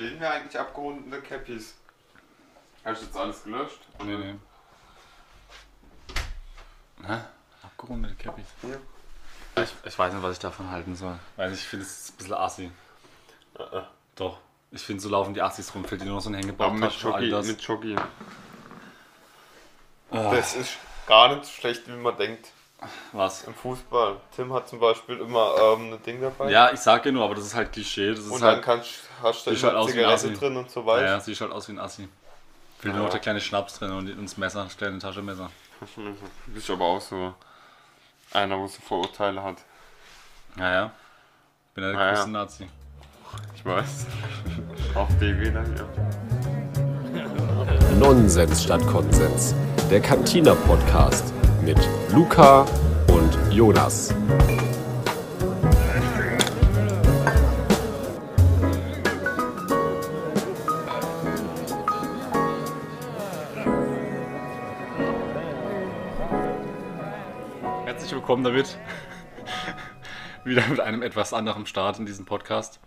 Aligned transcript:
stehen 0.00 0.18
mir 0.18 0.30
eigentlich 0.30 0.58
abgerundete 0.58 1.22
Cappies? 1.22 1.74
Hast 2.84 3.02
du 3.02 3.06
jetzt 3.06 3.16
alles 3.16 3.44
gelöscht? 3.44 3.80
Nee, 4.02 4.16
nee. 4.16 4.34
Hä? 7.06 7.18
Abgerundete 7.62 8.14
Cappies. 8.14 8.46
Ja. 8.62 9.62
Ich, 9.62 9.74
ich 9.84 9.98
weiß 9.98 10.14
nicht, 10.14 10.22
was 10.22 10.32
ich 10.32 10.38
davon 10.38 10.70
halten 10.70 10.96
soll. 10.96 11.18
Weiß 11.36 11.50
nicht, 11.50 11.60
ich 11.60 11.66
finde 11.68 11.84
es 11.84 12.10
ein 12.10 12.16
bisschen 12.16 12.34
assi. 12.34 12.70
Äh, 13.58 13.82
Doch. 14.14 14.38
Ich 14.72 14.82
finde, 14.82 15.02
so 15.02 15.08
laufen 15.08 15.34
die 15.34 15.42
Assis 15.42 15.74
rum. 15.74 15.84
Fällt 15.84 16.00
dir 16.00 16.04
nur 16.06 16.14
noch 16.14 16.22
so 16.22 16.30
ein 16.30 16.34
Hängebauch. 16.34 16.66
Aber 16.66 16.74
mit 16.76 16.92
Jockey, 16.92 17.28
das. 17.28 17.46
mit 17.46 17.60
Jockey. 17.60 17.96
Ah, 20.12 20.30
Das 20.34 20.54
ist 20.54 20.76
gar 21.06 21.34
nicht 21.34 21.44
so 21.44 21.50
schlecht, 21.50 21.88
wie 21.88 21.92
man 21.96 22.16
denkt. 22.16 22.52
Was? 23.12 23.44
Im 23.44 23.54
Fußball. 23.54 24.16
Tim 24.34 24.52
hat 24.52 24.68
zum 24.68 24.80
Beispiel 24.80 25.18
immer 25.18 25.54
ähm, 25.76 25.92
ein 25.92 26.02
Ding 26.02 26.20
dabei. 26.20 26.50
Ja, 26.50 26.72
ich 26.72 26.80
sag 26.80 27.04
ja 27.04 27.12
nur, 27.12 27.24
aber 27.24 27.34
das 27.34 27.44
ist 27.46 27.54
halt 27.54 27.72
Klischee. 27.72 28.10
Das 28.10 28.20
ist 28.20 28.30
Und 28.30 28.40
dann 28.40 28.54
halt. 28.56 28.64
kannst, 28.64 28.90
hast 29.22 29.46
du 29.46 29.50
halt 29.50 29.58
Zigarette 29.90 30.06
Assi. 30.28 30.32
drin 30.34 30.56
und 30.56 30.70
so 30.70 30.80
Ja, 30.80 30.86
weiter. 30.86 31.06
ja, 31.06 31.20
sieht 31.20 31.40
halt 31.40 31.52
aus 31.52 31.68
wie 31.68 31.72
ein 31.72 31.78
Assi. 31.78 32.08
Fehlt 32.78 32.94
nur 32.94 33.02
Ja. 33.02 33.06
noch 33.06 33.10
der 33.10 33.20
kleine 33.20 33.40
Schnaps 33.40 33.78
drin 33.78 33.92
und, 33.92 34.24
das 34.24 34.36
Messer, 34.38 34.68
stellen 34.70 34.94
ein 34.94 35.00
Taschenmesser. 35.00 35.50
Du 35.96 36.52
bist 36.52 36.70
aber 36.70 36.84
auch 36.84 37.00
so 37.00 37.34
einer, 38.32 38.58
wo 38.58 38.66
so 38.66 38.80
Vorurteile 38.80 39.42
hat. 39.42 39.56
Ja, 40.58 40.72
ja. 40.72 40.90
Bin 41.74 41.84
ja 41.84 41.90
der 41.90 41.98
Ah, 42.00 42.04
ja. 42.06 42.12
größte 42.14 42.30
Nazi. 42.30 42.68
Ich 43.54 43.64
weiß. 43.64 44.06
Auf 44.94 45.08
DW 45.20 45.50
dann, 45.52 45.76
ja. 45.76 45.84
Nonsens 47.98 48.64
statt 48.64 48.84
Konsens. 48.86 49.54
Der 49.90 50.00
Cantina 50.00 50.54
Podcast 50.54 51.32
mit 51.62 51.78
Luca 52.12 52.62
und 53.08 53.52
Jonas. 53.52 54.14
Herzlich 67.84 68.12
willkommen 68.12 68.44
damit. 68.44 68.78
Wieder 70.44 70.66
mit 70.68 70.80
einem 70.80 71.02
etwas 71.02 71.34
anderen 71.34 71.66
Start 71.66 71.98
in 71.98 72.06
diesem 72.06 72.24
Podcast. 72.24 72.80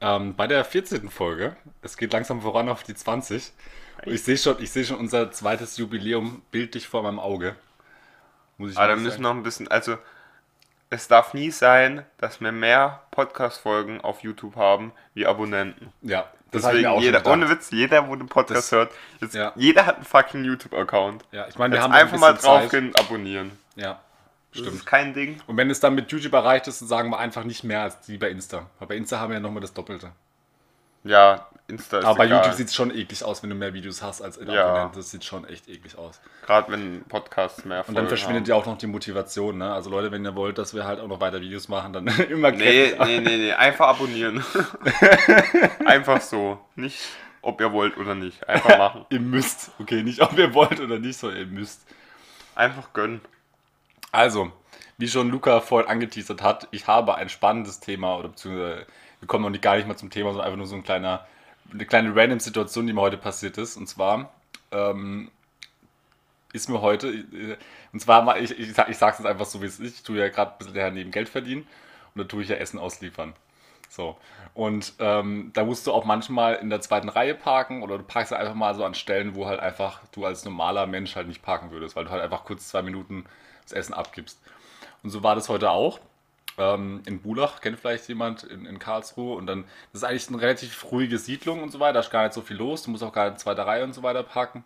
Ähm, 0.00 0.36
bei 0.36 0.46
der 0.46 0.64
14. 0.64 1.08
Folge. 1.08 1.56
Es 1.80 1.96
geht 1.96 2.12
langsam 2.12 2.42
voran 2.42 2.68
auf 2.68 2.82
die 2.82 2.94
20. 2.94 3.52
Und 4.04 4.12
ich 4.12 4.22
sehe 4.22 4.36
schon, 4.36 4.62
ich 4.62 4.70
sehe 4.70 4.84
schon 4.84 4.98
unser 4.98 5.30
zweites 5.32 5.78
Jubiläum 5.78 6.42
bildlich 6.50 6.86
vor 6.86 7.02
meinem 7.02 7.18
Auge. 7.18 7.56
Muss 8.58 8.72
ich 8.72 8.78
Aber 8.78 8.88
da 8.88 8.96
müssen 8.96 9.22
noch 9.22 9.30
ein 9.32 9.42
bisschen, 9.42 9.68
also 9.68 9.98
es 10.88 11.08
darf 11.08 11.34
nie 11.34 11.50
sein, 11.50 12.04
dass 12.18 12.40
wir 12.40 12.52
mehr 12.52 13.02
Podcast-Folgen 13.10 14.00
auf 14.00 14.20
YouTube 14.20 14.56
haben 14.56 14.92
wie 15.14 15.26
Abonnenten. 15.26 15.92
Ja, 16.02 16.30
das 16.52 16.62
Deswegen 16.62 16.86
auch 16.86 17.00
jeder, 17.02 17.26
ohne. 17.26 17.50
Witz, 17.50 17.70
jeder, 17.70 18.08
wo 18.08 18.14
den 18.16 18.28
Podcast 18.28 18.58
Das- 18.58 18.72
hört, 18.72 18.92
jetzt, 19.20 19.34
ja. 19.34 19.52
jeder 19.56 19.84
hat 19.84 19.96
einen 19.96 20.04
fucking 20.04 20.44
YouTube-Account. 20.44 21.24
Ja, 21.32 21.48
ich 21.48 21.58
meine, 21.58 21.72
wir 21.72 21.78
Jetzt 21.78 21.84
haben 21.84 21.92
einfach 21.92 22.18
mal 22.18 22.38
Zeit. 22.38 22.44
draufgehen 22.44 22.86
und 22.88 23.00
abonnieren. 23.00 23.50
Ja, 23.74 24.00
Das 24.52 24.60
stimmt. 24.60 24.76
ist 24.76 24.86
kein 24.86 25.12
Ding. 25.12 25.40
Und 25.48 25.56
wenn 25.56 25.68
es 25.70 25.80
dann 25.80 25.94
mit 25.96 26.10
YouTube 26.12 26.32
erreicht 26.32 26.68
ist, 26.68 26.80
dann 26.80 26.88
sagen 26.88 27.10
wir 27.10 27.18
einfach 27.18 27.44
nicht 27.44 27.64
mehr 27.64 27.82
als 27.82 28.00
die 28.02 28.16
bei 28.16 28.30
Insta. 28.30 28.70
Weil 28.78 28.88
bei 28.88 28.96
Insta 28.96 29.18
haben 29.18 29.30
wir 29.30 29.34
ja 29.34 29.40
nochmal 29.40 29.60
das 29.60 29.74
Doppelte. 29.74 30.12
Ja, 31.06 31.46
Insta 31.68 31.98
ist 31.98 32.04
Aber 32.04 32.18
bei 32.18 32.26
egal. 32.26 32.38
YouTube 32.38 32.54
sieht 32.56 32.68
es 32.68 32.74
schon 32.76 32.90
eklig 32.96 33.24
aus, 33.24 33.42
wenn 33.42 33.50
du 33.50 33.56
mehr 33.56 33.74
Videos 33.74 34.00
hast 34.00 34.22
als 34.22 34.36
in 34.36 34.48
Ja. 34.48 34.66
Abonnenten. 34.66 34.96
Das 34.98 35.10
sieht 35.10 35.24
schon 35.24 35.44
echt 35.48 35.68
eklig 35.68 35.98
aus. 35.98 36.20
Gerade 36.44 36.70
wenn 36.70 37.02
Podcasts 37.04 37.64
mehr 37.64 37.84
Und 37.88 37.96
dann 37.96 38.06
verschwindet 38.06 38.46
ja 38.46 38.54
auch 38.54 38.66
noch 38.66 38.78
die 38.78 38.86
Motivation. 38.86 39.58
Ne? 39.58 39.72
Also 39.72 39.90
Leute, 39.90 40.12
wenn 40.12 40.24
ihr 40.24 40.36
wollt, 40.36 40.58
dass 40.58 40.74
wir 40.74 40.84
halt 40.84 41.00
auch 41.00 41.08
noch 41.08 41.20
weiter 41.20 41.40
Videos 41.40 41.66
machen, 41.68 41.92
dann 41.92 42.06
immer 42.30 42.52
Nee, 42.52 42.90
kräftig- 42.94 43.04
nee, 43.04 43.18
nee, 43.20 43.36
nee, 43.38 43.52
einfach 43.52 43.88
abonnieren. 43.88 44.44
einfach 45.84 46.20
so. 46.20 46.58
Nicht, 46.76 47.00
ob 47.42 47.60
ihr 47.60 47.72
wollt 47.72 47.96
oder 47.96 48.14
nicht. 48.14 48.48
Einfach 48.48 48.78
machen. 48.78 49.06
Ihr 49.10 49.20
müsst. 49.20 49.70
Okay, 49.80 50.02
nicht 50.02 50.20
ob 50.20 50.38
ihr 50.38 50.54
wollt 50.54 50.80
oder 50.80 50.98
nicht, 50.98 51.18
sondern 51.18 51.38
ihr 51.40 51.46
müsst. 51.46 51.80
Einfach 52.54 52.92
gönnen. 52.92 53.20
Also, 54.12 54.50
wie 54.98 55.08
schon 55.08 55.30
Luca 55.30 55.60
vorhin 55.60 55.90
angeteasert 55.90 56.42
hat, 56.42 56.68
ich 56.70 56.86
habe 56.86 57.16
ein 57.16 57.28
spannendes 57.28 57.80
Thema, 57.80 58.16
oder 58.16 58.28
beziehungsweise 58.28 58.86
wir 59.20 59.28
kommen 59.28 59.42
noch 59.42 59.50
nicht, 59.50 59.62
gar 59.62 59.76
nicht 59.76 59.88
mal 59.88 59.96
zum 59.96 60.10
Thema, 60.10 60.30
sondern 60.30 60.46
einfach 60.46 60.58
nur 60.58 60.66
so 60.66 60.76
ein 60.76 60.84
kleiner, 60.84 61.26
eine 61.72 61.86
kleine 61.86 62.14
random 62.14 62.40
Situation, 62.40 62.86
die 62.86 62.92
mir 62.92 63.00
heute 63.00 63.16
passiert 63.16 63.58
ist. 63.58 63.76
Und 63.76 63.88
zwar 63.88 64.30
ähm, 64.72 65.30
ist 66.52 66.68
mir 66.68 66.80
heute, 66.80 67.08
äh, 67.08 67.56
und 67.92 68.00
zwar, 68.00 68.38
ich, 68.38 68.58
ich, 68.58 68.76
ich 68.76 68.98
sag's 68.98 69.18
jetzt 69.18 69.26
einfach 69.26 69.46
so, 69.46 69.62
wie 69.62 69.66
es 69.66 69.80
ist, 69.80 69.96
ich 69.96 70.02
tue 70.02 70.18
ja 70.18 70.28
gerade 70.28 70.52
ein 70.52 70.58
bisschen 70.58 70.74
daneben 70.74 71.10
Geld 71.10 71.28
verdienen 71.28 71.66
und 72.14 72.22
da 72.22 72.24
tue 72.24 72.42
ich 72.42 72.48
ja 72.48 72.56
Essen 72.56 72.78
ausliefern. 72.78 73.34
So. 73.88 74.16
Und 74.54 74.94
ähm, 74.98 75.50
da 75.54 75.64
musst 75.64 75.86
du 75.86 75.92
auch 75.92 76.04
manchmal 76.04 76.54
in 76.56 76.70
der 76.70 76.80
zweiten 76.80 77.08
Reihe 77.08 77.34
parken 77.34 77.82
oder 77.82 77.98
du 77.98 78.04
parkst 78.04 78.32
einfach 78.32 78.54
mal 78.54 78.74
so 78.74 78.84
an 78.84 78.94
Stellen, 78.94 79.34
wo 79.34 79.46
halt 79.46 79.60
einfach 79.60 80.00
du 80.12 80.24
als 80.24 80.44
normaler 80.44 80.86
Mensch 80.86 81.14
halt 81.14 81.28
nicht 81.28 81.42
parken 81.42 81.70
würdest, 81.70 81.94
weil 81.94 82.04
du 82.04 82.10
halt 82.10 82.22
einfach 82.22 82.44
kurz 82.44 82.68
zwei 82.68 82.82
Minuten 82.82 83.26
das 83.62 83.72
Essen 83.72 83.94
abgibst. 83.94 84.40
Und 85.02 85.10
so 85.10 85.22
war 85.22 85.34
das 85.34 85.48
heute 85.48 85.70
auch. 85.70 86.00
Ähm, 86.58 87.02
in 87.06 87.20
Bulach, 87.20 87.60
kennt 87.60 87.78
vielleicht 87.78 88.08
jemand, 88.08 88.42
in, 88.44 88.64
in 88.64 88.78
Karlsruhe. 88.78 89.36
Und 89.36 89.46
dann, 89.46 89.64
das 89.92 90.02
ist 90.02 90.08
eigentlich 90.08 90.28
eine 90.28 90.40
relativ 90.40 90.90
ruhige 90.90 91.18
Siedlung 91.18 91.62
und 91.62 91.70
so 91.70 91.80
weiter, 91.80 91.94
da 91.94 92.00
ist 92.00 92.10
gar 92.10 92.22
nicht 92.24 92.32
so 92.32 92.40
viel 92.40 92.56
los. 92.56 92.82
Du 92.82 92.90
musst 92.90 93.02
auch 93.02 93.12
gar 93.12 93.24
nicht 93.24 93.34
in 93.34 93.38
zweiter 93.38 93.66
Reihe 93.66 93.84
und 93.84 93.92
so 93.92 94.02
weiter 94.02 94.22
parken. 94.22 94.64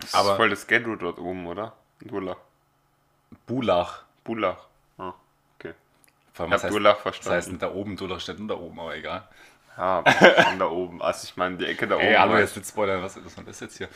Das 0.00 0.12
Aber- 0.14 0.32
ist 0.32 0.36
voll 0.36 0.50
das 0.50 0.66
Ghetto 0.66 0.94
dort 0.96 1.18
oben, 1.18 1.46
oder? 1.46 1.72
In 2.00 2.08
Bulach. 2.08 2.36
Bulach. 3.46 4.02
Bulach. 4.24 4.58
Ah, 4.98 5.14
okay. 5.58 5.72
Allem, 6.36 6.52
Ich 6.52 6.62
hab 6.64 6.70
heißt, 6.70 7.00
verstanden. 7.00 7.36
heißt 7.36 7.48
denn 7.48 7.58
da 7.58 7.72
oben? 7.72 7.96
Bulach 7.96 8.20
steht 8.20 8.36
da 8.48 8.54
oben, 8.54 8.78
aber 8.78 8.94
egal. 8.96 9.26
Ja, 9.78 10.02
schon 10.42 10.58
da 10.58 10.68
oben. 10.68 11.02
Also 11.02 11.24
ich 11.24 11.36
meine, 11.36 11.56
die 11.56 11.66
Ecke 11.66 11.86
da 11.86 11.96
oben. 11.96 12.04
Ey, 12.04 12.14
hallo, 12.14 12.36
jetzt 12.38 12.56
nicht 12.56 12.68
spoilern, 12.68 13.02
was 13.02 13.16
ist 13.16 13.38
das 13.46 13.60
jetzt 13.60 13.78
hier? 13.78 13.88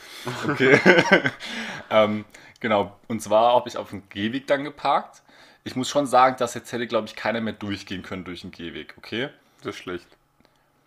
Okay. 0.47 0.79
ähm, 1.89 2.25
genau, 2.59 2.97
und 3.07 3.21
zwar 3.21 3.53
habe 3.55 3.67
ich 3.69 3.77
auf 3.77 3.89
dem 3.89 4.07
Gehweg 4.09 4.47
dann 4.47 4.63
geparkt. 4.63 5.21
Ich 5.63 5.75
muss 5.75 5.89
schon 5.89 6.07
sagen, 6.07 6.37
dass 6.39 6.53
jetzt 6.53 6.71
hätte, 6.71 6.87
glaube 6.87 7.07
ich, 7.07 7.15
keiner 7.15 7.41
mehr 7.41 7.53
durchgehen 7.53 8.03
können 8.03 8.23
durch 8.23 8.41
den 8.41 8.51
Gehweg, 8.51 8.95
okay? 8.97 9.29
Das 9.63 9.75
ist 9.75 9.81
schlecht. 9.81 10.07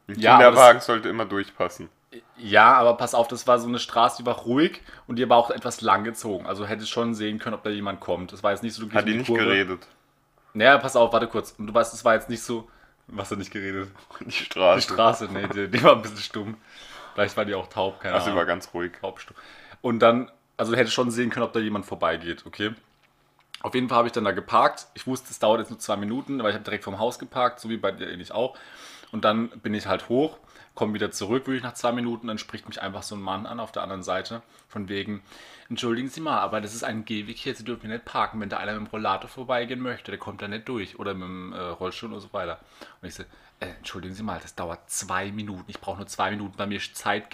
Ein 0.09 0.17
Ja, 0.17 0.37
Kinderwagen 0.37 0.81
sollte 0.81 1.09
immer 1.09 1.27
durchpassen. 1.27 1.91
Ja, 2.37 2.75
aber 2.75 2.97
pass 2.97 3.15
auf, 3.15 3.27
das 3.29 3.47
war 3.47 3.59
so 3.59 3.67
eine 3.69 3.79
Straße, 3.81 4.23
die 4.23 4.27
war 4.27 4.37
ruhig 4.37 4.81
und 5.09 5.17
die 5.17 5.29
war 5.29 5.37
auch 5.37 5.51
etwas 5.51 5.81
lang 5.81 6.05
gezogen. 6.05 6.47
Also 6.47 6.67
hätte 6.67 6.87
schon 6.87 7.15
sehen 7.15 7.39
können, 7.41 7.55
ob 7.55 7.65
da 7.65 7.71
jemand 7.71 8.01
kommt. 8.01 8.33
Das 8.33 8.43
war 8.43 8.53
jetzt 8.53 8.63
nicht 8.63 8.75
so, 8.75 8.87
du 8.87 8.95
Hat 8.95 9.07
die 9.09 9.15
nicht 9.15 9.27
Kurve. 9.27 9.45
geredet. 9.45 9.87
Naja, 10.53 10.79
pass 10.79 10.97
auf, 10.97 11.13
warte 11.13 11.27
kurz. 11.29 11.53
Und 11.59 11.67
du 11.67 11.75
weißt, 11.75 11.93
das 11.93 12.05
war 12.05 12.15
jetzt 12.15 12.29
nicht 12.31 12.43
so. 12.43 12.69
Was 13.07 13.31
hat 13.31 13.39
nicht 13.39 13.51
geredet? 13.51 13.91
Die 14.21 14.31
Straße. 14.33 14.81
Die 14.89 14.93
Straße, 14.95 15.29
nee, 15.33 15.47
die, 15.49 15.69
die 15.69 15.83
war 15.83 15.93
ein 15.97 16.03
bisschen 16.03 16.19
stumm. 16.19 16.57
Vielleicht 17.15 17.37
war 17.37 17.45
die 17.45 17.55
auch 17.55 17.69
taub, 17.69 18.01
keine 18.01 18.15
Also 18.15 18.31
die 18.31 18.37
war 18.37 18.43
Ahnung. 18.43 18.47
ganz 18.47 18.73
ruhig. 18.75 18.93
Taubstumm. 19.01 19.37
Und 19.83 20.01
dann, 20.01 20.31
also 20.57 20.73
du 20.73 20.79
hättest 20.79 20.95
schon 20.95 21.11
sehen 21.11 21.31
können, 21.31 21.45
ob 21.45 21.53
da 21.53 21.61
jemand 21.61 21.87
vorbeigeht, 21.87 22.45
okay? 22.47 22.75
Auf 23.65 23.75
jeden 23.75 23.89
Fall 23.89 23.97
habe 23.97 24.09
ich 24.09 24.13
dann 24.13 24.25
da 24.25 24.33
geparkt. 24.33 24.89
Ich 24.93 25.07
wusste, 25.07 25.31
es 25.31 25.39
dauert 25.39 25.59
jetzt 25.59 25.71
nur 25.71 25.79
zwei 25.79 25.97
Minuten, 25.97 26.39
weil 26.43 26.51
ich 26.51 26.55
habe 26.55 26.65
direkt 26.65 26.85
vom 26.85 26.99
Haus 26.99 27.19
geparkt, 27.19 27.61
so 27.61 27.71
wie 27.71 27.79
bei 27.79 27.93
dir 27.93 28.11
ähnlich 28.11 28.31
auch. 28.31 28.59
Und 29.11 29.25
dann 29.25 29.49
bin 29.49 29.73
ich 29.73 29.87
halt 29.87 30.11
hoch, 30.11 30.37
komme 30.75 30.93
wieder 30.93 31.11
zurück, 31.11 31.47
wirklich 31.47 31.63
nach 31.63 31.73
zwei 31.73 31.91
Minuten. 31.91 32.27
Dann 32.27 32.37
spricht 32.37 32.69
mich 32.69 32.83
einfach 32.83 33.03
so 33.03 33.15
ein 33.15 33.23
Mann 33.23 33.47
an 33.47 33.61
auf 33.61 33.73
der 33.73 33.83
anderen 33.83 34.03
Seite. 34.03 34.43
Von 34.69 34.91
wegen, 34.91 35.23
entschuldigen 35.71 36.11
Sie 36.11 36.21
mal, 36.21 36.41
aber 36.41 36.61
das 36.61 36.75
ist 36.75 36.85
ein 36.85 37.07
Gehweg 37.07 37.39
hier, 37.39 37.55
Sie 37.55 37.65
dürfen 37.65 37.87
hier 37.87 37.95
nicht 37.95 38.05
parken. 38.05 38.39
Wenn 38.39 38.51
da 38.51 38.59
einer 38.59 38.79
mit 38.79 38.83
dem 38.83 38.91
Rollator 38.91 39.31
vorbeigehen 39.31 39.81
möchte, 39.81 40.11
der 40.11 40.21
kommt 40.21 40.43
da 40.43 40.49
nicht 40.49 40.69
durch. 40.69 40.99
Oder 40.99 41.15
mit 41.15 41.27
dem 41.27 41.55
äh, 41.55 41.59
Rollstuhl 41.59 42.13
und 42.13 42.21
so 42.21 42.35
weiter. 42.35 42.61
Und 43.01 43.09
ich 43.09 43.15
so, 43.15 43.25
äh, 43.61 43.67
entschuldigen 43.67 44.15
Sie 44.15 44.23
mal, 44.23 44.41
das 44.41 44.55
dauert 44.55 44.91
zwei 44.91 45.31
Minuten. 45.33 45.65
Ich 45.69 45.81
brauche 45.81 45.99
nur 45.99 46.07
zwei 46.07 46.31
Minuten, 46.31 46.57
bei 46.57 46.67
mir 46.67 46.79
ist 46.79 46.97
Zeit. 46.97 47.33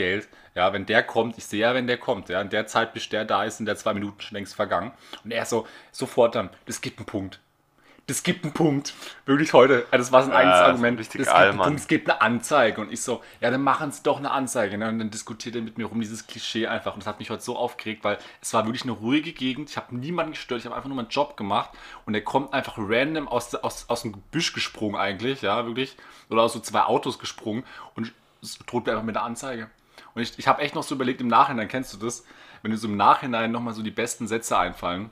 Ja, 0.54 0.72
wenn 0.72 0.86
der 0.86 1.03
kommt, 1.03 1.38
ich 1.38 1.47
sehe 1.47 1.60
ja, 1.60 1.75
wenn 1.75 1.86
der 1.86 1.98
kommt. 1.98 2.28
Ja, 2.28 2.41
in 2.41 2.50
der 2.50 2.66
Zeit, 2.66 2.92
bis 2.92 3.08
der 3.08 3.25
da 3.25 3.44
ist, 3.44 3.58
sind 3.58 3.66
der 3.66 3.76
zwei 3.76 3.94
Minuten 3.94 4.20
schon 4.20 4.36
längst 4.36 4.54
vergangen. 4.54 4.92
Und 5.25 5.30
er 5.30 5.44
so, 5.47 5.66
sofort 5.92 6.34
dann, 6.34 6.50
das 6.66 6.80
gibt 6.80 6.98
einen 6.98 7.06
Punkt. 7.06 7.41
Das 8.10 8.22
gibt 8.25 8.44
einen 8.44 8.53
Punkt. 8.53 8.93
Wirklich 9.25 9.53
heute. 9.53 9.87
Ja, 9.93 9.98
Das 9.98 10.10
war 10.10 10.22
sein 10.22 10.32
Ja, 10.32 10.38
eigenes 10.38 10.54
das 10.54 10.60
ist 10.62 10.69
Argument. 10.71 10.98
richtig 10.98 11.19
Das 11.21 11.26
gibt 11.28 11.37
einen 11.37 11.50
Allmann. 11.50 11.65
Punkt, 11.66 11.81
es 11.81 11.87
gibt 11.88 12.10
eine 12.10 12.21
Anzeige. 12.21 12.81
Und 12.81 12.93
ich 12.93 13.00
so, 13.03 13.22
ja, 13.41 13.50
dann 13.50 13.62
machen 13.62 13.93
Sie 13.93 14.03
doch 14.03 14.18
eine 14.18 14.33
Anzeige. 14.33 14.77
Ne? 14.78 14.89
Und 14.89 14.98
dann 14.98 15.10
diskutiert 15.10 15.54
er 15.54 15.62
mit 15.62 15.78
mir 15.78 15.86
rum, 15.86 16.01
dieses 16.01 16.27
Klischee 16.27 16.66
einfach. 16.66 16.95
Und 16.95 17.01
das 17.03 17.07
hat 17.07 17.21
mich 17.21 17.30
heute 17.30 17.42
so 17.42 17.57
aufgeregt, 17.57 18.03
weil 18.03 18.18
es 18.42 18.53
war 18.53 18.66
wirklich 18.66 18.83
eine 18.83 18.92
ruhige 18.92 19.33
Gegend. 19.33 19.71
Ich 19.71 19.77
habe 19.77 19.95
niemanden 19.97 20.33
gestört. 20.33 20.59
Ich 20.60 20.66
habe 20.66 20.74
einfach 20.74 20.89
nur 20.89 20.97
meinen 20.97 21.09
Job 21.09 21.36
gemacht. 21.36 21.71
Und 22.04 22.15
er 22.15 22.22
kommt 22.22 22.53
einfach 22.53 22.74
random 22.78 23.28
aus, 23.28 23.54
aus, 23.54 23.84
aus 23.89 24.03
dem 24.03 24.12
Gebüsch 24.12 24.53
gesprungen 24.53 24.97
eigentlich. 24.97 25.42
Ja, 25.42 25.65
wirklich. 25.66 25.97
Oder 26.30 26.42
aus 26.42 26.53
so 26.53 26.59
zwei 26.60 26.83
Autos 26.83 27.18
gesprungen. 27.21 27.62
Und 27.95 28.12
es 28.42 28.59
droht 28.66 28.86
mir 28.86 28.92
einfach 28.92 29.04
mit 29.04 29.16
einer 29.16 29.24
Anzeige. 29.24 29.71
Und 30.15 30.22
ich, 30.22 30.36
ich 30.36 30.48
habe 30.48 30.62
echt 30.62 30.74
noch 30.74 30.83
so 30.83 30.97
überlegt, 30.97 31.21
im 31.21 31.28
Nachhinein, 31.28 31.68
kennst 31.68 31.92
du 31.95 31.98
das? 31.98 32.24
Wenn 32.62 32.72
dir 32.72 32.77
so 32.77 32.89
im 32.89 32.97
Nachhinein 32.97 33.53
nochmal 33.53 33.72
so 33.74 33.83
die 33.83 33.91
besten 33.92 34.27
Sätze 34.27 34.59
einfallen. 34.59 35.10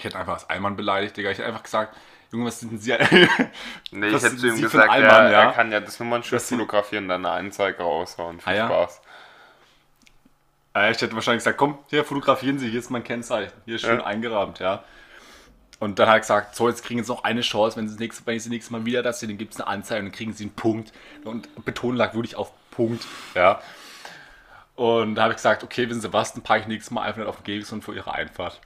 Ich 0.00 0.04
hätte 0.06 0.18
einfach 0.18 0.32
als 0.32 0.48
Allmann 0.48 0.76
beleidigt, 0.76 1.14
Digga. 1.18 1.30
Ich 1.30 1.36
hätte 1.38 1.48
einfach 1.48 1.62
gesagt, 1.62 1.94
Junge, 2.32 2.46
was 2.46 2.58
sind 2.60 2.72
denn 2.72 2.78
Sie? 2.78 2.92
Nee, 3.90 4.08
ich 4.08 4.22
hätte 4.22 4.36
zu 4.36 4.46
ihm 4.48 4.60
gesagt, 4.62 4.88
Allmann, 4.88 5.26
er, 5.26 5.30
ja? 5.30 5.42
er 5.42 5.52
kann 5.52 5.70
ja 5.70 5.80
das 5.80 6.00
Nummernschild 6.00 6.40
Das 6.40 6.48
fotografieren, 6.48 7.06
dann 7.08 7.26
eine 7.26 7.34
Anzeige 7.34 7.82
raushauen. 7.82 8.40
Viel 8.40 8.52
Ah, 8.52 8.56
ja? 8.56 8.66
Spaß. 8.66 9.00
Äh, 10.74 10.92
ich 10.92 11.02
hätte 11.02 11.14
wahrscheinlich 11.14 11.40
gesagt, 11.40 11.58
komm, 11.58 11.78
hier 11.88 12.04
fotografieren 12.04 12.58
Sie, 12.58 12.70
hier 12.70 12.78
ist 12.80 12.88
mein 12.90 13.04
Kennzeichen. 13.04 13.52
Hier 13.66 13.74
ist 13.74 13.82
schön 13.82 13.98
Ja. 13.98 14.06
eingerahmt, 14.06 14.58
ja. 14.58 14.84
Und 15.80 15.98
dann 15.98 16.08
hat 16.08 16.16
er 16.16 16.20
gesagt, 16.20 16.54
so, 16.56 16.68
jetzt 16.68 16.82
kriegen 16.84 17.02
sie 17.04 17.10
noch 17.12 17.24
eine 17.24 17.42
Chance, 17.42 17.76
wenn 17.76 17.88
sie 17.88 17.94
das 17.94 18.00
nächste, 18.00 18.26
wenn 18.26 18.36
ich 18.36 18.42
das 18.42 18.50
nächste 18.50 18.72
Mal 18.72 18.84
wieder 18.86 19.02
das 19.02 19.20
sehe, 19.20 19.28
dann 19.28 19.38
gibt 19.38 19.54
es 19.54 19.60
eine 19.60 19.66
Anzeige 19.68 20.00
und 20.00 20.06
dann 20.06 20.12
kriegen 20.16 20.32
sie 20.32 20.44
einen 20.44 20.54
Punkt. 20.54 20.92
Und 21.24 21.48
Beton 21.64 21.96
lag 21.96 22.14
wirklich 22.14 22.36
auf 22.36 22.52
Punkt, 22.70 23.06
ja. 23.34 23.60
Und 24.76 25.14
da 25.16 25.22
habe 25.24 25.32
ich 25.32 25.36
gesagt, 25.36 25.62
okay, 25.62 25.88
wissen 25.90 26.00
Sie 26.00 26.12
was, 26.12 26.32
dann 26.32 26.42
parke 26.42 26.62
ich 26.62 26.68
nächstes 26.68 26.90
Mal 26.90 27.02
einfach 27.02 27.18
nicht 27.18 27.28
auf 27.28 27.36
dem 27.36 27.44
Gehweg, 27.44 27.66
sondern 27.66 27.84
vor 27.84 27.94
Ihrer 27.94 28.14
Einfahrt. 28.14 28.60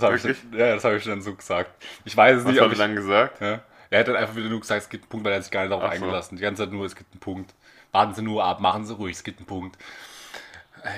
Das 0.00 0.02
habe 0.02 0.16
ich, 0.16 0.24
ja, 0.52 0.74
das 0.74 0.84
habe 0.84 0.96
ich 0.96 1.04
dann 1.04 1.22
so 1.22 1.34
gesagt. 1.34 1.70
Ich 2.04 2.16
weiß 2.16 2.38
es 2.38 2.44
Was 2.44 2.52
nicht, 2.52 2.60
habe 2.60 2.66
ob 2.66 2.72
ich 2.72 2.78
dann 2.78 2.94
gesagt? 2.94 3.40
ja. 3.40 3.60
Er 3.90 4.00
hat 4.00 4.08
dann 4.08 4.16
einfach 4.16 4.36
wieder 4.36 4.48
nur 4.48 4.60
gesagt, 4.60 4.82
es 4.82 4.88
gibt 4.90 5.04
einen 5.04 5.08
Punkt, 5.10 5.24
weil 5.24 5.32
er 5.32 5.36
hat 5.36 5.44
sich 5.44 5.50
gar 5.52 5.62
nicht 5.62 5.70
darauf 5.70 5.84
Ach 5.84 5.94
so. 5.94 5.94
eingelassen. 5.94 6.36
Die 6.36 6.42
ganze 6.42 6.62
Zeit 6.64 6.72
nur, 6.72 6.84
es 6.84 6.94
gibt 6.94 7.12
einen 7.12 7.20
Punkt. 7.20 7.54
Warten 7.92 8.14
Sie 8.14 8.22
nur 8.22 8.44
ab, 8.44 8.60
machen 8.60 8.84
Sie 8.84 8.94
ruhig, 8.94 9.16
es 9.16 9.24
gibt 9.24 9.38
einen 9.38 9.46
Punkt. 9.46 9.78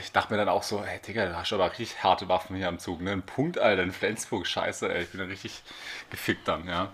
Ich 0.00 0.12
dachte 0.12 0.32
mir 0.32 0.38
dann 0.38 0.49
auch 0.49 0.62
so, 0.62 0.82
ey 0.85 1.00
Digga, 1.00 1.26
du 1.26 1.37
hast 1.37 1.52
aber 1.52 1.70
richtig 1.70 2.02
harte 2.05 2.29
Waffen 2.29 2.56
hier 2.56 2.69
am 2.69 2.79
Zug, 2.79 3.00
ne? 3.00 3.12
Ein 3.12 3.23
Punkt, 3.23 3.58
Alter, 3.58 3.82
in 3.82 3.93
Flensburg, 3.93 4.47
scheiße, 4.47 4.93
ey. 4.93 5.03
Ich 5.03 5.11
bin 5.11 5.20
dann 5.20 5.31
richtig 5.31 5.62
gefickt 6.11 6.46
dann, 6.49 6.67
ja. 6.69 6.93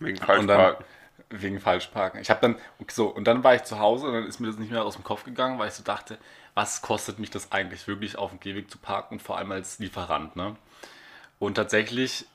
Wegen 0.00 0.18
dann, 0.18 0.26
Falschparken. 0.26 0.84
wegen 1.30 1.60
Falschparken. 1.60 2.20
Ich 2.20 2.30
habe 2.30 2.40
dann, 2.40 2.56
so, 2.88 3.08
und 3.08 3.24
dann 3.26 3.44
war 3.44 3.54
ich 3.54 3.62
zu 3.64 3.78
Hause 3.78 4.06
und 4.08 4.14
dann 4.14 4.26
ist 4.26 4.40
mir 4.40 4.48
das 4.48 4.58
nicht 4.58 4.70
mehr 4.72 4.84
aus 4.84 4.94
dem 4.96 5.04
Kopf 5.04 5.24
gegangen, 5.24 5.58
weil 5.58 5.68
ich 5.68 5.74
so 5.74 5.84
dachte, 5.84 6.18
was 6.54 6.82
kostet 6.82 7.18
mich 7.18 7.30
das 7.30 7.52
eigentlich 7.52 7.86
wirklich 7.86 8.18
auf 8.18 8.30
dem 8.30 8.40
Gehweg 8.40 8.70
zu 8.70 8.78
parken 8.78 9.14
und 9.16 9.22
vor 9.22 9.38
allem 9.38 9.52
als 9.52 9.78
Lieferant, 9.78 10.36
ne? 10.36 10.56
Und 11.40 11.54
tatsächlich 11.54 12.26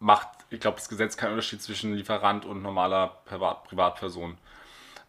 macht, 0.00 0.28
ich 0.48 0.60
glaube, 0.60 0.76
das 0.76 0.88
Gesetz 0.88 1.18
keinen 1.18 1.32
Unterschied 1.32 1.60
zwischen 1.60 1.94
Lieferant 1.94 2.46
und 2.46 2.62
normaler 2.62 3.08
Privat 3.26 3.64
Privatperson. 3.64 4.38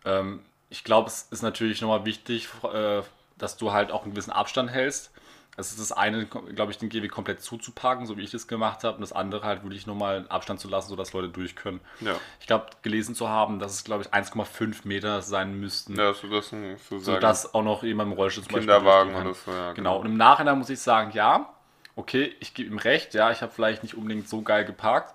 Ähm, 0.03 0.41
ich 0.69 0.83
glaube, 0.83 1.07
es 1.07 1.27
ist 1.29 1.43
natürlich 1.43 1.81
nochmal 1.81 2.03
wichtig, 2.03 2.49
äh, 2.73 3.01
dass 3.37 3.55
du 3.55 3.71
halt 3.71 3.91
auch 3.91 4.03
einen 4.03 4.11
gewissen 4.11 4.31
Abstand 4.31 4.71
hältst. 4.71 5.11
Das 5.55 5.69
ist 5.69 5.79
das 5.79 5.91
eine, 5.91 6.25
glaube 6.25 6.71
ich, 6.71 6.79
den 6.79 6.89
Gehweg 6.89 7.11
komplett 7.11 7.41
zuzuparken, 7.41 8.07
so 8.07 8.17
wie 8.17 8.23
ich 8.23 8.31
das 8.31 8.47
gemacht 8.47 8.83
habe. 8.83 8.95
Und 8.95 9.01
das 9.01 9.13
andere 9.13 9.45
halt 9.45 9.61
wirklich 9.61 9.85
nochmal 9.85 10.17
einen 10.17 10.31
Abstand 10.31 10.59
zu 10.59 10.67
lassen, 10.67 10.89
sodass 10.89 11.13
Leute 11.13 11.29
durch 11.29 11.55
können. 11.55 11.79
Ja. 11.99 12.15
Ich 12.39 12.47
glaube, 12.47 12.65
gelesen 12.81 13.13
zu 13.13 13.29
haben, 13.29 13.59
dass 13.59 13.73
es, 13.73 13.83
glaube 13.83 14.01
ich, 14.01 14.09
1,5 14.11 14.87
Meter 14.87 15.21
sein 15.21 15.59
müssten. 15.59 15.95
Ja, 15.95 16.11
so 16.15 16.27
das 16.27 16.49
so 16.49 16.99
sagen. 16.99 17.21
dass 17.21 17.53
auch 17.53 17.61
noch 17.61 17.83
jemand 17.83 18.11
im 18.11 18.17
Rollstuhl 18.17 18.43
zum 18.45 18.55
Kinderwagen 18.55 19.11
durchgehen 19.11 19.27
oder 19.27 19.35
so, 19.35 19.51
ja. 19.51 19.73
Genau. 19.73 19.99
Und 19.99 20.07
im 20.07 20.17
Nachhinein 20.17 20.57
muss 20.57 20.71
ich 20.71 20.79
sagen, 20.79 21.11
ja, 21.13 21.52
okay, 21.95 22.35
ich 22.39 22.53
gebe 22.53 22.69
ihm 22.69 22.77
recht, 22.77 23.13
ja, 23.13 23.31
ich 23.31 23.41
habe 23.41 23.51
vielleicht 23.51 23.83
nicht 23.83 23.95
unbedingt 23.95 24.27
so 24.27 24.41
geil 24.41 24.65
geparkt. 24.65 25.13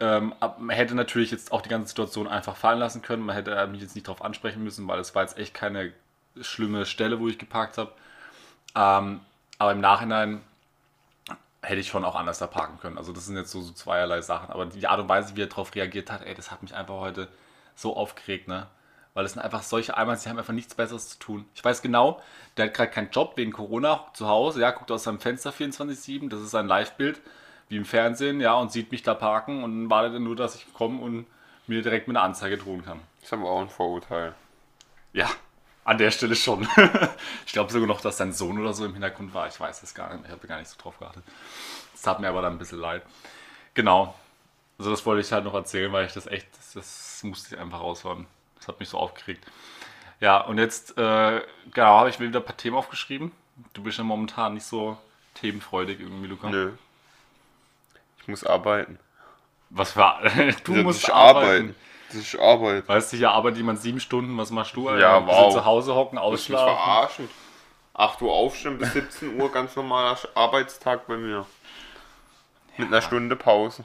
Ähm, 0.00 0.34
man 0.40 0.70
hätte 0.70 0.94
natürlich 0.94 1.30
jetzt 1.30 1.52
auch 1.52 1.62
die 1.62 1.68
ganze 1.68 1.88
Situation 1.88 2.26
einfach 2.28 2.56
fallen 2.56 2.78
lassen 2.78 3.02
können. 3.02 3.24
Man 3.24 3.36
hätte 3.36 3.66
mich 3.68 3.80
jetzt 3.82 3.94
nicht 3.94 4.08
darauf 4.08 4.22
ansprechen 4.22 4.62
müssen, 4.64 4.88
weil 4.88 4.98
es 5.00 5.14
war 5.14 5.22
jetzt 5.22 5.38
echt 5.38 5.54
keine 5.54 5.92
schlimme 6.40 6.86
Stelle, 6.86 7.20
wo 7.20 7.28
ich 7.28 7.38
geparkt 7.38 7.78
habe. 7.78 7.92
Ähm, 8.74 9.20
aber 9.58 9.72
im 9.72 9.80
Nachhinein 9.80 10.42
hätte 11.62 11.80
ich 11.80 11.88
schon 11.88 12.04
auch 12.04 12.16
anders 12.16 12.38
da 12.38 12.46
parken 12.48 12.78
können. 12.80 12.98
Also 12.98 13.12
das 13.12 13.26
sind 13.26 13.36
jetzt 13.36 13.52
so, 13.52 13.60
so 13.60 13.72
zweierlei 13.72 14.20
Sachen. 14.22 14.50
Aber 14.50 14.66
die 14.66 14.86
Art 14.88 15.00
und 15.00 15.08
Weise, 15.08 15.36
wie 15.36 15.42
er 15.42 15.46
darauf 15.46 15.74
reagiert 15.74 16.10
hat, 16.10 16.22
ey, 16.22 16.34
das 16.34 16.50
hat 16.50 16.62
mich 16.62 16.74
einfach 16.74 16.96
heute 16.96 17.28
so 17.76 17.96
aufgeregt, 17.96 18.48
ne? 18.48 18.66
Weil 19.14 19.26
es 19.26 19.32
sind 19.32 19.42
einfach 19.42 19.62
solche 19.62 19.96
Almans, 19.96 20.22
die 20.22 20.30
haben 20.30 20.38
einfach 20.38 20.54
nichts 20.54 20.74
Besseres 20.74 21.08
zu 21.10 21.18
tun. 21.18 21.44
Ich 21.54 21.64
weiß 21.64 21.82
genau, 21.82 22.22
der 22.56 22.66
hat 22.66 22.74
gerade 22.74 22.90
keinen 22.90 23.10
Job 23.10 23.36
wegen 23.36 23.52
Corona 23.52 24.06
zu 24.14 24.26
Hause, 24.26 24.60
ja, 24.60 24.70
guckt 24.70 24.90
aus 24.90 25.04
seinem 25.04 25.20
Fenster 25.20 25.50
24-7, 25.50 26.30
das 26.30 26.40
ist 26.40 26.50
sein 26.50 26.66
Live-Bild, 26.66 27.20
wie 27.68 27.76
im 27.76 27.84
Fernsehen, 27.84 28.40
ja, 28.40 28.54
und 28.54 28.72
sieht 28.72 28.90
mich 28.90 29.02
da 29.02 29.14
parken 29.14 29.64
und 29.64 29.90
wartet 29.90 30.14
dann 30.14 30.24
nur, 30.24 30.36
dass 30.36 30.54
ich 30.54 30.72
komme 30.72 31.00
und 31.00 31.26
mir 31.66 31.82
direkt 31.82 32.08
mit 32.08 32.16
einer 32.16 32.24
Anzeige 32.24 32.56
drohen 32.56 32.84
kann. 32.84 33.00
ist 33.22 33.32
aber 33.32 33.50
auch 33.50 33.60
ein 33.60 33.68
Vorurteil. 33.68 34.34
Ja, 35.12 35.28
an 35.84 35.98
der 35.98 36.10
Stelle 36.10 36.36
schon. 36.36 36.66
ich 37.46 37.52
glaube 37.52 37.72
sogar 37.72 37.88
noch, 37.88 38.00
dass 38.00 38.16
sein 38.16 38.32
Sohn 38.32 38.58
oder 38.58 38.72
so 38.72 38.84
im 38.84 38.92
Hintergrund 38.92 39.34
war. 39.34 39.48
Ich 39.48 39.58
weiß 39.58 39.82
es 39.82 39.94
gar 39.94 40.12
nicht. 40.14 40.24
Ich 40.24 40.30
habe 40.30 40.46
gar 40.46 40.58
nicht 40.58 40.68
so 40.68 40.80
drauf 40.80 40.98
geachtet. 40.98 41.24
Das 41.92 42.02
tat 42.02 42.20
mir 42.20 42.28
aber 42.28 42.42
dann 42.42 42.54
ein 42.54 42.58
bisschen 42.58 42.78
leid. 42.78 43.02
Genau. 43.74 44.14
Also 44.78 44.90
das 44.90 45.04
wollte 45.06 45.20
ich 45.20 45.32
halt 45.32 45.44
noch 45.44 45.54
erzählen, 45.54 45.92
weil 45.92 46.06
ich 46.06 46.12
das 46.12 46.26
echt, 46.26 46.46
das, 46.56 46.72
das 46.72 47.22
musste 47.24 47.54
ich 47.54 47.60
einfach 47.60 47.80
raushauen. 47.80 48.26
Das 48.62 48.68
hat 48.68 48.78
mich 48.78 48.88
so 48.88 48.98
aufgeregt. 48.98 49.44
Ja, 50.20 50.40
und 50.40 50.58
jetzt, 50.58 50.96
äh, 50.96 51.40
genau, 51.72 51.98
habe 51.98 52.10
ich 52.10 52.20
mir 52.20 52.28
wieder 52.28 52.38
ein 52.38 52.44
paar 52.44 52.56
Themen 52.56 52.76
aufgeschrieben. 52.76 53.32
Du 53.72 53.82
bist 53.82 53.98
ja 53.98 54.04
momentan 54.04 54.54
nicht 54.54 54.64
so 54.66 54.96
themenfreudig 55.34 55.98
irgendwie, 55.98 56.28
Luca. 56.28 56.48
Nö. 56.48 56.72
Ich 58.20 58.28
muss 58.28 58.44
arbeiten. 58.46 59.00
Was 59.70 59.92
für, 59.92 60.20
du 60.64 60.74
Das 60.74 60.82
musst 60.84 61.02
ist 61.02 61.10
arbeiten. 61.10 61.74
Das 62.06 62.20
ist 62.20 62.38
Arbeit. 62.38 62.86
Weißt 62.86 63.12
du, 63.12 63.16
hier 63.16 63.32
arbeitet 63.32 63.56
jemand 63.56 63.80
sieben 63.80 63.98
Stunden, 63.98 64.38
was 64.38 64.50
machst 64.50 64.76
du? 64.76 64.88
Alter? 64.88 65.00
Ja, 65.00 65.26
wow. 65.26 65.52
Zu 65.52 65.64
Hause 65.64 65.94
hocken, 65.96 66.18
ausschlafen. 66.18 66.76
verarschen? 66.76 67.28
8 67.94 68.22
Uhr 68.22 68.32
aufstehen 68.32 68.78
bis 68.78 68.92
17 68.92 69.40
Uhr, 69.40 69.50
ganz 69.50 69.74
normaler 69.74 70.16
Arbeitstag 70.36 71.08
bei 71.08 71.16
mir. 71.16 71.46
Mit 72.76 72.88
einer 72.88 73.02
Stunde 73.02 73.34
Pause. 73.34 73.84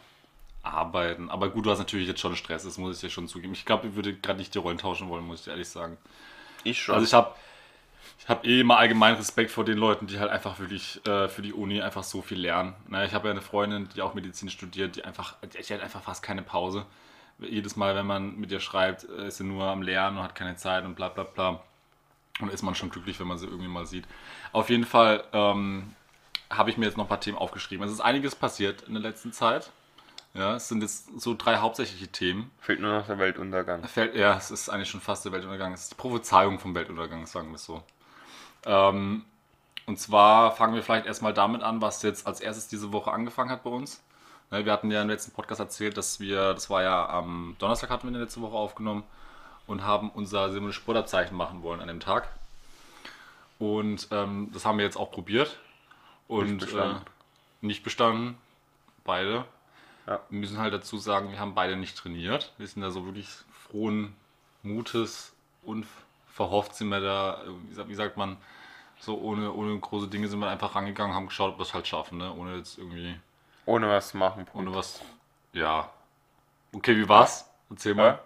Arbeiten. 0.73 1.29
Aber 1.29 1.49
gut, 1.49 1.65
du 1.65 1.71
hast 1.71 1.79
natürlich 1.79 2.07
jetzt 2.07 2.19
schon 2.19 2.35
Stress, 2.35 2.63
das 2.63 2.77
muss 2.77 2.95
ich 2.95 3.01
dir 3.01 3.09
schon 3.09 3.27
zugeben. 3.27 3.53
Ich 3.53 3.65
glaube, 3.65 3.87
ich 3.87 3.95
würde 3.95 4.13
gerade 4.13 4.39
nicht 4.39 4.53
die 4.53 4.59
Rollen 4.59 4.77
tauschen 4.77 5.09
wollen, 5.09 5.25
muss 5.25 5.39
ich 5.39 5.45
dir 5.45 5.51
ehrlich 5.51 5.69
sagen. 5.69 5.97
Ich 6.63 6.81
schon. 6.81 6.95
Also 6.95 7.05
ich 7.05 7.13
habe 7.13 7.33
ich 8.19 8.27
hab 8.27 8.45
eh 8.45 8.59
immer 8.59 8.77
allgemein 8.77 9.15
Respekt 9.15 9.51
vor 9.51 9.63
den 9.63 9.77
Leuten, 9.77 10.07
die 10.07 10.19
halt 10.19 10.31
einfach 10.31 10.59
wirklich 10.59 11.05
äh, 11.05 11.27
für 11.27 11.41
die 11.41 11.53
Uni 11.53 11.81
einfach 11.81 12.03
so 12.03 12.21
viel 12.21 12.39
lernen. 12.39 12.73
Na, 12.87 13.05
ich 13.05 13.13
habe 13.13 13.27
ja 13.27 13.31
eine 13.31 13.41
Freundin, 13.41 13.87
die 13.95 14.01
auch 14.01 14.13
Medizin 14.13 14.49
studiert, 14.49 14.95
die 14.95 15.05
einfach, 15.05 15.35
die 15.41 15.73
hat 15.73 15.81
einfach 15.81 16.01
fast 16.01 16.23
keine 16.23 16.41
Pause. 16.41 16.85
Jedes 17.39 17.75
Mal, 17.75 17.95
wenn 17.95 18.07
man 18.07 18.35
mit 18.37 18.51
ihr 18.51 18.59
schreibt, 18.59 19.07
äh, 19.09 19.27
ist 19.27 19.37
sie 19.37 19.43
nur 19.43 19.65
am 19.65 19.81
Lernen 19.81 20.17
und 20.17 20.23
hat 20.23 20.35
keine 20.35 20.55
Zeit 20.55 20.83
und 20.85 20.95
bla 20.95 21.09
bla 21.09 21.23
bla. 21.23 21.61
Und 22.39 22.51
ist 22.51 22.63
man 22.63 22.75
schon 22.75 22.89
glücklich, 22.89 23.19
wenn 23.19 23.27
man 23.27 23.37
sie 23.37 23.47
irgendwie 23.47 23.67
mal 23.67 23.85
sieht. 23.85 24.05
Auf 24.51 24.69
jeden 24.69 24.85
Fall 24.85 25.23
ähm, 25.33 25.95
habe 26.49 26.69
ich 26.69 26.77
mir 26.77 26.85
jetzt 26.85 26.97
noch 26.97 27.05
ein 27.05 27.09
paar 27.09 27.19
Themen 27.19 27.37
aufgeschrieben. 27.37 27.85
Es 27.85 27.91
ist 27.91 28.01
einiges 28.01 28.35
passiert 28.35 28.83
in 28.83 28.93
der 28.93 29.01
letzten 29.01 29.33
Zeit. 29.33 29.71
Ja, 30.37 30.55
es 30.55 30.67
sind 30.67 30.81
jetzt 30.81 31.19
so 31.19 31.35
drei 31.35 31.57
hauptsächliche 31.57 32.07
Themen. 32.09 32.51
Fehlt 32.59 32.79
nur 32.79 32.93
noch 32.93 33.07
der 33.07 33.17
Weltuntergang. 33.17 33.83
Fällt, 33.85 34.15
ja, 34.15 34.37
es 34.37 34.51
ist 34.51 34.69
eigentlich 34.69 34.89
schon 34.89 35.01
fast 35.01 35.25
der 35.25 35.31
Weltuntergang. 35.31 35.73
Es 35.73 35.83
ist 35.83 35.91
die 35.93 35.95
Prophezeiung 35.95 36.59
vom 36.59 36.75
Weltuntergang, 36.75 37.25
sagen 37.25 37.49
wir 37.49 37.55
es 37.55 37.65
so. 37.65 37.81
Ähm, 38.65 39.25
und 39.87 39.99
zwar 39.99 40.51
fangen 40.51 40.75
wir 40.75 40.83
vielleicht 40.83 41.07
erstmal 41.07 41.33
damit 41.33 41.63
an, 41.63 41.81
was 41.81 42.03
jetzt 42.03 42.27
als 42.27 42.39
erstes 42.39 42.67
diese 42.67 42.93
Woche 42.93 43.11
angefangen 43.11 43.49
hat 43.49 43.63
bei 43.63 43.71
uns. 43.71 44.03
Ne, 44.51 44.63
Wir 44.63 44.73
hatten 44.73 44.91
ja 44.91 45.01
im 45.01 45.09
letzten 45.09 45.31
Podcast 45.31 45.59
erzählt, 45.59 45.97
dass 45.97 46.19
wir, 46.19 46.53
das 46.53 46.69
war 46.69 46.83
ja 46.83 47.09
am 47.09 47.55
Donnerstag 47.57 47.89
hatten 47.89 48.07
wir 48.07 48.13
die 48.13 48.19
letzte 48.19 48.41
Woche 48.41 48.55
aufgenommen 48.55 49.03
und 49.65 49.83
haben 49.83 50.11
unser 50.11 50.51
Simmel 50.51 50.71
Sportabzeichen 50.71 51.35
machen 51.35 51.63
wollen 51.63 51.81
an 51.81 51.87
dem 51.87 51.99
Tag. 51.99 52.29
Und 53.57 54.07
ähm, 54.11 54.51
das 54.53 54.65
haben 54.65 54.77
wir 54.77 54.85
jetzt 54.85 54.97
auch 54.97 55.11
probiert. 55.11 55.57
Und 56.27 56.45
Nicht 56.45 56.59
bestanden. 56.59 56.97
Äh, 56.97 57.65
nicht 57.65 57.83
bestanden. 57.83 58.37
Beide. 59.03 59.45
Ja. 60.07 60.21
Wir 60.29 60.39
müssen 60.39 60.57
halt 60.57 60.73
dazu 60.73 60.97
sagen, 60.97 61.31
wir 61.31 61.39
haben 61.39 61.53
beide 61.53 61.75
nicht 61.75 61.97
trainiert. 61.97 62.53
Wir 62.57 62.67
sind 62.67 62.81
da 62.81 62.91
so 62.91 63.05
wirklich 63.05 63.27
frohen 63.69 64.15
Mutes 64.63 65.33
und 65.63 65.85
verhofft 66.33 66.75
sind 66.75 66.89
wir 66.89 67.01
da, 67.01 67.41
wie 67.87 67.95
sagt, 67.95 68.15
man, 68.17 68.37
so 68.99 69.19
ohne, 69.19 69.51
ohne 69.51 69.77
große 69.77 70.07
Dinge 70.07 70.27
sind 70.27 70.39
wir 70.39 70.49
einfach 70.49 70.75
rangegangen, 70.75 71.15
haben 71.15 71.27
geschaut, 71.27 71.53
ob 71.53 71.59
wir 71.59 71.63
es 71.63 71.73
halt 71.73 71.87
schaffen, 71.87 72.17
ne? 72.17 72.33
ohne 72.33 72.57
jetzt 72.57 72.77
irgendwie, 72.77 73.19
Ohne 73.65 73.89
was 73.89 74.09
zu 74.09 74.17
machen. 74.17 74.47
ohne 74.53 74.73
was, 74.73 75.01
ja. 75.53 75.89
Okay, 76.73 76.95
wie 76.95 77.07
war's? 77.09 77.49
Erzähl 77.69 77.95
mal. 77.95 78.19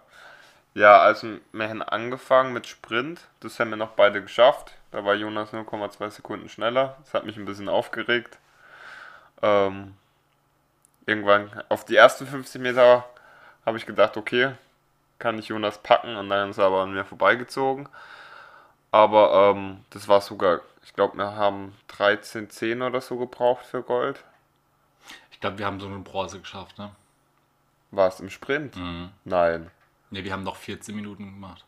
Ja, 0.74 1.00
also 1.00 1.36
wir 1.52 1.68
haben 1.68 1.82
angefangen 1.82 2.52
mit 2.52 2.66
Sprint. 2.66 3.20
Das 3.40 3.60
haben 3.60 3.70
wir 3.70 3.76
noch 3.76 3.90
beide 3.90 4.22
geschafft. 4.22 4.72
Da 4.90 5.04
war 5.04 5.14
Jonas 5.14 5.52
0,2 5.52 6.10
Sekunden 6.10 6.48
schneller. 6.48 6.96
Das 7.04 7.12
hat 7.12 7.26
mich 7.26 7.36
ein 7.36 7.44
bisschen 7.44 7.68
aufgeregt. 7.68 8.38
Ähm, 9.42 9.94
irgendwann 11.06 11.50
auf 11.68 11.84
die 11.84 11.96
ersten 11.96 12.26
50 12.26 12.60
Meter 12.60 13.04
habe 13.64 13.78
ich 13.78 13.86
gedacht, 13.86 14.16
okay, 14.16 14.52
kann 15.18 15.38
ich 15.38 15.48
Jonas 15.48 15.78
packen 15.78 16.16
und 16.16 16.28
dann 16.28 16.50
ist 16.50 16.58
er 16.58 16.66
aber 16.66 16.82
an 16.82 16.92
mir 16.92 17.04
vorbeigezogen. 17.04 17.88
Aber 18.90 19.54
ähm, 19.54 19.84
das 19.90 20.08
war 20.08 20.20
sogar, 20.20 20.60
ich 20.84 20.92
glaube, 20.92 21.16
wir 21.16 21.34
haben 21.34 21.74
13,10 21.90 22.86
oder 22.86 23.00
so 23.00 23.16
gebraucht 23.16 23.64
für 23.64 23.82
Gold. 23.82 24.22
Ich 25.30 25.40
glaube, 25.40 25.58
wir 25.58 25.66
haben 25.66 25.80
so 25.80 25.86
eine 25.86 25.98
Bronze 25.98 26.40
geschafft, 26.40 26.78
ne? 26.78 26.90
War 27.90 28.08
es 28.08 28.20
im 28.20 28.30
Sprint? 28.30 28.76
Mhm. 28.76 29.10
Nein. 29.24 29.70
Ne, 30.10 30.24
wir 30.24 30.32
haben 30.32 30.42
noch 30.42 30.56
14 30.56 30.94
Minuten 30.94 31.24
gemacht. 31.24 31.64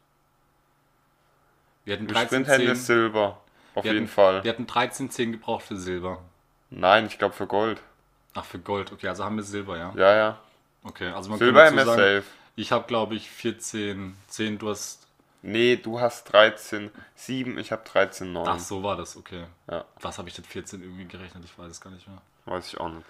Wir 1.84 1.94
hatten 1.94 2.08
Im 2.08 2.14
Sprint 2.14 2.46
hätten 2.46 2.66
wir 2.66 2.74
13,10 2.74 2.76
Silber. 2.76 3.40
Auf 3.74 3.84
jeden 3.84 3.96
hatten, 3.96 4.08
Fall. 4.08 4.44
Wir 4.44 4.50
hatten 4.52 4.66
13,10 4.66 5.32
gebraucht 5.32 5.64
für 5.64 5.76
Silber. 5.76 6.22
Nein, 6.70 7.06
ich 7.06 7.18
glaube 7.18 7.34
für 7.34 7.46
Gold. 7.46 7.80
Ach, 8.34 8.44
für 8.44 8.58
Gold. 8.58 8.92
Okay, 8.92 9.08
also 9.08 9.24
haben 9.24 9.36
wir 9.36 9.42
Silber, 9.44 9.78
ja? 9.78 9.92
Ja, 9.96 10.14
ja. 10.16 10.38
Okay, 10.82 11.08
also 11.10 11.30
man 11.30 11.38
Silber 11.38 11.64
kann 11.64 11.76
dazu 11.76 11.88
wir 11.88 11.94
sagen, 11.94 12.16
safe. 12.22 12.24
ich 12.56 12.72
habe, 12.72 12.86
glaube 12.86 13.14
ich, 13.14 13.30
14, 13.30 14.16
10, 14.28 14.58
du 14.58 14.68
hast... 14.70 15.00
Nee, 15.42 15.76
du 15.76 16.00
hast 16.00 16.32
13, 16.32 16.90
7, 17.16 17.58
ich 17.58 17.70
habe 17.70 17.82
13, 17.84 18.32
9. 18.32 18.48
Ach, 18.48 18.58
so 18.58 18.82
war 18.82 18.96
das, 18.96 19.16
okay. 19.16 19.44
Ja, 19.70 19.84
Was 20.00 20.16
habe 20.18 20.28
ich 20.28 20.34
denn 20.34 20.44
14 20.44 20.82
irgendwie 20.82 21.04
gerechnet? 21.04 21.44
Ich 21.44 21.58
weiß 21.58 21.70
es 21.70 21.80
gar 21.80 21.90
nicht 21.90 22.08
mehr. 22.08 22.18
weiß 22.46 22.66
ich 22.68 22.80
auch 22.80 22.88
nicht. 22.88 23.06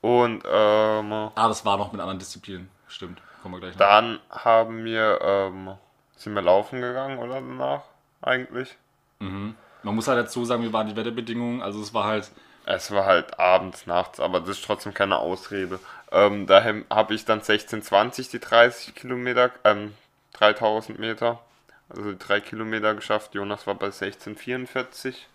Und 0.00 0.42
ähm, 0.50 1.12
Ah, 1.34 1.48
das 1.48 1.64
war 1.64 1.76
noch 1.76 1.92
mit 1.92 2.00
anderen 2.00 2.18
Disziplinen. 2.18 2.70
Stimmt, 2.88 3.20
kommen 3.42 3.54
wir 3.54 3.60
gleich 3.60 3.74
noch. 3.74 3.80
dann 3.80 4.18
haben 4.30 4.84
wir, 4.84 5.18
ähm, 5.20 5.72
sind 6.16 6.32
wir 6.34 6.40
laufen 6.42 6.80
gegangen 6.80 7.18
oder 7.18 7.34
danach 7.34 7.82
eigentlich? 8.22 8.76
Mhm. 9.18 9.54
Man 9.82 9.94
muss 9.94 10.08
halt 10.08 10.18
dazu 10.18 10.44
sagen, 10.46 10.62
wie 10.62 10.72
waren 10.72 10.86
die 10.88 10.96
Wetterbedingungen. 10.96 11.60
Also 11.62 11.80
es 11.82 11.92
war 11.92 12.04
halt 12.04 12.30
Es 12.70 12.90
war 12.90 13.06
halt 13.06 13.40
abends, 13.40 13.86
nachts, 13.86 14.20
aber 14.20 14.40
das 14.40 14.50
ist 14.50 14.64
trotzdem 14.64 14.92
keine 14.92 15.16
Ausrede. 15.16 15.80
Ähm, 16.12 16.46
daher 16.46 16.84
habe 16.90 17.14
ich 17.14 17.24
dann 17.24 17.38
1620 17.38 18.28
die 18.28 18.40
30 18.40 18.94
Kilometer, 18.94 19.50
ähm, 19.64 19.94
3000 20.34 20.98
Meter, 20.98 21.40
also 21.88 22.12
die 22.12 22.18
3 22.18 22.42
Kilometer 22.42 22.94
geschafft. 22.94 23.34
Jonas 23.34 23.66
war 23.66 23.74
bei 23.74 23.86
1644. 23.86 25.28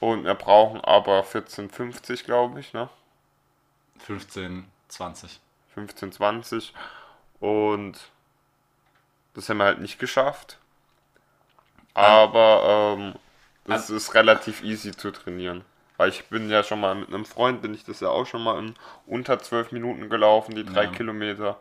Und 0.00 0.24
wir 0.24 0.34
brauchen 0.34 0.82
aber 0.82 1.22
1450, 1.22 2.24
glaube 2.24 2.60
ich, 2.60 2.74
ne? 2.74 2.90
15, 4.00 4.70
20. 4.88 5.40
1520. 5.76 6.74
Und 7.40 7.98
das 9.32 9.48
haben 9.48 9.56
wir 9.56 9.64
halt 9.64 9.80
nicht 9.80 9.98
geschafft. 9.98 10.58
Aber 11.94 12.96
ähm, 12.98 13.14
das 13.64 13.88
ist 13.88 14.12
relativ 14.12 14.62
easy 14.62 14.92
zu 14.92 15.10
trainieren. 15.10 15.64
Weil 15.98 16.10
ich 16.10 16.26
bin 16.28 16.50
ja 16.50 16.64
schon 16.64 16.80
mal 16.80 16.96
mit 16.96 17.08
einem 17.10 17.26
Freund, 17.26 17.62
bin 17.62 17.74
ich 17.74 17.84
das 17.84 18.00
ja 18.00 18.10
auch 18.10 18.26
schon 18.26 18.42
mal 18.44 18.58
in 18.60 18.74
unter 19.06 19.40
12 19.40 19.72
Minuten 19.72 20.10
gelaufen, 20.10 20.56
die 20.56 20.64
drei 20.66 20.86
Ja. 20.86 20.88
Kilometer. 20.88 21.58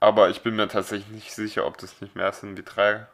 Aber 0.00 0.28
ich 0.28 0.42
bin 0.42 0.56
mir 0.56 0.66
tatsächlich 0.68 1.06
nicht 1.08 1.32
sicher, 1.32 1.64
ob 1.64 1.78
das 1.78 2.00
nicht 2.00 2.16
mehr 2.16 2.32
sind 2.32 2.56
wie 2.58 2.64
drei 2.64 3.06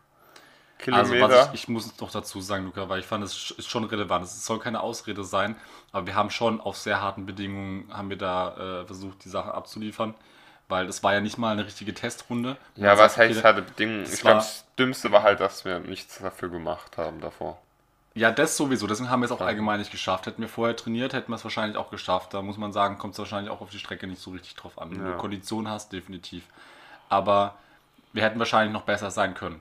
Also 0.90 1.18
Kilometer. 1.18 1.20
was 1.20 1.48
ich, 1.52 1.52
ich 1.54 1.68
muss 1.68 1.98
noch 2.00 2.10
dazu 2.10 2.40
sagen, 2.40 2.66
Luca, 2.66 2.88
weil 2.88 3.00
ich 3.00 3.06
fand, 3.06 3.24
es 3.24 3.50
ist 3.52 3.68
schon 3.68 3.84
relevant. 3.84 4.24
Es 4.24 4.44
soll 4.46 4.58
keine 4.60 4.80
Ausrede 4.80 5.24
sein, 5.24 5.56
aber 5.92 6.06
wir 6.06 6.14
haben 6.14 6.30
schon 6.30 6.60
auf 6.60 6.76
sehr 6.76 7.00
harten 7.00 7.26
Bedingungen 7.26 7.88
haben 7.92 8.10
wir 8.10 8.18
da 8.18 8.82
äh, 8.82 8.86
versucht, 8.86 9.24
die 9.24 9.28
Sache 9.30 9.52
abzuliefern, 9.54 10.14
weil 10.68 10.86
es 10.88 11.02
war 11.02 11.14
ja 11.14 11.20
nicht 11.20 11.38
mal 11.38 11.52
eine 11.52 11.66
richtige 11.66 11.94
Testrunde. 11.94 12.56
ja, 12.76 12.96
was 12.98 13.16
heißt 13.16 13.42
harte 13.44 13.62
Bedingungen? 13.62 14.12
Ich 14.12 14.20
glaube, 14.20 14.36
das 14.38 14.64
Dümmste 14.78 15.10
war 15.12 15.22
halt, 15.22 15.40
dass 15.40 15.64
wir 15.64 15.80
nichts 15.80 16.18
dafür 16.18 16.48
gemacht 16.50 16.96
haben 16.98 17.20
davor. 17.20 17.60
Ja, 18.16 18.30
das 18.30 18.56
sowieso. 18.56 18.86
Deswegen 18.86 19.10
haben 19.10 19.20
wir 19.20 19.26
es 19.26 19.32
auch 19.32 19.40
allgemein 19.40 19.80
nicht 19.80 19.90
geschafft. 19.90 20.26
Hätten 20.26 20.40
wir 20.40 20.48
vorher 20.48 20.76
trainiert, 20.76 21.12
hätten 21.12 21.32
wir 21.32 21.36
es 21.36 21.42
wahrscheinlich 21.44 21.76
auch 21.76 21.90
geschafft. 21.90 22.32
Da 22.32 22.42
muss 22.42 22.56
man 22.56 22.72
sagen, 22.72 22.96
kommt 22.96 23.14
es 23.14 23.18
wahrscheinlich 23.18 23.50
auch 23.50 23.60
auf 23.60 23.70
die 23.70 23.78
Strecke 23.78 24.06
nicht 24.06 24.22
so 24.22 24.30
richtig 24.30 24.54
drauf 24.54 24.78
an. 24.80 24.92
Wenn 24.92 25.04
Ja. 25.04 25.12
du 25.12 25.18
Kondition 25.18 25.68
hast, 25.68 25.92
definitiv. 25.92 26.44
Aber 27.08 27.56
wir 28.12 28.22
hätten 28.22 28.38
wahrscheinlich 28.38 28.72
noch 28.72 28.82
besser 28.82 29.10
sein 29.10 29.34
können. 29.34 29.60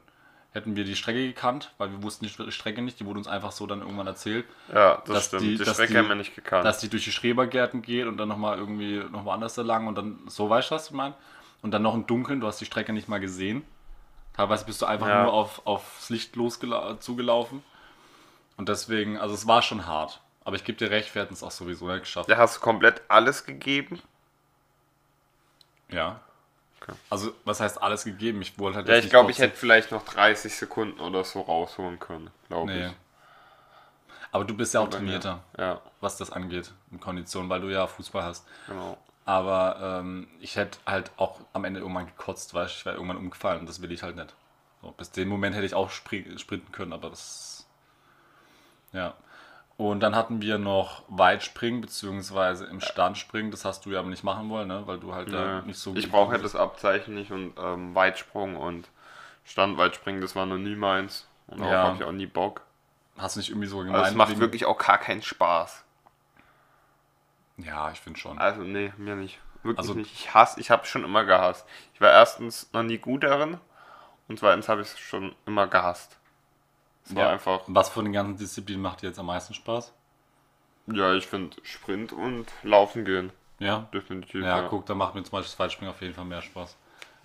Hätten 0.52 0.76
wir 0.76 0.84
die 0.84 0.96
Strecke 0.96 1.26
gekannt, 1.26 1.72
weil 1.80 1.90
wir 1.90 2.04
wussten 2.04 2.26
die 2.28 2.52
Strecke 2.52 2.84
nicht, 2.84 3.00
die 3.00 3.08
wurde 3.08 3.18
uns 3.18 3.28
einfach 3.28 3.52
so 3.52 3.66
dann 3.66 3.82
irgendwann 3.82 4.06
erzählt, 4.06 4.46
Ja, 4.72 4.98
das 4.98 5.06
Dass 5.16 5.26
stimmt. 5.26 5.42
die- 5.42 5.58
Die, 5.58 5.66
Strecke 5.66 5.94
die- 5.94 5.98
haben 5.98 6.10
wir 6.10 6.16
nicht 6.16 6.36
gekannt. 6.36 6.64
dass 6.64 6.78
die 6.78 6.90
durch 6.90 7.04
die 7.06 7.12
Schrebergärten 7.12 7.82
geht 7.82 8.06
und 8.06 8.18
dann 8.18 8.30
nochmal 8.30 8.60
irgendwie 8.60 9.04
noch 9.12 9.26
woanders 9.26 9.58
lang 9.58 9.88
und 9.88 9.96
dann 9.98 10.20
so, 10.28 10.48
weißt 10.52 10.70
du, 10.70 10.76
was 10.76 10.86
ich 10.90 10.92
meine? 10.94 11.16
Und 11.64 11.72
dann 11.72 11.82
noch 11.82 11.96
im 11.96 12.06
Dunkeln, 12.06 12.40
du 12.40 12.46
hast 12.46 12.62
die 12.62 12.66
Strecke 12.66 12.94
nicht 12.94 13.10
mal 13.10 13.20
gesehen. 13.20 13.64
Teilweise 14.36 14.64
bist 14.66 14.80
du 14.80 14.86
einfach 14.86 15.08
Ja. 15.08 15.24
nur 15.24 15.34
auf, 15.34 15.66
aufs 15.66 16.12
Licht 16.12 16.36
losgela- 16.36 17.00
zugelaufen. 17.00 17.64
Und 18.58 18.70
deswegen, 18.70 19.18
also 19.18 19.34
es 19.34 19.48
war 19.48 19.62
schon 19.62 19.86
hart. 19.88 20.22
Aber 20.46 20.56
ich 20.56 20.64
gebe 20.64 20.78
dir 20.78 20.92
recht, 20.92 21.14
wir 21.16 21.22
hätten 21.22 21.34
es 21.34 21.42
auch 21.44 21.52
sowieso 21.52 21.88
nicht 21.88 22.02
geschafft. 22.02 22.30
da 22.30 22.38
hast 22.38 22.58
du 22.58 22.60
komplett 22.62 23.02
alles 23.08 23.46
gegeben. 23.46 24.02
Ja. 25.90 26.20
Okay. 26.82 26.94
Also, 27.10 27.32
was 27.46 27.60
heißt 27.62 27.82
alles 27.82 28.04
gegeben? 28.04 28.42
Ich 28.42 28.60
wollte 28.60 28.78
halt 28.78 28.90
Ja, 28.90 28.96
ich 28.98 29.10
glaube, 29.10 29.32
ich 29.32 29.40
hätte 29.40 29.56
vielleicht 29.56 29.92
noch 29.92 30.04
30 30.04 30.54
Sekunden 30.56 31.00
oder 31.00 31.24
so 31.24 31.42
rausholen 31.42 32.00
können, 32.00 32.30
glaube 32.50 32.72
Nee. 32.72 32.88
ich. 32.88 32.94
Aber 34.32 34.44
du 34.46 34.56
bist 34.56 34.74
ja 34.74 34.80
auch 34.82 34.86
Aber 34.88 34.98
trainierter, 34.98 35.44
Ja, 35.58 35.80
was 36.02 36.18
das 36.18 36.32
angeht, 36.32 36.74
in 36.92 37.00
Kondition, 37.00 37.48
weil 37.50 37.62
du 37.62 37.70
ja 37.70 37.88
Fußball 37.88 38.24
hast. 38.24 38.46
genau. 38.68 38.98
Aber 39.26 39.78
ähm, 40.02 40.28
ich 40.42 40.58
hätte 40.58 40.80
halt 40.86 41.12
auch 41.16 41.40
am 41.54 41.64
Ende 41.64 41.80
irgendwann 41.80 42.08
gekotzt, 42.08 42.54
weil 42.54 42.66
ich 42.66 42.84
wäre 42.86 42.96
irgendwann 42.96 43.16
umgefallen 43.18 43.62
und 43.62 43.70
das 43.70 43.82
will 43.82 43.92
ich 43.94 44.04
halt 44.04 44.18
nicht. 44.18 44.34
So, 44.82 44.92
bis 44.92 45.12
dem 45.12 45.30
Moment 45.30 45.56
hätte 45.56 45.66
ich 45.66 45.76
auch 45.76 45.90
spri 45.92 46.26
sprinten 46.38 46.74
können, 46.74 46.92
aber 46.92 47.10
das. 47.10 47.53
Ja. 48.94 49.14
Und 49.76 50.02
dann 50.02 50.16
hatten 50.16 50.42
wir 50.42 50.60
noch 50.60 51.02
Weitspringen, 51.08 51.82
beziehungsweise 51.82 52.66
im 52.66 52.80
Standspringen. 52.80 53.50
Das 53.52 53.66
hast 53.66 53.86
du 53.86 53.92
ja 53.92 54.00
aber 54.00 54.10
nicht 54.10 54.24
machen 54.24 54.50
wollen, 54.50 54.68
ne? 54.68 54.84
weil 54.86 55.00
du 55.00 55.14
halt 55.16 55.34
da 55.34 55.62
Nö. 55.62 55.68
nicht 55.68 55.80
so 55.80 55.96
ich 55.96 56.10
brauche 56.12 56.34
ja 56.36 56.38
das 56.42 56.56
Abzeichen 56.56 57.16
nicht 57.16 57.32
und 57.32 57.54
ähm, 57.60 57.94
Weitsprung 57.96 58.56
und 58.56 58.88
Standweitspringen, 59.46 60.22
das 60.22 60.36
war 60.36 60.46
noch 60.46 60.58
nie 60.58 60.76
meins. 60.76 61.28
Und 61.48 61.60
darauf 61.60 61.74
Ja. 61.74 61.84
habe 61.84 61.96
ich 61.98 62.04
auch 62.04 62.12
nie 62.12 62.28
Bock. 62.28 62.62
Hast 63.18 63.36
du 63.36 63.40
nicht 63.40 63.50
irgendwie 63.50 63.68
so 63.68 63.80
Also 63.80 63.88
gemeint? 63.92 64.08
es 64.08 64.14
macht 64.16 64.30
wegen- 64.30 64.40
wirklich 64.42 64.66
auch 64.66 64.78
gar 64.78 65.00
keinen 65.00 65.22
Spaß. 65.24 65.84
Ja, 67.58 67.92
ich 67.92 68.00
finde 68.00 68.20
schon. 68.20 68.38
Also 68.40 68.62
nee, 68.62 68.94
mir 68.98 69.16
nicht. 69.16 69.40
Wirklich 69.64 69.80
Also- 69.80 69.94
nicht. 69.96 70.14
Ich 70.14 70.34
hasse, 70.34 70.60
ich 70.60 70.70
habe 70.72 70.86
schon 70.86 71.04
immer 71.04 71.24
gehasst. 71.26 71.66
Ich 71.94 72.02
war 72.02 72.12
erstens 72.12 72.70
noch 72.74 72.84
nie 72.84 72.98
gut 72.98 73.24
darin 73.24 73.60
und 74.28 74.40
zweitens 74.40 74.70
habe 74.70 74.82
ich 74.82 74.88
es 74.88 75.00
schon 75.00 75.36
immer 75.46 75.68
gehasst. 75.68 76.18
Es 77.06 77.16
war 77.16 77.24
Ja. 77.26 77.30
einfach, 77.32 77.62
Was 77.68 77.90
von 77.90 78.06
den 78.06 78.14
ganzen 78.14 78.38
Disziplinen 78.38 78.82
macht 78.82 79.02
dir 79.02 79.08
jetzt 79.08 79.20
am 79.20 79.26
meisten 79.28 79.54
Spaß? 79.54 79.94
ja, 80.88 81.14
ich 81.14 81.26
finde 81.28 81.58
Sprint 81.64 82.12
und 82.14 82.46
Laufen 82.64 83.06
gehen. 83.06 83.32
Ja. 83.60 83.88
Definitiv. 83.94 84.44
Ja, 84.44 84.68
guck, 84.68 84.86
da 84.86 84.96
macht 84.96 85.16
mir 85.16 85.24
zum 85.24 85.32
Beispiel 85.32 85.52
das 85.52 85.60
Weitspringen 85.60 85.94
auf 85.94 86.02
jeden 86.02 86.14
Fall 86.14 86.26
mehr 86.26 86.42
Spaß. 86.42 86.76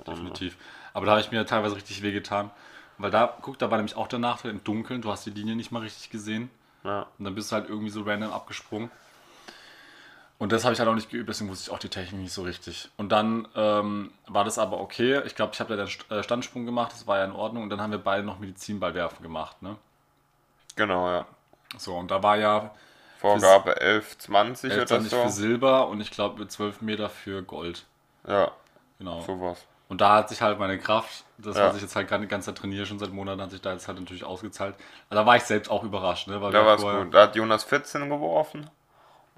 Definitiv. 0.06 0.56
Aber 0.94 1.06
da 1.06 1.12
habe 1.12 1.20
ich 1.20 1.30
mir 1.32 1.44
teilweise 1.44 1.74
richtig 1.74 2.02
wehgetan. 2.02 2.50
Weil 2.98 3.10
da, 3.10 3.36
guck, 3.42 3.58
da 3.58 3.70
war 3.70 3.78
nämlich 3.78 3.96
auch 3.96 4.06
der 4.08 4.18
Nachteil 4.18 4.50
im 4.52 4.62
Dunkeln, 4.64 5.02
du 5.02 5.10
hast 5.10 5.24
die 5.26 5.30
Linie 5.30 5.56
nicht 5.56 5.70
mal 5.72 5.82
richtig 5.82 6.10
gesehen. 6.10 6.50
Ja. 6.84 7.06
Und 7.18 7.24
dann 7.24 7.34
bist 7.34 7.50
du 7.50 7.56
halt 7.56 7.68
irgendwie 7.68 7.90
so 7.90 8.02
random 8.02 8.32
abgesprungen. 8.32 8.90
Und 10.38 10.52
das 10.52 10.64
habe 10.64 10.72
ich 10.72 10.78
halt 10.78 10.88
auch 10.88 10.94
nicht 10.94 11.10
geübt, 11.10 11.28
deswegen 11.28 11.50
wusste 11.50 11.68
ich 11.68 11.74
auch 11.74 11.80
die 11.80 11.88
Technik 11.88 12.20
nicht 12.22 12.32
so 12.32 12.42
richtig. 12.42 12.90
Und 12.96 13.10
dann 13.10 13.48
ähm, 13.56 14.12
war 14.28 14.44
das 14.44 14.58
aber 14.58 14.80
okay. 14.80 15.20
Ich 15.26 15.34
glaube, 15.34 15.52
ich 15.52 15.58
habe 15.60 15.76
da 15.76 15.84
den 15.84 16.16
äh, 16.16 16.22
Standsprung 16.22 16.64
gemacht, 16.64 16.92
das 16.92 17.08
war 17.08 17.18
ja 17.18 17.24
in 17.24 17.32
Ordnung. 17.32 17.64
Und 17.64 17.70
dann 17.70 17.80
haben 17.80 17.90
wir 17.90 17.98
beide 17.98 18.22
noch 18.22 18.38
Medizinballwerfen 18.38 19.20
gemacht, 19.22 19.60
ne? 19.62 19.76
Genau, 20.76 21.08
ja. 21.10 21.26
So, 21.76 21.96
und 21.96 22.10
da 22.10 22.22
war 22.22 22.36
ja 22.36 22.70
Vorgabe 23.18 23.80
11, 23.80 24.18
20 24.18 24.72
oder 24.72 24.88
11 24.90 25.08
für 25.08 25.08
so. 25.08 25.28
Silber 25.28 25.88
und 25.88 26.00
ich 26.00 26.12
glaube 26.12 26.46
12 26.46 26.82
Meter 26.82 27.10
für 27.10 27.42
Gold. 27.42 27.84
Ja, 28.26 28.52
Genau. 28.98 29.20
sowas. 29.22 29.64
Und 29.88 30.00
da 30.00 30.16
hat 30.16 30.28
sich 30.28 30.40
halt 30.40 30.58
meine 30.58 30.78
Kraft, 30.78 31.24
das 31.38 31.56
Ja. 31.56 31.66
was 31.68 31.76
ich 31.76 31.82
jetzt 31.82 31.96
halt 31.96 32.08
gerade 32.08 32.22
die 32.22 32.28
ganze 32.28 32.46
Zeit 32.46 32.58
trainiere, 32.58 32.86
schon 32.86 32.98
seit 32.98 33.10
Monaten, 33.10 33.40
hat 33.40 33.50
sich 33.50 33.60
da 33.62 33.72
jetzt 33.72 33.88
halt 33.88 33.98
natürlich 33.98 34.22
ausgezahlt. 34.22 34.76
Also 35.08 35.20
da 35.22 35.26
war 35.26 35.36
ich 35.36 35.42
selbst 35.44 35.68
auch 35.70 35.82
überrascht, 35.82 36.28
ne? 36.28 36.40
Weil 36.40 36.52
Da 36.52 36.64
war 36.64 36.76
es 36.76 36.82
gut. 36.82 37.12
Da 37.14 37.22
hat 37.22 37.34
Jonas 37.36 37.64
14 37.64 38.08
geworfen. 38.08 38.70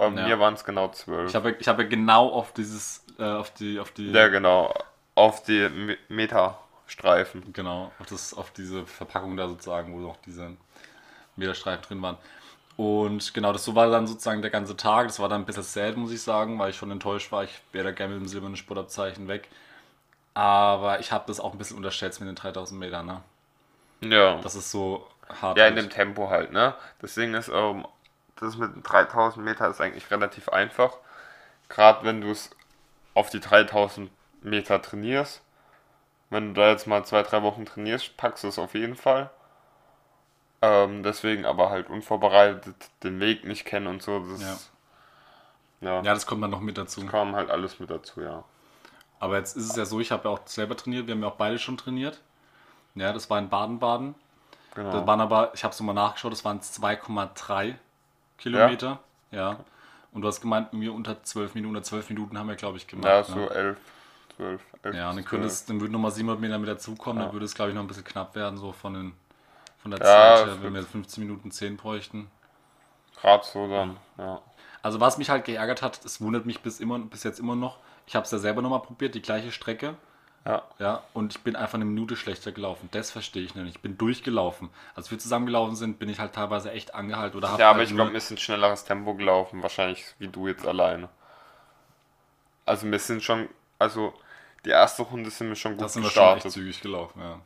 Bei 0.01 0.07
Ja. 0.07 0.27
mir 0.29 0.41
waren 0.41 0.55
es 0.55 0.65
genau 0.65 0.89
12. 0.89 1.29
Ich 1.29 1.35
habe, 1.37 1.53
ich 1.59 1.69
habe 1.69 1.87
genau 1.87 2.29
auf 2.31 2.53
dieses, 2.53 3.05
äh, 3.19 3.25
auf 3.25 3.51
die, 3.53 3.79
auf 3.79 3.91
die, 3.93 4.11
ja, 4.11 4.29
genau. 4.29 4.73
Auf 5.15 5.43
die 5.43 5.69
Me- 5.69 5.99
Meterstreifen. 6.09 7.53
genau, 7.53 7.93
auf 7.99 8.07
das, 8.07 8.33
auf 8.33 8.51
diese 8.53 8.87
Verpackung 8.87 9.37
da 9.37 9.47
sozusagen, 9.49 9.93
wo 9.93 9.99
noch 9.99 10.17
diese 10.25 10.53
Meterstreifen 11.37 11.83
drin 11.85 12.03
waren. 12.03 12.19
Und 12.77 13.35
genau, 13.35 13.53
das 13.53 13.65
so 13.65 13.75
war 13.75 13.91
dann 13.91 14.07
sozusagen 14.07 14.43
der 14.43 14.51
ganze 14.51 14.77
Tag. 14.77 15.09
Das 15.09 15.21
war 15.21 15.29
dann 15.29 15.43
ein 15.43 15.47
bisschen 15.47 15.63
sad, 15.63 15.97
muss 15.99 16.13
ich 16.13 16.23
sagen, 16.23 16.59
weil 16.59 16.71
ich 16.71 16.77
schon 16.77 16.91
enttäuscht 16.91 17.31
war. 17.31 17.45
Ich 17.45 17.61
wäre 17.73 17.85
da 17.85 17.91
gerne 17.93 18.15
mit 18.15 18.23
dem 18.23 18.29
silbernen 18.29 18.57
Sportabzeichen 18.57 19.29
weg. 19.29 19.49
Aber 20.35 21.01
ich 21.01 21.13
habe 21.13 21.25
das 21.27 21.41
auch 21.41 21.53
ein 21.53 21.59
bisschen 21.59 21.77
unterschätzt 21.77 22.21
mit 22.21 22.29
den 22.29 22.37
3000 22.37 22.81
Metern, 22.81 23.07
ne? 23.07 23.23
Ja. 24.03 24.41
Das 24.43 24.55
ist 24.55 24.71
so 24.71 25.07
hart. 25.43 25.59
Ja, 25.59 25.67
in 25.67 25.77
dem 25.77 25.91
Tempo 25.91 26.31
halt, 26.31 26.53
ne? 26.53 26.75
Das 27.01 27.15
Ding 27.15 27.35
ist, 27.35 27.49
ähm, 27.53 27.87
das 28.41 28.57
mit 28.57 28.75
den 28.75 28.83
3000 28.83 29.45
Meter 29.45 29.69
ist 29.69 29.81
eigentlich 29.81 30.11
relativ 30.11 30.49
einfach. 30.49 30.97
Gerade 31.69 32.05
wenn 32.05 32.21
du 32.21 32.31
es 32.31 32.51
auf 33.15 33.31
die 33.31 33.41
3000 33.41 34.11
Meter 34.43 34.81
trainierst. 34.81 35.43
Wenn 36.31 36.55
du 36.55 36.61
da 36.61 36.69
jetzt 36.69 36.87
mal 36.87 37.05
zwei, 37.05 37.23
drei 37.23 37.43
Wochen 37.43 37.67
trainierst, 37.67 38.17
packst 38.17 38.45
du 38.45 38.49
es 38.49 38.59
auf 38.59 38.75
jeden 38.75 38.97
Fall. 38.97 39.31
Ähm, 40.63 41.03
deswegen 41.03 41.45
aber 41.45 41.71
halt 41.71 41.89
unvorbereitet, 41.91 42.77
den 43.03 43.19
Weg 43.21 43.45
nicht 43.45 43.65
kennen 43.65 43.87
und 43.87 44.03
so. 44.03 44.21
Das, 44.21 44.71
ja. 45.81 46.03
Ja, 46.03 46.03
das 46.03 46.27
kommt 46.27 46.43
dann 46.43 46.51
noch 46.51 46.61
mit 46.61 46.77
dazu. 46.77 47.05
kam 47.07 47.35
halt 47.35 47.51
alles 47.51 47.81
mit 47.81 47.91
dazu, 47.91 48.21
ja. 48.21 48.45
Aber 49.19 49.39
jetzt 49.39 49.57
ist 49.57 49.71
es 49.71 49.77
ja 49.77 49.85
so, 49.87 50.01
ich 50.01 50.13
habe 50.13 50.29
ja 50.29 50.35
auch 50.35 50.41
selber 50.47 50.77
trainiert, 50.77 51.07
wir 51.07 51.15
haben 51.15 51.23
ja 51.23 51.29
auch 51.29 51.37
beide 51.37 51.59
schon 51.59 51.77
trainiert. 51.77 52.21
Ja, 52.95 53.13
das 53.13 53.31
war 53.31 53.39
in 53.39 53.49
Baden-Baden. 53.49 54.15
Genau. 54.75 54.93
Das 54.93 55.07
waren 55.07 55.21
aber, 55.21 55.53
ich 55.55 55.65
habe 55.65 55.73
es 55.73 55.81
nochmal 55.81 55.95
nachgeschaut, 55.95 56.33
das 56.33 56.45
waren 56.45 56.61
2,3 56.61 57.77
Kilometer. 58.41 58.99
Ja. 59.31 59.61
Und 60.13 60.23
du 60.23 60.29
hast 60.29 60.41
gemeint, 60.41 60.73
mir 60.73 60.93
unter 60.93 61.23
12 61.23 61.55
Minuten, 61.55 61.77
unter 61.77 61.85
12 61.87 62.09
Minuten 62.11 62.37
haben 62.39 62.49
wir, 62.49 62.57
glaube 62.57 62.77
ich, 62.79 62.87
gemacht. 62.89 63.07
ja, 63.07 63.23
so 63.23 63.37
ne? 63.37 63.51
11, 63.51 63.79
12, 64.37 64.61
11. 64.83 64.97
ja, 64.97 65.13
dann, 65.13 65.25
könntest, 65.25 65.71
dann 65.71 65.81
würden 65.81 65.93
nochmal 65.93 66.11
700 66.11 66.41
Meter 66.41 66.59
mit 66.59 66.69
dazukommen, 66.69 67.19
Ja. 67.21 67.27
dann 67.27 67.33
würde 67.35 67.47
es, 67.47 67.55
glaube 67.55 67.71
ich, 67.71 67.75
noch 67.77 67.83
ein 67.83 67.89
bisschen 67.89 68.05
knapp 68.05 68.35
werden, 68.35 68.59
so 68.59 68.73
von, 68.73 68.95
den, 68.95 69.13
von 69.79 69.93
der 69.93 70.01
Ja, 70.01 70.05
Zeit 70.07 70.47
her, 70.47 70.59
wenn 70.63 70.75
wir 70.75 70.83
15 70.83 71.23
Minuten 71.25 71.51
10 71.53 71.77
bräuchten. 71.77 72.29
12. 73.13 73.23
Gerade 73.23 73.45
so 73.45 73.69
dann, 73.69 73.97
ja. 74.19 74.41
Also 74.83 74.99
was 74.99 75.19
mich 75.19 75.29
halt 75.31 75.45
geärgert 75.45 75.83
hat, 75.83 76.05
es 76.05 76.21
wundert 76.21 76.47
mich 76.47 76.61
bis, 76.61 76.81
immer, 76.81 76.99
bis 76.99 77.23
jetzt 77.23 77.39
immer 77.39 77.55
noch, 77.55 77.79
ich 78.07 78.17
habe 78.17 78.25
es 78.25 78.31
ja 78.33 78.39
selber 78.39 78.63
nochmal 78.63 78.81
probiert, 78.81 79.15
die 79.15 79.23
gleiche 79.23 79.53
Strecke. 79.53 79.95
Ja, 80.47 80.63
Ja, 80.79 81.03
und 81.13 81.35
ich 81.37 81.43
bin 81.43 81.55
einfach 81.55 81.75
eine 81.75 81.85
Minute 81.85 82.17
schlechter 82.17 82.51
gelaufen. 82.51 82.89
Das 82.93 83.11
verstehe 83.11 83.43
ich 83.43 83.55
nicht. 83.55 83.69
Ich 83.77 83.81
bin 83.83 83.99
durchgelaufen. 83.99 84.71
Als 84.95 85.11
wir 85.11 85.19
zusammengelaufen 85.19 85.77
sind, 85.77 85.99
bin 85.99 86.09
ich 86.09 86.19
halt 86.19 86.35
teilweise 86.35 86.71
echt 86.73 86.95
angehalten 86.95 87.37
oder 87.37 87.51
habe 87.51 87.61
Ja, 87.61 87.71
aber 87.71 87.81
halt 87.81 87.91
ich 87.91 87.95
glaube, 87.95 88.13
wir 88.13 88.21
sind 88.21 88.41
schnelleres 88.41 88.85
Tempo 88.85 89.15
gelaufen, 89.15 89.63
wahrscheinlich 89.63 90.15
wie 90.19 90.29
du 90.29 90.49
jetzt 90.49 90.67
alleine. 90.67 91.11
Also 92.65 92.91
wir 92.91 92.99
sind 92.99 93.23
schon, 93.23 93.49
also 93.79 94.15
die 94.65 94.71
erste 94.71 95.03
Runde 95.03 95.31
sind 95.31 95.49
wir 95.49 95.57
schon 95.57 95.73
gut 95.73 95.83
das 95.83 95.93
sind 95.93 96.03
wir 96.05 96.11
schon 96.11 96.23
echt 96.25 96.35
gestartet. 96.37 96.53
zügig 96.53 96.81
gelaufen, 96.81 97.21
ja. 97.21 97.41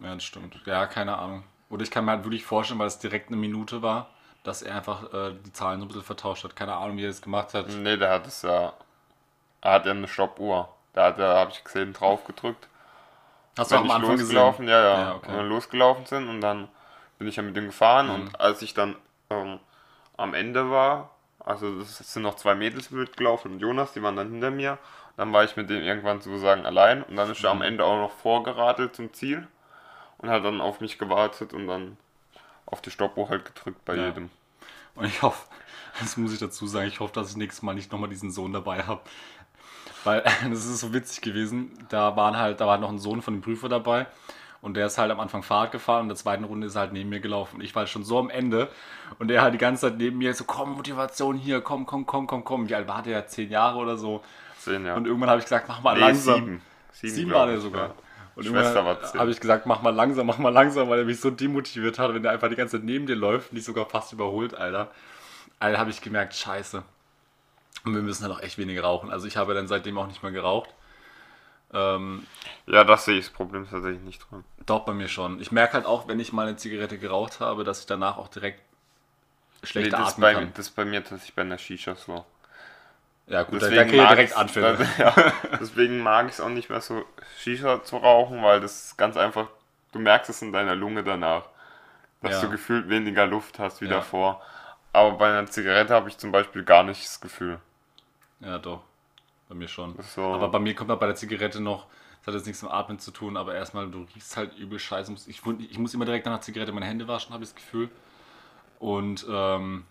Ja, 0.00 0.14
das 0.14 0.24
stimmt. 0.24 0.60
Ja, 0.66 0.86
keine 0.86 1.16
Ahnung. 1.16 1.44
Oder 1.70 1.82
ich 1.82 1.90
kann 1.90 2.04
mir 2.04 2.12
halt 2.12 2.24
wirklich 2.24 2.44
vorstellen, 2.44 2.80
weil 2.80 2.88
es 2.88 2.98
direkt 2.98 3.28
eine 3.28 3.36
Minute 3.36 3.82
war, 3.82 4.10
dass 4.42 4.62
er 4.62 4.74
einfach 4.76 5.12
äh, 5.12 5.34
die 5.46 5.52
Zahlen 5.52 5.78
so 5.78 5.84
ein 5.84 5.88
bisschen 5.88 6.02
vertauscht 6.02 6.42
hat. 6.44 6.56
Keine 6.56 6.74
Ahnung, 6.74 6.96
wie 6.96 7.04
er 7.04 7.08
das 7.08 7.22
gemacht 7.22 7.54
hat. 7.54 7.68
Nee, 7.68 7.96
der 7.96 8.10
hat 8.10 8.26
es 8.26 8.42
ja. 8.42 8.72
Er 9.62 9.72
hat 9.72 9.86
eine 9.86 10.08
Stoppuhr. 10.08 10.68
Da 10.92 11.06
hat 11.06 11.18
er, 11.18 11.36
habe 11.36 11.52
ich 11.52 11.64
gesehen, 11.64 11.94
drauf 11.94 12.24
gedrückt. 12.24 12.68
Hast 13.56 13.72
du 13.72 13.76
Wenn 13.76 13.84
am 13.84 13.90
Anfang 13.90 14.18
losgelaufen, 14.18 14.66
gesehen? 14.66 14.68
ja, 14.68 14.82
ja. 14.82 14.98
Ja, 15.00 15.14
okay. 15.16 15.30
Wenn 15.30 15.36
wir 15.38 15.42
losgelaufen 15.44 16.06
sind 16.06 16.28
und 16.28 16.40
dann 16.40 16.68
bin 17.18 17.28
ich 17.28 17.36
ja 17.36 17.42
mit 17.42 17.56
ihm 17.56 17.66
gefahren 17.66 18.08
Mhm. 18.08 18.10
und 18.10 18.40
als 18.40 18.62
ich 18.62 18.74
dann 18.74 18.96
ähm, 19.30 19.58
am 20.16 20.34
Ende 20.34 20.70
war, 20.70 21.10
also 21.40 21.78
es 21.80 21.98
sind 21.98 22.22
noch 22.22 22.36
zwei 22.36 22.54
Mädels 22.54 22.90
mitgelaufen 22.90 23.52
und 23.54 23.60
Jonas, 23.60 23.92
die 23.92 24.02
waren 24.02 24.16
dann 24.16 24.30
hinter 24.32 24.50
mir. 24.50 24.78
Dann 25.16 25.32
war 25.32 25.44
ich 25.44 25.56
mit 25.56 25.70
dem 25.70 25.82
irgendwann 25.82 26.20
sozusagen 26.20 26.66
allein 26.66 27.02
und 27.02 27.16
dann 27.16 27.30
ist 27.30 27.44
er 27.44 27.50
Mhm. 27.50 27.56
am 27.56 27.62
Ende 27.62 27.84
auch 27.84 27.96
noch 27.98 28.12
vorgeradelt 28.12 28.96
zum 28.96 29.12
Ziel 29.12 29.46
und 30.18 30.30
hat 30.30 30.44
dann 30.44 30.60
auf 30.60 30.80
mich 30.80 30.98
gewartet 30.98 31.52
und 31.54 31.66
dann 31.68 31.96
auf 32.66 32.80
die 32.82 32.90
Stoppuhr 32.90 33.28
halt 33.28 33.44
gedrückt 33.44 33.84
bei 33.84 33.96
Ja. 33.96 34.06
jedem. 34.06 34.30
Und 34.96 35.06
ich 35.06 35.22
hoffe, 35.22 35.46
das 36.00 36.16
muss 36.16 36.32
ich 36.32 36.40
dazu 36.40 36.66
sagen, 36.66 36.88
ich 36.88 37.00
hoffe, 37.00 37.14
dass 37.14 37.30
ich 37.30 37.36
nächstes 37.36 37.62
Mal 37.62 37.74
nicht 37.74 37.92
nochmal 37.92 38.10
diesen 38.10 38.32
Sohn 38.32 38.52
dabei 38.52 38.84
habe. 38.84 39.02
Weil 40.04 40.22
das 40.48 40.64
ist 40.66 40.80
so 40.80 40.92
witzig 40.92 41.20
gewesen. 41.20 41.70
Da 41.88 42.16
waren 42.16 42.36
halt, 42.36 42.60
da 42.60 42.66
war 42.66 42.78
noch 42.78 42.90
ein 42.90 42.98
Sohn 42.98 43.22
von 43.22 43.34
dem 43.34 43.40
Prüfer 43.40 43.68
dabei 43.68 44.06
und 44.60 44.74
der 44.76 44.86
ist 44.86 44.98
halt 44.98 45.10
am 45.10 45.20
Anfang 45.20 45.42
Fahrrad 45.42 45.72
gefahren 45.72 46.00
und 46.00 46.04
in 46.04 46.08
der 46.10 46.16
zweiten 46.16 46.44
Runde 46.44 46.66
ist 46.66 46.74
er 46.76 46.82
halt 46.82 46.92
neben 46.92 47.08
mir 47.10 47.20
gelaufen. 47.20 47.56
Und 47.56 47.62
ich 47.62 47.74
war 47.74 47.80
halt 47.80 47.90
schon 47.90 48.04
so 48.04 48.18
am 48.18 48.30
Ende 48.30 48.68
und 49.18 49.30
er 49.30 49.42
halt 49.42 49.54
die 49.54 49.58
ganze 49.58 49.82
Zeit 49.88 49.98
neben 49.98 50.18
mir 50.18 50.32
so, 50.34 50.44
komm, 50.44 50.72
Motivation 50.76 51.36
hier, 51.36 51.60
komm, 51.60 51.86
komm, 51.86 52.06
komm, 52.06 52.26
komm, 52.26 52.44
komm. 52.44 52.68
Wie 52.68 52.74
alt 52.74 52.88
war 52.88 53.02
der? 53.02 53.26
Zehn 53.26 53.50
Jahre 53.50 53.78
oder 53.78 53.96
so. 53.96 54.22
Zehn 54.58 54.84
Jahre. 54.86 54.98
Und 54.98 55.06
irgendwann 55.06 55.30
habe 55.30 55.38
ich 55.40 55.44
gesagt, 55.44 55.66
mach 55.68 55.80
mal 55.82 55.94
Nee, 55.94 56.00
langsam. 56.00 56.34
sieben. 56.36 56.60
Sieben, 56.92 57.14
Sieben 57.14 57.30
war 57.32 57.46
der 57.46 57.60
sogar. 57.60 57.88
ja. 57.88 57.94
Und 58.34 58.46
Schwester 58.46 58.84
war 58.84 59.02
zehn. 59.02 59.20
habe 59.20 59.30
ich 59.30 59.40
gesagt, 59.40 59.66
mach 59.66 59.82
mal 59.82 59.90
langsam, 59.94 60.26
mach 60.26 60.38
mal 60.38 60.48
langsam, 60.50 60.88
weil 60.88 61.00
er 61.00 61.04
mich 61.04 61.20
so 61.20 61.30
demotiviert 61.30 61.98
hat, 61.98 62.14
wenn 62.14 62.22
der 62.22 62.32
einfach 62.32 62.48
die 62.48 62.56
ganze 62.56 62.78
Zeit 62.78 62.84
neben 62.84 63.04
dir 63.06 63.16
läuft 63.16 63.50
und 63.50 63.56
dich 63.56 63.64
sogar 63.64 63.84
fast 63.86 64.12
überholt, 64.12 64.54
Alter. 64.54 64.90
Alter, 65.58 65.78
habe 65.78 65.90
ich 65.90 66.00
gemerkt, 66.00 66.34
scheiße. 66.34 66.82
Und 67.84 67.94
wir 67.94 68.02
müssen 68.02 68.24
halt 68.24 68.32
auch 68.34 68.40
echt 68.42 68.58
weniger 68.58 68.82
rauchen. 68.82 69.10
Also 69.10 69.26
ich 69.26 69.36
habe 69.36 69.54
dann 69.54 69.68
seitdem 69.68 69.98
auch 69.98 70.06
nicht 70.06 70.22
mehr 70.22 70.32
geraucht. 70.32 70.70
Ähm, 71.72 72.26
Ja, 72.66 72.84
das 72.84 73.04
sehe 73.04 73.18
ich 73.18 73.26
das 73.26 73.34
Problem 73.34 73.68
tatsächlich 73.68 74.02
nicht 74.02 74.30
drin. 74.30 74.44
doch 74.66 74.80
bei 74.84 74.92
mir 74.92 75.08
schon. 75.08 75.40
Ich 75.40 75.52
merke 75.52 75.74
halt 75.74 75.86
auch, 75.86 76.06
wenn 76.08 76.20
ich 76.20 76.32
mal 76.32 76.46
eine 76.46 76.56
Zigarette 76.56 76.98
geraucht 76.98 77.40
habe, 77.40 77.64
dass 77.64 77.80
ich 77.80 77.86
danach 77.86 78.18
auch 78.18 78.28
direkt 78.28 78.60
Nee, 79.74 79.88
das, 79.90 80.00
ist 80.00 80.06
atmen 80.08 80.20
bei, 80.22 80.34
kann. 80.34 80.52
das 80.54 80.66
ist 80.68 80.76
bei 80.76 80.84
mir 80.84 81.02
tatsächlich 81.02 81.34
bei 81.34 81.42
einer 81.42 81.58
Shisha 81.58 81.94
so. 81.94 82.24
Ja 83.28 83.44
gut, 83.44 83.62
Deswegen 83.62 83.76
da 83.76 83.84
kriege 83.84 84.02
ich 84.02 84.08
direkt 84.08 84.36
Anfälle. 84.36 84.76
das- 84.76 84.98
ja, 84.98 85.14
deswegen 85.60 86.00
mag 86.00 86.26
ich 86.26 86.32
es 86.34 86.40
auch 86.40 86.48
nicht 86.48 86.68
mehr 86.70 86.80
so 86.80 87.04
Shisha 87.38 87.82
zu 87.84 87.96
rauchen, 87.98 88.42
weil 88.42 88.60
das 88.60 88.86
ist 88.86 88.98
ganz 88.98 89.16
einfach, 89.16 89.48
du 89.92 90.00
merkst 90.00 90.28
es 90.30 90.42
in 90.42 90.52
deiner 90.52 90.74
Lunge 90.74 91.04
danach, 91.04 91.44
dass 92.22 92.32
Ja. 92.32 92.40
du 92.42 92.50
gefühlt 92.50 92.88
weniger 92.88 93.26
Luft 93.26 93.58
hast 93.58 93.80
wie 93.82 93.86
Ja. 93.86 93.92
davor. 93.96 94.42
Aber 94.92 95.12
bei 95.12 95.28
einer 95.30 95.46
Zigarette 95.46 95.94
habe 95.94 96.08
ich 96.08 96.18
zum 96.18 96.32
Beispiel 96.32 96.64
gar 96.64 96.82
nicht 96.84 97.04
das 97.04 97.20
Gefühl. 97.20 97.60
Ja, 98.42 98.58
doch. 98.58 98.82
Bei 99.48 99.54
mir 99.54 99.68
schon. 99.68 99.96
So- 100.14 100.22
Aber 100.24 100.48
bei 100.48 100.58
mir 100.58 100.74
kommt 100.74 100.90
halt 100.90 101.00
bei 101.00 101.06
der 101.06 101.16
Zigarette 101.16 101.60
noch, 101.60 101.86
das 102.20 102.28
hat 102.28 102.34
jetzt 102.40 102.46
nichts 102.46 102.62
mit 102.62 102.72
Atmen 102.72 102.98
zu 102.98 103.10
tun, 103.10 103.36
aber 103.36 103.54
erstmal, 103.54 103.90
du 103.90 104.06
riechst 104.14 104.36
halt 104.36 104.56
übel 104.58 104.78
scheiße. 104.78 105.12
Ich, 105.28 105.42
ich 105.46 105.78
muss 105.78 105.94
immer 105.94 106.04
direkt 106.04 106.26
nach 106.26 106.34
der 106.34 106.42
Zigarette 106.42 106.72
meine 106.72 106.86
Hände 106.86 107.08
waschen, 107.08 107.32
habe 107.34 107.44
ich 107.44 107.50
das 107.50 107.56
Gefühl. 107.56 107.90
Und 108.80 109.26
ähm, 109.30 109.84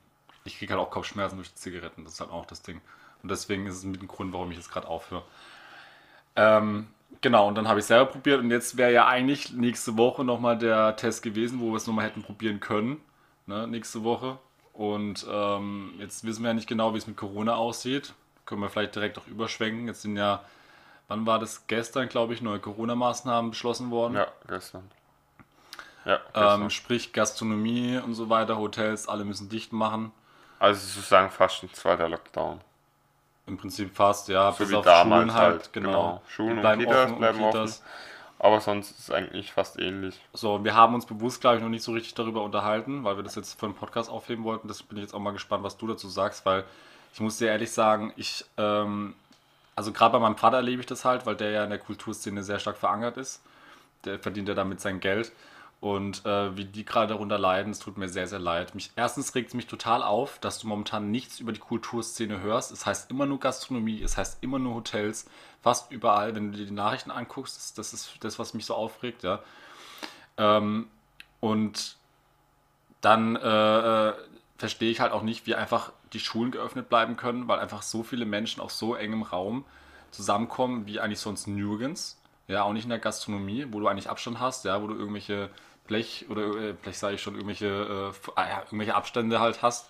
ich 0.45 0.57
kriege 0.59 0.73
halt 0.73 0.81
auch 0.85 0.91
Kopfschmerzen 0.91 1.37
durch 1.37 1.49
die 1.49 1.55
Zigaretten. 1.55 2.05
Das 2.05 2.15
ist 2.15 2.21
halt 2.21 2.31
auch 2.31 2.45
das 2.45 2.61
Ding. 2.63 2.81
Und 3.23 3.31
deswegen 3.31 3.67
ist 3.67 3.75
es 3.77 3.83
mit 3.85 4.01
dem 4.01 4.07
Grund, 4.07 4.33
warum 4.33 4.51
ich 4.51 4.57
jetzt 4.57 4.71
gerade 4.71 4.87
aufhöre. 4.87 5.23
Ähm, 6.35 6.87
genau, 7.21 7.47
und 7.47 7.55
dann 7.55 7.67
habe 7.67 7.79
ich 7.79 7.85
selber 7.85 8.05
probiert. 8.11 8.39
Und 8.39 8.51
jetzt 8.51 8.77
wäre 8.77 8.91
ja 8.93 9.07
eigentlich 9.07 9.51
nächste 9.53 9.97
Woche 9.97 10.23
nochmal 10.23 10.57
der 10.57 10.95
Test 10.95 11.23
gewesen, 11.23 11.59
wo 11.59 11.71
wir 11.71 11.77
es 11.77 11.87
nochmal 11.87 12.05
hätten 12.05 12.23
probieren 12.23 12.59
können. 12.59 13.01
Ne, 13.47 13.67
nächste 13.67 14.03
Woche. 14.03 14.37
Und 14.73 15.25
ähm, 15.29 15.93
jetzt 15.99 16.23
wissen 16.23 16.43
wir 16.43 16.49
ja 16.49 16.53
nicht 16.53 16.67
genau, 16.69 16.93
wie 16.93 16.97
es 16.97 17.07
mit 17.07 17.17
Corona 17.17 17.55
aussieht. 17.55 18.13
Können 18.51 18.63
wir 18.63 18.69
vielleicht 18.69 18.95
direkt 18.95 19.17
auch 19.17 19.27
überschwenken. 19.27 19.87
Jetzt 19.87 20.01
sind 20.01 20.17
ja, 20.17 20.43
wann 21.07 21.25
war 21.25 21.39
das? 21.39 21.67
Gestern, 21.67 22.09
glaube 22.09 22.33
ich, 22.33 22.41
neue 22.41 22.59
Corona-Maßnahmen 22.59 23.51
beschlossen 23.51 23.91
worden. 23.91 24.15
Ja, 24.15 24.27
gestern. 24.45 24.91
Ja, 26.03 26.19
gestern. 26.33 26.63
Ähm, 26.63 26.69
sprich 26.69 27.13
Gastronomie 27.13 27.97
und 27.99 28.13
so 28.13 28.27
weiter, 28.29 28.57
Hotels, 28.57 29.07
alle 29.07 29.23
müssen 29.23 29.47
dicht 29.47 29.71
machen. 29.71 30.11
also 30.59 30.85
sozusagen 30.85 31.29
fast 31.29 31.63
ein 31.63 31.71
zweiter 31.73 32.09
Lockdown. 32.09 32.59
Im 33.47 33.55
Prinzip 33.57 33.95
fast, 33.95 34.27
ja, 34.27 34.51
So 34.51 34.69
wie 34.69 34.81
damals 34.81 35.33
halt, 35.33 35.71
genau. 35.71 36.21
Die 36.27 36.31
Schulen 36.33 36.51
und 36.55 36.59
bleiben 36.59 36.81
Kitas 36.81 37.05
offen 37.05 37.17
bleiben 37.19 37.41
offen. 37.41 37.73
Aber 38.37 38.59
sonst 38.59 38.91
ist 38.91 38.99
es 38.99 39.11
eigentlich 39.11 39.53
fast 39.53 39.79
ähnlich. 39.79 40.19
So, 40.33 40.61
wir 40.65 40.75
haben 40.75 40.93
uns 40.93 41.05
bewusst, 41.05 41.39
glaube 41.39 41.57
ich, 41.57 41.63
noch 41.63 41.69
nicht 41.69 41.83
so 41.83 41.93
richtig 41.93 42.15
darüber 42.15 42.43
unterhalten, 42.43 43.05
weil 43.05 43.15
wir 43.15 43.23
das 43.23 43.35
jetzt 43.35 43.57
für 43.57 43.67
einen 43.67 43.75
Podcast 43.75 44.09
aufheben 44.09 44.43
wollten. 44.43 44.67
Das 44.67 44.83
bin 44.83 44.97
ich 44.97 45.03
jetzt 45.03 45.13
auch 45.13 45.19
mal 45.19 45.31
gespannt, 45.31 45.63
was 45.63 45.77
du 45.77 45.87
dazu 45.87 46.09
sagst, 46.09 46.45
weil 46.45 46.65
ich 47.13 47.19
muss 47.19 47.37
dir 47.37 47.47
ehrlich 47.47 47.71
sagen, 47.71 48.13
ich, 48.15 48.45
ähm, 48.57 49.15
also 49.75 49.91
gerade 49.91 50.13
bei 50.13 50.19
meinem 50.19 50.37
Vater 50.37 50.57
erlebe 50.57 50.81
ich 50.81 50.87
das 50.87 51.05
halt, 51.05 51.25
weil 51.25 51.35
der 51.35 51.51
ja 51.51 51.63
in 51.63 51.69
der 51.69 51.79
Kulturszene 51.79 52.43
sehr 52.43 52.59
stark 52.59 52.77
verankert 52.77 53.17
ist. 53.17 53.41
Der 54.05 54.19
verdient 54.19 54.47
ja 54.47 54.55
damit 54.55 54.81
sein 54.81 54.99
Geld. 54.99 55.31
Und 55.81 56.25
äh, 56.27 56.55
wie 56.55 56.65
die 56.65 56.85
gerade 56.85 57.07
darunter 57.07 57.39
leiden, 57.39 57.71
es 57.71 57.79
tut 57.79 57.97
mir 57.97 58.07
sehr, 58.07 58.27
sehr 58.27 58.37
leid. 58.37 58.75
Mich, 58.75 58.91
erstens 58.95 59.33
regt 59.33 59.49
es 59.49 59.53
mich 59.55 59.65
total 59.65 60.03
auf, 60.03 60.37
dass 60.37 60.59
du 60.59 60.67
momentan 60.67 61.09
nichts 61.09 61.39
über 61.39 61.51
die 61.51 61.59
Kulturszene 61.59 62.39
hörst. 62.39 62.71
Es 62.71 62.85
heißt 62.85 63.09
immer 63.09 63.25
nur 63.25 63.39
Gastronomie, 63.39 64.01
es 64.03 64.15
heißt 64.15 64.43
immer 64.43 64.59
nur 64.59 64.75
Hotels, 64.75 65.25
fast 65.63 65.91
überall. 65.91 66.35
Wenn 66.35 66.51
du 66.51 66.59
dir 66.59 66.65
die 66.67 66.71
Nachrichten 66.71 67.09
anguckst, 67.09 67.79
das, 67.79 67.93
ist 67.93 68.11
das, 68.19 68.37
was 68.37 68.53
mich 68.53 68.67
so 68.67 68.75
aufregt, 68.75 69.23
ja. 69.23 69.39
Ähm, 70.37 70.87
und 71.39 71.97
dann 73.01 73.35
äh, 73.35 74.09
äh, 74.09 74.13
verstehe 74.59 74.91
ich 74.91 74.99
halt 74.99 75.11
auch 75.11 75.23
nicht, 75.23 75.47
wie 75.47 75.55
einfach 75.55 75.91
die 76.13 76.19
Schulen 76.19 76.51
geöffnet 76.51 76.89
bleiben 76.89 77.15
können, 77.17 77.47
weil 77.47 77.59
einfach 77.59 77.81
so 77.81 78.03
viele 78.03 78.25
Menschen 78.25 78.61
auf 78.61 78.71
so 78.71 78.95
engem 78.95 79.23
Raum 79.23 79.65
zusammenkommen, 80.11 80.85
wie 80.85 80.99
eigentlich 80.99 81.19
sonst 81.19 81.47
nirgends. 81.47 82.19
Ja, 82.47 82.63
auch 82.63 82.73
nicht 82.73 82.83
in 82.83 82.89
der 82.89 82.99
Gastronomie, 82.99 83.67
wo 83.69 83.79
du 83.79 83.87
eigentlich 83.87 84.09
Abstand 84.09 84.39
hast, 84.39 84.65
ja, 84.65 84.81
wo 84.81 84.87
du 84.87 84.95
irgendwelche 84.95 85.49
Blech 85.87 86.25
oder 86.29 86.43
äh, 86.57 86.73
Blech 86.73 86.97
sage 86.97 87.15
ich 87.15 87.21
schon, 87.21 87.35
irgendwelche, 87.35 88.13
äh, 88.13 88.31
ah, 88.35 88.47
ja, 88.47 88.59
irgendwelche 88.63 88.95
Abstände 88.95 89.39
halt 89.39 89.61
hast, 89.61 89.89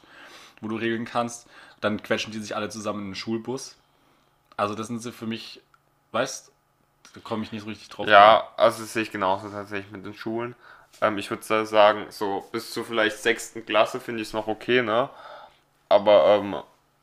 wo 0.61 0.67
du 0.67 0.75
regeln 0.75 1.05
kannst. 1.05 1.47
Dann 1.79 2.03
quetschen 2.03 2.31
die 2.31 2.39
sich 2.39 2.55
alle 2.55 2.69
zusammen 2.69 2.99
in 2.99 3.05
einen 3.05 3.15
Schulbus. 3.15 3.77
Also 4.57 4.75
das 4.75 4.87
sind 4.87 4.99
sie 4.99 5.11
für 5.11 5.25
mich, 5.25 5.61
weißt, 6.11 6.51
da 7.15 7.19
komme 7.21 7.43
ich 7.43 7.51
nicht 7.51 7.63
so 7.63 7.67
richtig 7.67 7.89
drauf. 7.89 8.07
Ja, 8.07 8.47
also 8.57 8.83
das 8.83 8.93
sehe 8.93 9.03
ich 9.03 9.11
genauso 9.11 9.49
tatsächlich 9.49 9.91
mit 9.91 10.05
den 10.05 10.13
Schulen. 10.13 10.55
Ähm, 11.01 11.17
ich 11.17 11.29
würde 11.29 11.65
sagen, 11.65 12.05
so 12.09 12.47
bis 12.51 12.71
zur 12.71 12.85
vielleicht 12.85 13.17
sechsten 13.17 13.65
Klasse 13.65 13.99
finde 13.99 14.21
ich 14.21 14.27
es 14.27 14.33
noch 14.33 14.47
okay, 14.47 14.81
ne? 14.81 15.09
Aber 15.91 16.25
ähm, 16.37 16.55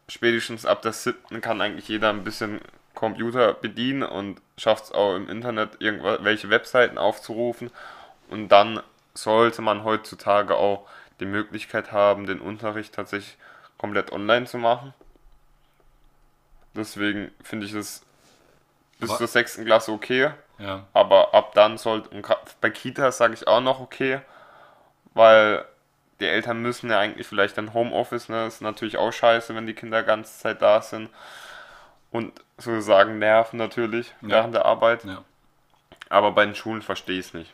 spätestens 0.08 0.66
ab 0.66 0.82
der 0.82 0.92
siebten 0.92 1.40
kann 1.40 1.60
eigentlich 1.60 1.88
jeder 1.88 2.10
ein 2.10 2.24
bisschen 2.24 2.60
Computer 2.94 3.52
bedienen 3.54 4.02
und 4.02 4.40
schafft 4.56 4.84
es 4.84 4.92
auch 4.92 5.14
im 5.14 5.28
Internet 5.28 5.80
irgendwelche 5.80 6.50
Webseiten 6.50 6.98
aufzurufen. 6.98 7.70
Und 8.28 8.48
dann 8.48 8.82
sollte 9.14 9.62
man 9.62 9.84
heutzutage 9.84 10.56
auch 10.56 10.86
die 11.20 11.26
Möglichkeit 11.26 11.92
haben, 11.92 12.26
den 12.26 12.40
Unterricht 12.40 12.94
tatsächlich 12.94 13.36
komplett 13.76 14.12
online 14.12 14.46
zu 14.46 14.58
machen. 14.58 14.94
Deswegen 16.74 17.30
finde 17.42 17.66
ich 17.66 17.72
es 17.74 18.02
bis 18.98 19.10
Aber- 19.10 19.18
zur 19.18 19.26
sechsten 19.28 19.64
Klasse 19.64 19.92
okay. 19.92 20.30
Ja. 20.58 20.86
Aber 20.92 21.34
ab 21.34 21.52
dann 21.54 21.78
sollte, 21.78 22.10
bei 22.60 22.70
Kitas 22.70 23.18
sage 23.18 23.34
ich 23.34 23.46
auch 23.46 23.60
noch 23.60 23.78
okay, 23.80 24.20
weil 25.14 25.64
die 26.20 26.26
Eltern 26.26 26.60
müssen 26.62 26.90
ja 26.90 26.98
eigentlich 26.98 27.26
vielleicht 27.26 27.58
ein 27.58 27.74
Homeoffice, 27.74 28.28
ne? 28.28 28.46
ist 28.46 28.60
natürlich 28.60 28.96
auch 28.98 29.12
scheiße, 29.12 29.54
wenn 29.54 29.66
die 29.66 29.74
Kinder 29.74 30.02
ganze 30.02 30.38
Zeit 30.38 30.62
da 30.62 30.80
sind 30.82 31.10
und 32.10 32.40
sozusagen 32.56 33.18
nerven 33.18 33.58
natürlich 33.58 34.08
Ja. 34.22 34.28
während 34.30 34.54
der 34.54 34.64
Arbeit. 34.64 35.04
ja. 35.04 35.22
Aber 36.10 36.32
bei 36.32 36.44
den 36.46 36.54
Schulen 36.54 36.80
verstehe 36.82 37.18
ich 37.20 37.26
es 37.26 37.34
nicht, 37.34 37.52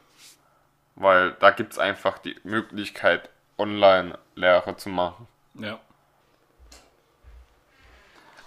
weil 0.94 1.32
da 1.40 1.50
gibt 1.50 1.72
es 1.72 1.78
einfach 1.78 2.18
die 2.18 2.36
Möglichkeit, 2.44 3.28
Online-Lehre 3.58 4.76
zu 4.76 4.88
machen. 4.88 5.26
Ja. 5.54 5.78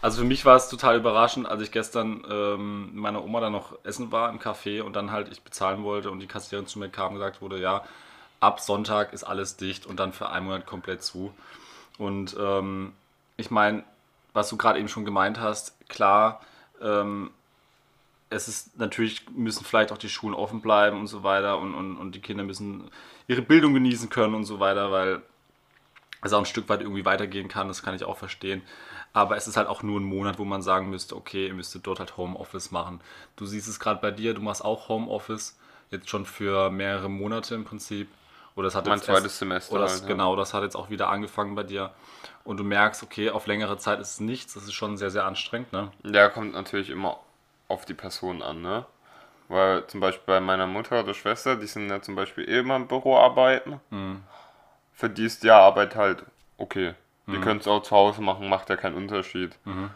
Also 0.01 0.19
für 0.21 0.27
mich 0.27 0.45
war 0.45 0.55
es 0.55 0.69
total 0.69 0.95
überraschend, 0.97 1.47
als 1.47 1.61
ich 1.61 1.71
gestern 1.71 2.23
ähm, 2.29 2.85
mit 2.87 2.95
meiner 2.95 3.23
Oma 3.23 3.39
dann 3.41 3.51
noch 3.51 3.77
essen 3.83 4.11
war 4.11 4.29
im 4.29 4.39
Café 4.39 4.81
und 4.81 4.95
dann 4.95 5.11
halt 5.11 5.27
ich 5.29 5.41
bezahlen 5.43 5.83
wollte 5.83 6.11
und 6.11 6.19
die 6.19 6.27
Kassiererin 6.27 6.67
zu 6.67 6.79
mir 6.79 6.89
kam 6.89 7.09
und 7.09 7.13
gesagt 7.15 7.41
wurde, 7.41 7.59
ja, 7.59 7.83
ab 8.39 8.59
Sonntag 8.59 9.13
ist 9.13 9.23
alles 9.23 9.57
dicht 9.57 9.85
und 9.85 9.99
dann 9.99 10.13
für 10.13 10.29
einen 10.29 10.45
Monat 10.45 10.65
komplett 10.65 11.03
zu. 11.03 11.33
Und 11.97 12.35
ähm, 12.39 12.93
ich 13.37 13.51
meine, 13.51 13.83
was 14.33 14.49
du 14.49 14.57
gerade 14.57 14.79
eben 14.79 14.87
schon 14.87 15.05
gemeint 15.05 15.39
hast, 15.39 15.73
klar, 15.89 16.41
ähm, 16.81 17.31
es 18.29 18.47
ist 18.47 18.77
natürlich, 18.77 19.29
müssen 19.29 19.63
vielleicht 19.65 19.91
auch 19.91 19.97
die 19.97 20.09
Schulen 20.09 20.35
offen 20.35 20.61
bleiben 20.61 20.99
und 20.99 21.07
so 21.07 21.23
weiter 21.23 21.57
und, 21.59 21.73
und, 21.73 21.97
und 21.97 22.13
die 22.13 22.21
Kinder 22.21 22.43
müssen 22.43 22.91
ihre 23.27 23.41
Bildung 23.41 23.73
genießen 23.73 24.09
können 24.09 24.35
und 24.35 24.43
so 24.43 24.59
weiter, 24.59 24.91
weil 24.91 25.21
es 26.21 26.33
auch 26.33 26.39
ein 26.39 26.45
Stück 26.45 26.67
weit 26.69 26.81
irgendwie 26.81 27.05
weitergehen 27.05 27.47
kann, 27.47 27.67
das 27.67 27.83
kann 27.83 27.95
ich 27.95 28.03
auch 28.03 28.17
verstehen. 28.17 28.61
Aber 29.13 29.37
es 29.37 29.47
ist 29.47 29.57
halt 29.57 29.67
auch 29.67 29.81
nur 29.81 29.99
ein 29.99 30.03
Monat, 30.03 30.39
wo 30.39 30.45
man 30.45 30.61
sagen 30.61 30.89
müsste, 30.89 31.15
okay, 31.15 31.47
ihr 31.47 31.53
müsstet 31.53 31.87
dort 31.87 31.99
halt 31.99 32.17
Homeoffice 32.17 32.71
machen. 32.71 32.99
Du 33.35 33.45
siehst 33.45 33.67
es 33.67 33.79
gerade 33.79 34.01
bei 34.01 34.11
dir, 34.11 34.33
du 34.33 34.41
machst 34.41 34.63
auch 34.63 34.89
Homeoffice, 34.89 35.57
jetzt 35.89 36.09
schon 36.09 36.25
für 36.25 36.69
mehrere 36.69 37.09
Monate 37.09 37.55
im 37.55 37.63
Prinzip. 37.65 38.09
Oder 38.57 38.67
es 38.67 38.75
hat 38.75 38.85
Mein 38.87 38.95
jetzt 38.95 39.05
zweites 39.05 39.23
erst- 39.23 39.37
Semester 39.39 39.73
Oder 39.75 39.83
das, 39.83 39.91
halt, 39.93 40.01
ja. 40.01 40.07
Genau, 40.09 40.35
das 40.35 40.53
hat 40.53 40.63
jetzt 40.63 40.75
auch 40.75 40.89
wieder 40.89 41.07
angefangen 41.09 41.55
bei 41.55 41.63
dir. 41.63 41.91
Und 42.43 42.57
du 42.57 42.63
merkst, 42.63 43.03
okay, 43.03 43.29
auf 43.29 43.45
längere 43.47 43.77
Zeit 43.77 43.99
ist 43.99 44.13
es 44.13 44.19
nichts. 44.19 44.55
Das 44.55 44.63
ist 44.63 44.73
schon 44.73 44.97
sehr, 44.97 45.11
sehr 45.11 45.25
anstrengend, 45.25 45.71
ne? 45.71 45.91
Der 46.03 46.29
kommt 46.29 46.53
natürlich 46.53 46.89
immer 46.89 47.19
auf 47.67 47.85
die 47.85 47.93
Person 47.93 48.41
an, 48.41 48.61
ne? 48.61 48.85
Weil 49.47 49.85
zum 49.87 49.99
Beispiel 49.99 50.23
bei 50.25 50.39
meiner 50.41 50.65
Mutter 50.67 51.01
oder 51.01 51.13
Schwester, 51.13 51.55
die 51.55 51.67
sind 51.67 51.87
ja 51.89 52.01
zum 52.01 52.15
Beispiel 52.15 52.49
eh 52.49 52.59
immer 52.59 52.75
im 52.75 52.87
Büro 52.87 53.17
arbeiten. 53.17 53.79
Mhm. 53.91 54.23
Für 54.91 55.09
die 55.09 55.25
ist 55.25 55.43
die 55.43 55.51
Arbeit 55.51 55.95
halt 55.95 56.25
okay. 56.57 56.95
Die 57.27 57.39
können 57.39 57.59
es 57.59 57.67
auch 57.67 57.83
zu 57.83 57.93
Hause 57.93 58.21
machen, 58.21 58.47
macht 58.49 58.69
ja 58.69 58.77
keinen 58.77 58.95
Unterschied. 58.95 59.57
Mhm. 59.65 59.89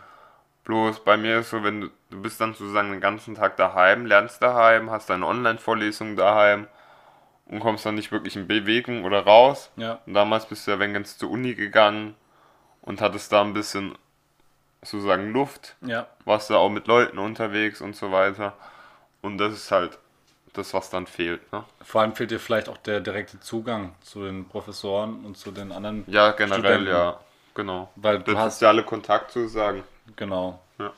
Bloß 0.65 1.03
bei 1.05 1.15
mir 1.17 1.39
ist 1.39 1.49
so, 1.49 1.63
wenn 1.63 1.81
du, 1.81 1.89
du 2.09 2.21
bist 2.21 2.39
dann 2.41 2.53
sozusagen 2.53 2.91
den 2.91 2.99
ganzen 3.01 3.35
Tag 3.35 3.55
daheim, 3.57 4.05
lernst 4.05 4.43
daheim, 4.43 4.91
hast 4.91 5.09
deine 5.09 5.25
Online-Vorlesung 5.25 6.15
daheim 6.17 6.67
und 7.51 7.59
kommst 7.59 7.85
dann 7.85 7.95
nicht 7.95 8.11
wirklich 8.11 8.35
in 8.35 8.47
Bewegung 8.47 9.03
oder 9.05 9.21
raus. 9.23 9.69
Ja. 9.75 9.99
Und 10.07 10.15
damals 10.15 10.45
bist 10.47 10.65
du 10.65 10.71
ja 10.71 10.79
wenn 10.79 10.93
ganz 10.93 11.17
zur 11.19 11.29
Uni 11.29 11.53
gegangen 11.53 12.15
und 12.81 13.01
hattest 13.01 13.31
da 13.31 13.41
ein 13.41 13.53
bisschen 13.53 13.95
sozusagen 14.81 15.31
Luft 15.31 15.75
Ja. 15.81 16.07
warst 16.25 16.49
du 16.49 16.55
auch 16.55 16.69
mit 16.69 16.87
Leuten 16.87 17.19
unterwegs 17.19 17.81
und 17.81 17.95
so 17.95 18.11
weiter. 18.11 18.53
Und 19.21 19.37
das 19.37 19.53
ist 19.53 19.71
halt 19.71 19.99
das, 20.53 20.73
was 20.73 20.89
dann 20.89 21.05
fehlt. 21.05 21.51
Ne? 21.53 21.63
Vor 21.81 22.01
allem 22.01 22.15
fehlt 22.15 22.31
dir 22.31 22.39
vielleicht 22.39 22.67
auch 22.67 22.77
der 22.77 22.99
direkte 22.99 23.39
Zugang 23.39 23.93
zu 24.01 24.23
den 24.25 24.45
Professoren 24.47 25.23
und 25.23 25.37
zu 25.37 25.51
den 25.51 25.71
anderen. 25.71 26.03
Ja, 26.07 26.31
generell, 26.31 26.59
Studenten. 26.61 26.87
ja. 26.91 27.19
Genau. 27.53 27.91
Weil 27.95 28.19
du 28.19 28.31
Der 28.31 28.39
hast- 28.41 28.55
soziale 28.55 28.83
Kontakt 28.83 29.31
sozusagen. 29.31 29.83
Genau. 30.15 30.59
Ja. 30.79 30.91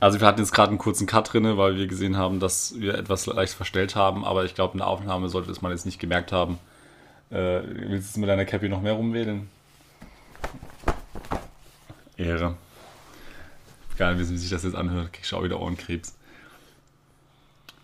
Also 0.00 0.20
wir 0.20 0.26
hatten 0.26 0.40
jetzt 0.40 0.52
gerade 0.52 0.68
einen 0.68 0.78
kurzen 0.78 1.06
Cut 1.06 1.32
drin, 1.32 1.56
weil 1.56 1.76
wir 1.76 1.86
gesehen 1.86 2.16
haben, 2.16 2.38
dass 2.38 2.78
wir 2.78 2.94
etwas 2.94 3.26
leicht 3.26 3.54
verstellt 3.54 3.96
haben, 3.96 4.24
aber 4.24 4.44
ich 4.44 4.54
glaube, 4.54 4.74
in 4.74 4.78
der 4.78 4.86
Aufnahme 4.86 5.28
sollte 5.28 5.48
das 5.48 5.60
man 5.60 5.72
jetzt 5.72 5.86
nicht 5.86 5.98
gemerkt 5.98 6.30
haben. 6.30 6.58
Äh, 7.30 7.60
willst 7.64 8.16
du 8.16 8.20
mit 8.20 8.28
deiner 8.28 8.44
Cappy 8.44 8.68
noch 8.68 8.80
mehr 8.80 8.92
rumwedeln? 8.92 9.48
Ehre. 12.16 12.56
Wissen, 13.98 14.34
wie 14.34 14.38
sich 14.38 14.50
das 14.50 14.62
jetzt 14.62 14.76
anhört. 14.76 15.10
Ich 15.20 15.34
auch 15.34 15.42
wieder 15.42 15.60
Ohrenkrebs. 15.60 16.16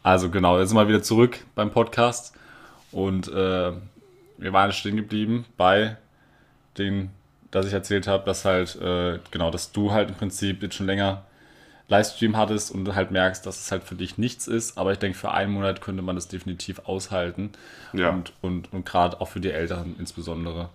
Also 0.05 0.31
genau, 0.31 0.61
jetzt 0.61 0.69
sind 0.69 0.79
wir 0.79 0.87
wieder 0.87 1.03
zurück 1.03 1.39
beim 1.57 1.73
Podcast 1.73 2.35
und 2.93 3.27
äh, 3.29 3.73
wir 4.39 4.53
waren 4.53 4.73
stehen 4.73 4.97
geblieben 4.97 5.45
bei 5.57 5.97
den, 6.79 7.11
dass 7.51 7.67
ich 7.67 7.73
erzählt 7.73 8.07
habe, 8.07 8.25
dass 8.25 8.45
halt, 8.45 8.77
äh, 8.77 9.19
genau, 9.31 9.51
dass 9.51 9.73
du 9.73 9.93
halt 9.93 10.11
im 10.11 10.15
Prinzip 10.15 10.63
jetzt 10.63 10.77
schon 10.77 10.87
länger 10.87 11.25
Livestream 11.89 12.37
hattest 12.37 12.71
und 12.71 12.85
du 12.85 12.95
halt 12.95 13.11
merkst, 13.11 13.45
dass 13.45 13.61
es 13.61 13.71
halt 13.71 13.85
für 13.85 13.95
dich 13.95 14.17
nichts 14.17 14.47
ist, 14.47 14.79
aber 14.79 14.93
ich 14.93 14.99
denke, 14.99 15.19
für 15.19 15.33
einen 15.33 15.53
Monat 15.53 15.81
könnte 15.81 16.03
man 16.03 16.17
das 16.17 16.29
definitiv 16.29 16.81
aushalten. 16.87 17.51
Ja. 17.93 18.11
Und, 18.11 18.33
und, 18.41 18.73
und 18.73 18.87
gerade 18.87 19.21
auch 19.21 19.29
für 19.29 19.41
die 19.41 19.51
Älteren 19.51 19.95
insbesondere. 19.99 20.71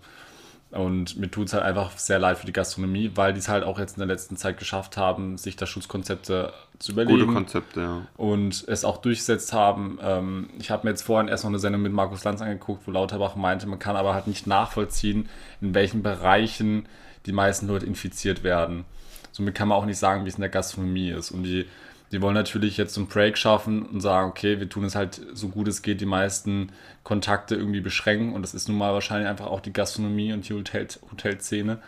Und 0.72 1.18
mir 1.18 1.32
tut 1.32 1.48
es 1.48 1.54
halt 1.54 1.64
einfach 1.64 1.98
sehr 1.98 2.20
leid 2.20 2.38
für 2.38 2.46
die 2.46 2.54
Gastronomie, 2.54 3.12
weil 3.16 3.34
die 3.34 3.40
es 3.40 3.50
halt 3.50 3.64
auch 3.64 3.80
jetzt 3.80 3.98
in 3.98 4.02
der 4.02 4.08
letzten 4.08 4.38
Zeit 4.38 4.60
geschafft 4.60 4.98
haben, 4.98 5.36
sich 5.38 5.56
da 5.56 5.66
Schutzkonzepte 5.66 6.54
zu 6.78 6.92
überlegen 6.92 7.20
Gute 7.22 7.34
Konzepte, 7.34 7.82
ja. 7.82 8.08
und 8.18 8.66
es 8.68 8.86
auch 8.86 8.98
durchgesetzt 8.98 9.52
haben. 9.52 9.98
Ähm, 10.00 10.50
ich 10.60 10.70
habe 10.70 10.86
mir 10.86 10.92
jetzt 10.92 11.02
vorhin 11.02 11.28
erst 11.28 11.44
noch 11.44 11.50
eine 11.50 11.58
Sendung 11.58 11.82
mit 11.82 11.92
Markus 11.92 12.24
Lanz 12.24 12.44
angeguckt, 12.44 12.86
wo 12.86 12.92
Lauterbach 12.92 13.36
meinte, 13.36 13.66
man 13.66 13.80
kann 13.80 13.96
aber 13.96 14.14
halt 14.14 14.28
nicht 14.28 14.46
nachvollziehen, 14.46 15.28
in 15.60 15.74
welchen 15.74 16.04
Bereichen 16.04 16.88
die 17.26 17.32
meisten 17.32 17.68
Leute 17.68 17.88
infiziert 17.88 18.44
werden. 18.44 18.86
Somit 19.32 19.56
kann 19.56 19.68
man 19.68 19.78
auch 19.78 19.86
nicht 19.86 19.98
sagen, 19.98 20.26
wie 20.26 20.30
es 20.30 20.36
in 20.36 20.42
der 20.42 20.50
Gastronomie 20.50 21.10
ist. 21.12 21.32
Und 21.32 21.44
die, 21.44 21.66
die 22.12 22.22
wollen 22.22 22.34
natürlich 22.34 22.78
jetzt 22.78 22.94
so 22.94 23.02
einen 23.02 23.08
Break 23.08 23.38
schaffen 23.38 23.84
und 23.84 24.02
sagen, 24.02 24.30
okay, 24.30 24.60
wir 24.60 24.70
tun 24.70 24.84
es 24.84 24.96
halt 24.96 25.22
so 25.34 25.50
gut 25.50 25.68
es 25.68 25.82
geht, 25.82 26.02
die 26.02 26.06
meisten 26.06 26.72
Kontakte 27.04 27.56
irgendwie 27.56 27.82
beschränken. 27.82 28.34
Und 28.34 28.42
das 28.42 28.54
ist 28.54 28.68
nun 28.68 28.78
mal 28.78 28.94
wahrscheinlich 28.94 29.30
einfach 29.30 29.48
auch 29.48 29.60
die 29.60 29.74
Gastronomie 29.74 30.34
und 30.34 30.48
die 30.48 30.54
Hotel, 30.54 30.88
Hotelszene. 31.12 31.80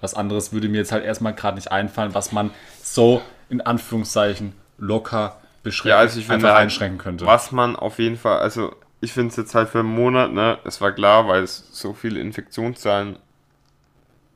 Was 0.00 0.14
anderes 0.14 0.52
würde 0.52 0.68
mir 0.68 0.78
jetzt 0.78 0.92
halt 0.92 1.04
erstmal 1.04 1.34
gerade 1.34 1.56
nicht 1.56 1.72
einfallen, 1.72 2.14
was 2.14 2.32
man 2.32 2.50
so 2.82 3.22
in 3.48 3.60
Anführungszeichen 3.60 4.52
locker 4.78 5.38
beschränken, 5.62 5.96
Ja, 5.96 5.98
also 5.98 6.18
ich 6.18 6.26
finde 6.26 6.48
halt, 6.48 6.58
einschränken 6.58 6.98
könnte. 6.98 7.26
Was 7.26 7.52
man 7.52 7.76
auf 7.76 7.98
jeden 7.98 8.16
Fall, 8.16 8.38
also 8.38 8.74
ich 9.00 9.12
finde 9.12 9.30
es 9.30 9.36
jetzt 9.36 9.54
halt 9.54 9.68
für 9.68 9.80
einen 9.80 9.88
Monat, 9.94 10.32
ne, 10.32 10.58
es 10.64 10.80
war 10.80 10.92
klar, 10.92 11.28
weil 11.28 11.42
es 11.42 11.68
so 11.72 11.92
viele 11.92 12.20
Infektionszahlen 12.20 13.18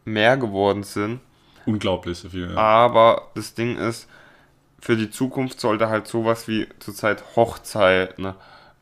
mehr 0.04 0.36
geworden 0.36 0.82
sind. 0.82 1.20
Unglaublich 1.70 2.18
so 2.18 2.28
viel. 2.28 2.50
Ja. 2.50 2.56
Aber 2.56 3.28
das 3.34 3.54
Ding 3.54 3.76
ist, 3.76 4.08
für 4.80 4.96
die 4.96 5.10
Zukunft 5.10 5.60
sollte 5.60 5.88
halt 5.88 6.06
sowas 6.06 6.48
wie 6.48 6.68
zurzeit 6.78 7.36
Hochzeit, 7.36 8.18
ne, 8.18 8.34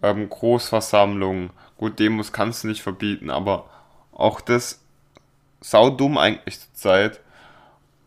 ähm, 0.03 0.29
Großversammlungen, 0.29 1.51
gut, 1.77 1.99
Demos 1.99 2.33
kannst 2.33 2.65
du 2.65 2.69
nicht 2.69 2.83
verbieten, 2.83 3.31
aber 3.31 3.69
auch 4.13 4.41
das 4.41 4.81
saudumm 5.61 6.19
eigentlich 6.19 6.61
zurzeit. 6.61 7.21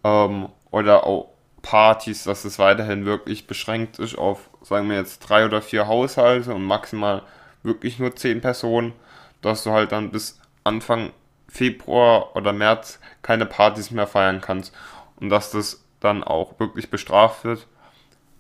Ähm, 0.04 0.50
oder 0.72 1.06
auch 1.06 1.28
Partys, 1.62 2.24
dass 2.24 2.46
es 2.46 2.58
weiterhin 2.60 3.06
wirklich 3.06 3.46
beschränkt 3.46 4.00
ist 4.00 4.18
auf, 4.18 4.50
sagen 4.62 4.90
wir 4.90 4.96
jetzt, 4.96 5.20
drei 5.20 5.46
oder 5.46 5.62
vier 5.62 5.88
Haushalte 5.88 6.54
und 6.54 6.64
maximal 6.64 7.22
wirklich 7.62 8.00
nur 8.00 8.16
zehn 8.16 8.42
Personen, 8.42 8.94
dass 9.42 9.64
du 9.64 9.72
halt 9.72 9.92
dann 9.92 10.12
bis 10.12 10.40
Anfang 10.64 11.12
Februar 11.52 12.36
oder 12.36 12.54
März 12.54 13.00
keine 13.22 13.46
Partys 13.46 13.92
mehr 13.92 14.08
feiern 14.08 14.40
kannst 14.42 14.74
und 15.20 15.30
dass 15.30 15.52
das 15.52 15.84
dann 16.00 16.24
auch 16.24 16.60
wirklich 16.60 16.90
bestraft 16.90 17.44
wird 17.44 17.68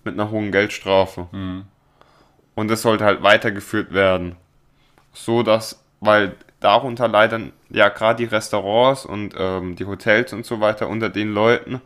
mit 0.03 0.13
einer 0.15 0.31
hohen 0.31 0.51
Geldstrafe. 0.51 1.27
Und 2.55 2.67
das 2.69 2.81
sollte 2.81 3.03
halt 3.05 3.21
weitergeführt 3.21 3.93
werden. 3.93 4.35
So 5.13 5.43
dass, 5.43 5.83
weil 5.99 6.35
darunter 6.61 7.07
leiden 7.07 7.51
ja 7.69 7.89
gerade 7.89 8.23
die 8.23 8.29
Restaurants 8.29 9.05
und 9.05 9.35
ähm, 9.37 9.75
die 9.75 9.85
Hotels 9.85 10.31
und 10.33 10.45
so 10.45 10.59
weiter 10.61 10.87
unter 10.87 11.09
den 11.09 11.33
Leuten, 11.33 11.81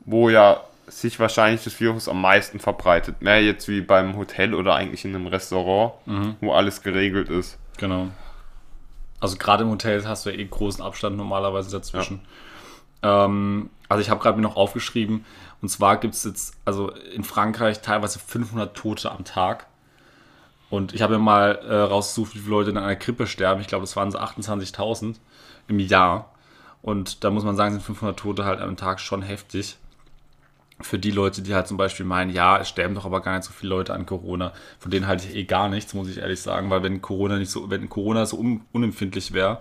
wo 0.00 0.28
ja 0.30 0.60
sich 0.86 1.18
wahrscheinlich 1.18 1.64
das 1.64 1.80
Virus 1.80 2.08
am 2.08 2.20
meisten 2.20 2.58
verbreitet. 2.58 3.22
Mehr 3.22 3.42
jetzt 3.42 3.68
wie 3.68 3.80
beim 3.80 4.16
Hotel 4.16 4.52
oder 4.52 4.74
eigentlich 4.74 5.04
in 5.04 5.14
einem 5.14 5.28
Restaurant, 5.28 5.94
wo 6.40 6.52
alles 6.52 6.82
geregelt 6.82 7.30
ist. 7.30 7.56
Genau. 7.78 8.08
Also 9.24 9.38
gerade 9.38 9.64
im 9.64 9.70
Hotel 9.70 10.06
hast 10.06 10.26
du 10.26 10.30
ja 10.30 10.36
eh 10.36 10.44
großen 10.44 10.84
Abstand 10.84 11.16
normalerweise 11.16 11.70
dazwischen. 11.70 12.20
Ähm, 13.02 13.70
also 13.88 14.02
ich 14.02 14.10
habe 14.10 14.20
gerade 14.20 14.36
mir 14.36 14.42
noch 14.42 14.56
aufgeschrieben, 14.56 15.24
und 15.62 15.70
zwar 15.70 15.96
gibt 15.96 16.12
es 16.12 16.24
jetzt, 16.24 16.58
also 16.66 16.90
in 16.90 17.24
Frankreich 17.24 17.80
teilweise 17.80 18.18
500 18.18 18.76
Tote 18.76 19.10
am 19.10 19.24
Tag. 19.24 19.66
Und 20.68 20.92
ich 20.92 21.00
habe 21.00 21.14
mir 21.14 21.24
mal 21.24 21.52
äh, 21.66 21.74
rausgesucht, 21.74 22.34
wie 22.34 22.40
viele 22.40 22.50
Leute 22.50 22.68
in 22.68 22.76
einer 22.76 22.96
Grippe 22.96 23.26
sterben. 23.26 23.62
Ich 23.62 23.66
glaube, 23.66 23.84
das 23.84 23.96
waren 23.96 24.10
so 24.10 24.18
28.000 24.18 25.16
im 25.68 25.78
Jahr. 25.78 26.30
Und 26.82 27.24
da 27.24 27.30
muss 27.30 27.44
man 27.44 27.56
sagen, 27.56 27.72
sind 27.72 27.82
500 27.82 28.18
Tote 28.18 28.44
halt 28.44 28.60
am 28.60 28.76
Tag 28.76 29.00
schon 29.00 29.22
heftig. 29.22 29.78
Für 30.80 30.98
die 30.98 31.12
Leute, 31.12 31.40
die 31.40 31.54
halt 31.54 31.68
zum 31.68 31.76
Beispiel 31.76 32.04
meinen, 32.04 32.30
ja, 32.30 32.58
es 32.58 32.68
sterben 32.68 32.94
doch 32.94 33.04
aber 33.04 33.20
gar 33.20 33.36
nicht 33.36 33.44
so 33.44 33.52
viele 33.52 33.70
Leute 33.70 33.94
an 33.94 34.06
Corona. 34.06 34.52
Von 34.78 34.90
denen 34.90 35.06
halte 35.06 35.26
ich 35.28 35.36
eh 35.36 35.44
gar 35.44 35.68
nichts, 35.68 35.94
muss 35.94 36.08
ich 36.08 36.18
ehrlich 36.18 36.40
sagen, 36.40 36.68
weil 36.68 36.82
wenn 36.82 37.00
Corona 37.00 37.38
nicht 37.38 37.50
so, 37.50 37.70
wenn 37.70 37.88
Corona 37.88 38.26
so 38.26 38.38
un, 38.38 38.62
unempfindlich 38.72 39.32
wäre 39.32 39.60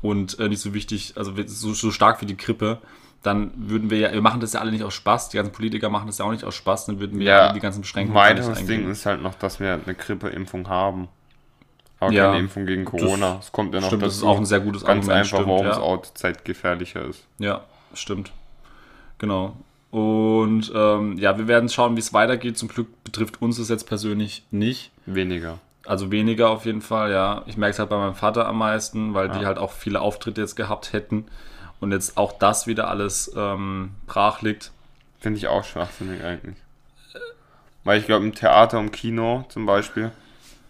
und 0.00 0.38
äh, 0.38 0.48
nicht 0.48 0.60
so 0.62 0.72
wichtig, 0.72 1.14
also 1.16 1.32
so, 1.46 1.74
so 1.74 1.90
stark 1.90 2.22
wie 2.22 2.26
die 2.26 2.36
Grippe, 2.36 2.78
dann 3.22 3.50
würden 3.56 3.90
wir 3.90 3.98
ja, 3.98 4.12
wir 4.12 4.22
machen 4.22 4.40
das 4.40 4.52
ja 4.52 4.60
alle 4.60 4.70
nicht 4.70 4.84
aus 4.84 4.94
Spaß, 4.94 5.28
die 5.28 5.36
ganzen 5.36 5.52
Politiker 5.52 5.90
machen 5.90 6.06
das 6.06 6.18
ja 6.18 6.24
auch 6.24 6.30
nicht 6.30 6.44
aus 6.44 6.54
Spaß, 6.54 6.86
dann 6.86 7.00
würden 7.00 7.18
wir 7.18 7.26
ja, 7.26 7.40
alle 7.46 7.54
die 7.54 7.60
ganzen 7.60 7.82
Beschränkungen 7.82 8.16
Ein 8.18 8.36
gar 8.36 8.48
nicht 8.48 8.58
eingehen. 8.58 8.82
Ding 8.82 8.90
ist 8.90 9.06
halt 9.06 9.22
noch, 9.22 9.34
dass 9.34 9.60
wir 9.60 9.74
eine 9.84 9.94
Grippeimpfung 9.94 10.68
haben. 10.68 11.08
Aber 12.00 12.12
Ja, 12.12 12.26
keine 12.26 12.38
Impfung 12.38 12.64
gegen 12.64 12.84
Corona. 12.84 13.38
Es 13.40 13.50
kommt 13.50 13.74
ja 13.74 13.80
noch 13.80 13.88
Stimmt, 13.88 14.02
dazu. 14.02 14.10
das 14.10 14.16
ist 14.18 14.22
auch 14.22 14.38
ein 14.38 14.46
sehr 14.46 14.60
gutes 14.60 14.84
Ganz 14.84 15.08
Argument. 15.08 15.18
einfach, 15.18 15.36
stimmt, 15.38 15.48
warum 15.48 15.66
ja. 15.66 15.72
es 15.72 15.78
auch 15.78 16.02
Zeit 16.14 16.44
gefährlicher 16.44 17.04
ist. 17.04 17.26
Ja, 17.38 17.64
stimmt. 17.92 18.32
Genau. 19.18 19.56
Und 19.90 20.70
ähm, 20.74 21.16
ja, 21.18 21.38
wir 21.38 21.48
werden 21.48 21.68
schauen, 21.68 21.96
wie 21.96 22.00
es 22.00 22.12
weitergeht. 22.12 22.58
Zum 22.58 22.68
Glück 22.68 22.88
betrifft 23.04 23.40
uns 23.40 23.58
es 23.58 23.68
jetzt 23.68 23.86
persönlich 23.86 24.44
nicht. 24.50 24.90
Weniger. 25.06 25.58
Also 25.86 26.10
weniger 26.10 26.50
auf 26.50 26.66
jeden 26.66 26.82
Fall, 26.82 27.10
ja. 27.10 27.42
Ich 27.46 27.56
merke 27.56 27.72
es 27.72 27.78
halt 27.78 27.88
bei 27.88 27.96
meinem 27.96 28.14
Vater 28.14 28.46
am 28.46 28.58
meisten, 28.58 29.14
weil 29.14 29.30
die 29.30 29.40
Ja. 29.40 29.46
halt 29.46 29.58
auch 29.58 29.72
viele 29.72 30.00
Auftritte 30.02 30.42
jetzt 30.42 30.56
gehabt 30.56 30.92
hätten. 30.92 31.24
Und 31.80 31.92
jetzt 31.92 32.18
auch 32.18 32.32
das 32.32 32.66
wieder 32.66 32.88
alles 32.88 33.32
ähm, 33.36 33.92
brach 34.06 34.42
liegt. 34.42 34.72
Finde 35.20 35.38
ich 35.38 35.48
auch 35.48 35.64
schwachsinnig 35.64 36.22
eigentlich. 36.22 36.56
Weil 37.84 38.00
ich 38.00 38.06
glaube, 38.06 38.26
im 38.26 38.34
Theater 38.34 38.78
und 38.80 38.90
Kino 38.92 39.46
zum 39.48 39.64
Beispiel, 39.64 40.10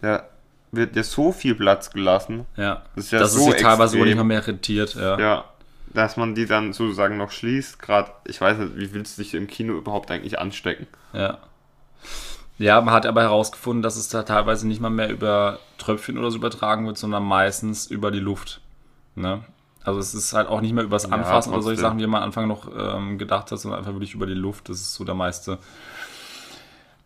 da 0.03 0.29
wird 0.71 0.95
ja 0.95 1.03
so 1.03 1.33
viel 1.33 1.55
Platz 1.57 1.91
gelassen. 1.91 2.47
Ja. 2.57 2.83
Das 2.95 3.07
ist 3.07 3.11
ja 3.11 3.19
dass 3.19 3.33
so 3.33 3.41
es 3.41 3.55
sich 3.55 3.63
teilweise 3.63 3.99
wohl 3.99 4.07
nicht 4.07 4.23
mehr 4.23 4.47
rentiert, 4.47 4.95
ja. 4.95 5.19
Ja, 5.19 5.45
dass 5.95 6.17
man 6.17 6.35
die 6.35 6.47
dann 6.47 6.73
sozusagen 6.73 7.17
noch 7.17 7.31
schließt. 7.31 7.81
Gerade, 7.81 8.11
ich 8.27 8.41
weiß 8.41 8.59
nicht, 8.59 8.77
wie 8.77 8.93
willst 8.95 9.19
du 9.19 9.23
dich 9.23 9.35
im 9.35 9.47
Kino 9.47 9.75
überhaupt 9.75 10.11
eigentlich 10.11 10.39
anstecken? 10.39 10.87
Ja. 11.13 11.39
Ja, 12.59 12.81
man 12.81 12.93
hat 12.93 13.07
aber 13.07 13.23
herausgefunden, 13.23 13.83
dass 13.83 13.97
es 13.97 14.09
da 14.09 14.25
teilweise 14.25 14.67
nicht 14.67 14.81
mal 14.81 14.91
mehr 14.91 15.11
über 15.11 15.61
Tröpfchen 15.79 16.19
oder 16.19 16.31
so 16.31 16.39
übertragen 16.39 16.87
wird, 16.87 16.99
sondern 16.99 17.23
meistens 17.23 17.87
über 17.87 18.11
die 18.11 18.19
Luft. 18.19 18.61
Ne? 19.15 19.45
Also 19.85 20.01
es 20.01 20.13
ist 20.13 20.33
halt 20.33 20.49
auch 20.49 20.61
nicht 20.61 20.73
mehr 20.75 20.85
übers 20.85 21.09
Ja, 21.11 21.11
Anfassen 21.11 21.53
oder 21.53 21.63
solche. 21.63 21.81
Sachen, 21.81 21.99
wie 21.99 22.07
man 22.07 22.23
am 22.23 22.27
Anfang 22.29 22.49
noch 22.49 22.69
ähm, 22.77 23.17
gedacht 23.17 23.53
hat, 23.53 23.59
sondern 23.61 23.79
einfach 23.79 23.93
wirklich 23.93 24.15
über 24.15 24.27
die 24.27 24.35
Luft. 24.35 24.69
Das 24.69 24.79
ist 24.79 24.95
so 24.95 25.05
der 25.05 25.15
meiste. 25.15 25.59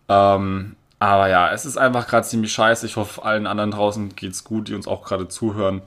Ähm, 0.09 0.77
Aber 0.99 1.29
ja, 1.29 1.53
es 1.53 1.67
ist 1.67 1.77
einfach 1.77 2.07
gerade 2.07 2.27
ziemlich 2.27 2.53
scheiße. 2.53 2.87
Ich 2.87 2.97
hoffe, 2.97 3.25
allen 3.25 3.47
anderen 3.47 3.73
draußen 3.73 4.17
geht's 4.17 4.45
gut, 4.45 4.69
die 4.69 4.75
uns 4.75 4.87
auch 4.89 5.05
gerade 5.05 5.29
zuhören 5.29 5.83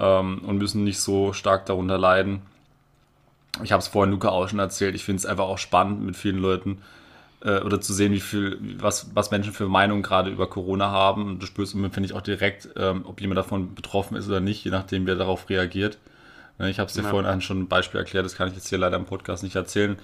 ähm, 0.00 0.38
und 0.46 0.58
müssen 0.58 0.82
nicht 0.84 1.00
so 1.00 1.32
stark 1.32 1.66
darunter 1.66 1.98
leiden. 1.98 2.42
Ich 3.62 3.72
habe 3.72 3.80
es 3.80 3.88
vorhin 3.88 4.12
Luca 4.12 4.30
auch 4.30 4.48
schon 4.48 4.58
erzählt. 4.58 4.94
Ich 4.94 5.04
finde 5.04 5.18
es 5.18 5.26
einfach 5.26 5.44
auch 5.44 5.58
spannend, 5.58 6.02
mit 6.02 6.16
vielen 6.16 6.38
Leuten 6.38 6.78
äh, 7.44 7.60
oder 7.60 7.80
zu 7.80 7.92
sehen, 7.92 8.12
wie 8.12 8.20
viel, 8.20 8.58
was, 8.80 9.10
was 9.14 9.30
Menschen 9.30 9.52
für 9.52 9.68
Meinungen 9.68 10.02
gerade 10.02 10.30
über 10.30 10.48
Corona 10.48 10.90
haben. 10.90 11.26
Und 11.26 11.42
du 11.42 11.46
spürst 11.46 11.74
und 11.74 11.90
finde 11.92 12.06
ich 12.08 12.14
auch 12.14 12.22
direkt, 12.22 12.68
ähm, 12.76 13.04
ob 13.04 13.20
jemand 13.20 13.38
davon 13.38 13.74
betroffen 13.74 14.16
ist 14.16 14.28
oder 14.28 14.40
nicht, 14.40 14.64
je 14.64 14.70
nachdem, 14.70 15.06
wer 15.06 15.16
darauf 15.16 15.48
reagiert. 15.48 15.98
Ne, 16.58 16.70
Ich 16.70 16.78
habe 16.78 16.88
es 16.88 16.94
dir 16.94 17.02
Ja. 17.02 17.08
vorhin 17.10 17.40
schon 17.40 17.60
ein 17.60 17.68
Beispiel 17.68 17.98
erklärt, 17.98 18.24
das 18.24 18.34
kann 18.36 18.48
ich 18.48 18.54
jetzt 18.54 18.68
hier 18.68 18.78
leider 18.78 18.96
im 18.96 19.04
Podcast 19.06 19.42
nicht 19.42 19.56
erzählen, 19.56 19.98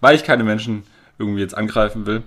weil 0.00 0.16
ich 0.16 0.24
keine 0.24 0.44
Menschen 0.44 0.84
irgendwie 1.18 1.40
jetzt 1.40 1.56
angreifen 1.56 2.06
will. 2.06 2.22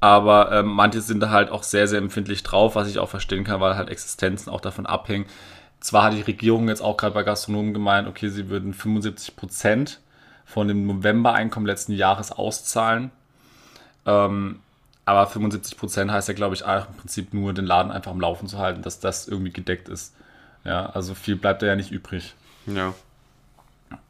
Aber 0.00 0.50
ähm, 0.50 0.66
manche 0.66 1.02
sind 1.02 1.20
da 1.20 1.28
halt 1.28 1.50
auch 1.50 1.62
sehr, 1.62 1.86
sehr 1.86 1.98
empfindlich 1.98 2.42
drauf, 2.42 2.74
was 2.74 2.88
ich 2.88 2.98
auch 2.98 3.10
verstehen 3.10 3.44
kann, 3.44 3.60
weil 3.60 3.76
halt 3.76 3.90
Existenzen 3.90 4.50
auch 4.50 4.62
davon 4.62 4.86
abhängen. 4.86 5.26
Zwar 5.80 6.04
hat 6.04 6.12
die 6.12 6.20
Regierung 6.20 6.68
jetzt 6.68 6.82
auch 6.82 6.96
gerade 6.96 7.14
bei 7.14 7.22
Gastronomen 7.22 7.72
gemeint, 7.72 8.06
okay, 8.06 8.28
sie 8.28 8.48
würden 8.50 8.74
75 8.74 9.34
Prozent 9.34 10.00
von 10.44 10.68
dem 10.68 10.86
November-Einkommen 10.86 11.66
letzten 11.66 11.92
Jahres 11.92 12.32
auszahlen. 12.32 13.10
Ähm, 14.04 14.60
aber 15.06 15.26
75 15.26 15.76
Prozent 15.76 16.10
heißt 16.10 16.28
ja, 16.28 16.34
glaube 16.34 16.54
ich, 16.54 16.62
im 16.62 16.96
Prinzip 16.98 17.32
nur, 17.32 17.52
den 17.54 17.64
Laden 17.64 17.90
einfach 17.90 18.10
am 18.10 18.20
Laufen 18.20 18.46
zu 18.46 18.58
halten, 18.58 18.82
dass 18.82 19.00
das 19.00 19.26
irgendwie 19.26 19.52
gedeckt 19.52 19.88
ist. 19.88 20.14
Ja, 20.64 20.86
also 20.86 21.14
viel 21.14 21.36
bleibt 21.36 21.62
da 21.62 21.66
ja 21.66 21.76
nicht 21.76 21.90
übrig. 21.90 22.34
Ja. 22.66 22.94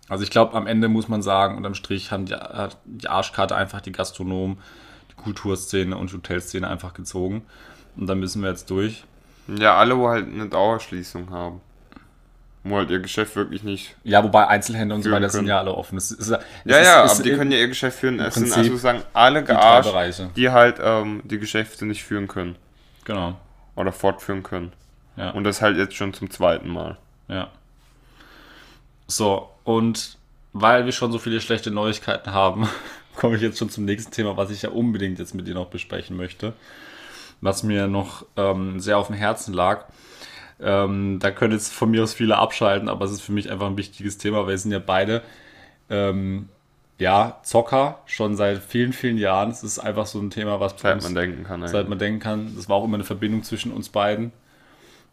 Also 0.08 0.24
ich 0.24 0.30
glaube, 0.30 0.54
am 0.54 0.66
Ende 0.66 0.88
muss 0.88 1.08
man 1.08 1.22
sagen, 1.22 1.56
unterm 1.56 1.74
Strich 1.74 2.10
haben 2.10 2.26
die, 2.26 2.34
hat 2.34 2.76
die 2.84 3.08
Arschkarte 3.08 3.54
einfach 3.54 3.80
die 3.80 3.92
Gastronomen, 3.92 4.58
die 5.10 5.14
Kulturszene 5.14 5.96
und 5.96 6.12
Hotelszene 6.12 6.68
einfach 6.68 6.94
gezogen. 6.94 7.46
Und 7.96 8.08
da 8.08 8.16
müssen 8.16 8.42
wir 8.42 8.50
jetzt 8.50 8.70
durch. 8.70 9.04
Ja, 9.48 9.76
alle, 9.76 9.98
wo 9.98 10.08
halt 10.08 10.26
eine 10.26 10.48
Dauerschließung 10.48 11.30
haben. 11.30 11.60
Wo 12.62 12.76
halt 12.76 12.90
ihr 12.90 13.00
Geschäft 13.00 13.36
wirklich 13.36 13.62
nicht. 13.62 13.96
Ja, 14.04 14.22
wobei 14.22 14.46
Einzelhändler 14.46 14.96
und 14.96 15.02
so 15.02 15.10
weiter 15.10 15.30
sind 15.30 15.46
ja 15.46 15.58
alle 15.58 15.74
offen. 15.74 15.96
Es 15.96 16.10
ist, 16.10 16.20
es 16.20 16.28
Ja, 16.28 16.76
ist, 16.78 16.86
ja, 16.86 17.04
ist 17.04 17.14
aber 17.14 17.22
die 17.22 17.32
können 17.32 17.52
ja 17.52 17.58
ihr 17.58 17.68
Geschäft 17.68 17.98
führen. 17.98 18.20
Es 18.20 18.34
sind 18.34 18.52
also 18.52 18.76
sagen 18.76 19.02
alle 19.14 19.40
die 19.40 19.46
gearscht, 19.46 19.90
Bereiche. 19.90 20.30
die 20.36 20.50
halt 20.50 20.76
ähm, 20.82 21.22
die 21.24 21.38
Geschäfte 21.38 21.86
nicht 21.86 22.04
führen 22.04 22.28
können. 22.28 22.56
Genau. 23.04 23.38
Oder 23.76 23.92
fortführen 23.92 24.42
können. 24.42 24.72
Ja. 25.16 25.30
Und 25.30 25.44
das 25.44 25.62
halt 25.62 25.78
jetzt 25.78 25.94
schon 25.96 26.12
zum 26.12 26.30
zweiten 26.30 26.68
Mal. 26.68 26.98
Ja. 27.28 27.48
So, 29.06 29.48
und 29.64 30.18
weil 30.52 30.84
wir 30.84 30.92
schon 30.92 31.12
so 31.12 31.18
viele 31.18 31.40
schlechte 31.40 31.70
Neuigkeiten 31.70 32.32
haben, 32.32 32.68
komme 33.16 33.36
ich 33.36 33.42
jetzt 33.42 33.58
schon 33.58 33.70
zum 33.70 33.84
nächsten 33.86 34.12
Thema, 34.12 34.36
was 34.36 34.50
ich 34.50 34.62
ja 34.62 34.70
unbedingt 34.70 35.18
jetzt 35.18 35.34
mit 35.34 35.46
dir 35.46 35.54
noch 35.54 35.66
besprechen 35.68 36.16
möchte. 36.16 36.52
Was 37.40 37.62
mir 37.62 37.86
noch 37.86 38.26
ähm, 38.36 38.80
sehr 38.80 38.98
auf 38.98 39.06
dem 39.06 39.16
Herzen 39.16 39.54
lag. 39.54 39.86
Ähm, 40.60 41.18
da 41.20 41.30
können 41.30 41.54
jetzt 41.54 41.72
von 41.72 41.90
mir 41.90 42.02
aus 42.02 42.12
viele 42.12 42.36
abschalten, 42.36 42.88
aber 42.88 43.06
es 43.06 43.12
ist 43.12 43.22
für 43.22 43.32
mich 43.32 43.50
einfach 43.50 43.66
ein 43.66 43.78
wichtiges 43.78 44.18
Thema, 44.18 44.42
weil 44.42 44.48
wir 44.48 44.58
sind 44.58 44.72
ja 44.72 44.78
beide 44.78 45.22
ähm, 45.88 46.48
ja, 46.98 47.40
Zocker 47.42 48.00
schon 48.04 48.36
seit 48.36 48.58
vielen, 48.58 48.92
vielen 48.92 49.16
Jahren. 49.16 49.50
Es 49.50 49.62
ist 49.62 49.78
einfach 49.78 50.04
so 50.06 50.20
ein 50.20 50.30
Thema, 50.30 50.60
was 50.60 50.74
Seit 50.76 51.02
man 51.02 51.14
denken 51.14 51.44
kann. 51.44 51.66
seit 51.66 51.88
man 51.88 51.98
denken 51.98 52.20
kann. 52.20 52.54
Das 52.54 52.68
war 52.68 52.76
auch 52.76 52.84
immer 52.84 52.96
eine 52.96 53.04
Verbindung 53.04 53.42
zwischen 53.42 53.72
uns 53.72 53.88
beiden. 53.88 54.32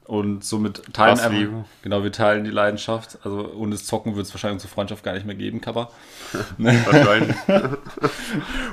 Und 0.07 0.45
somit 0.45 0.93
teilen 0.93 1.33
Liebe. 1.33 1.65
genau, 1.81 2.01
wir 2.01 2.13
teilen 2.13 2.45
die 2.45 2.49
Leidenschaft. 2.49 3.19
Also 3.23 3.51
ohne 3.57 3.71
das 3.71 3.85
Zocken 3.85 4.13
würde 4.13 4.21
es 4.21 4.33
wahrscheinlich 4.33 4.55
unsere 4.55 4.73
Freundschaft 4.73 5.03
gar 5.03 5.13
nicht 5.13 5.25
mehr 5.25 5.35
geben, 5.35 5.59
Kappa. 5.59 5.91
Wahrscheinlich. 6.57 7.35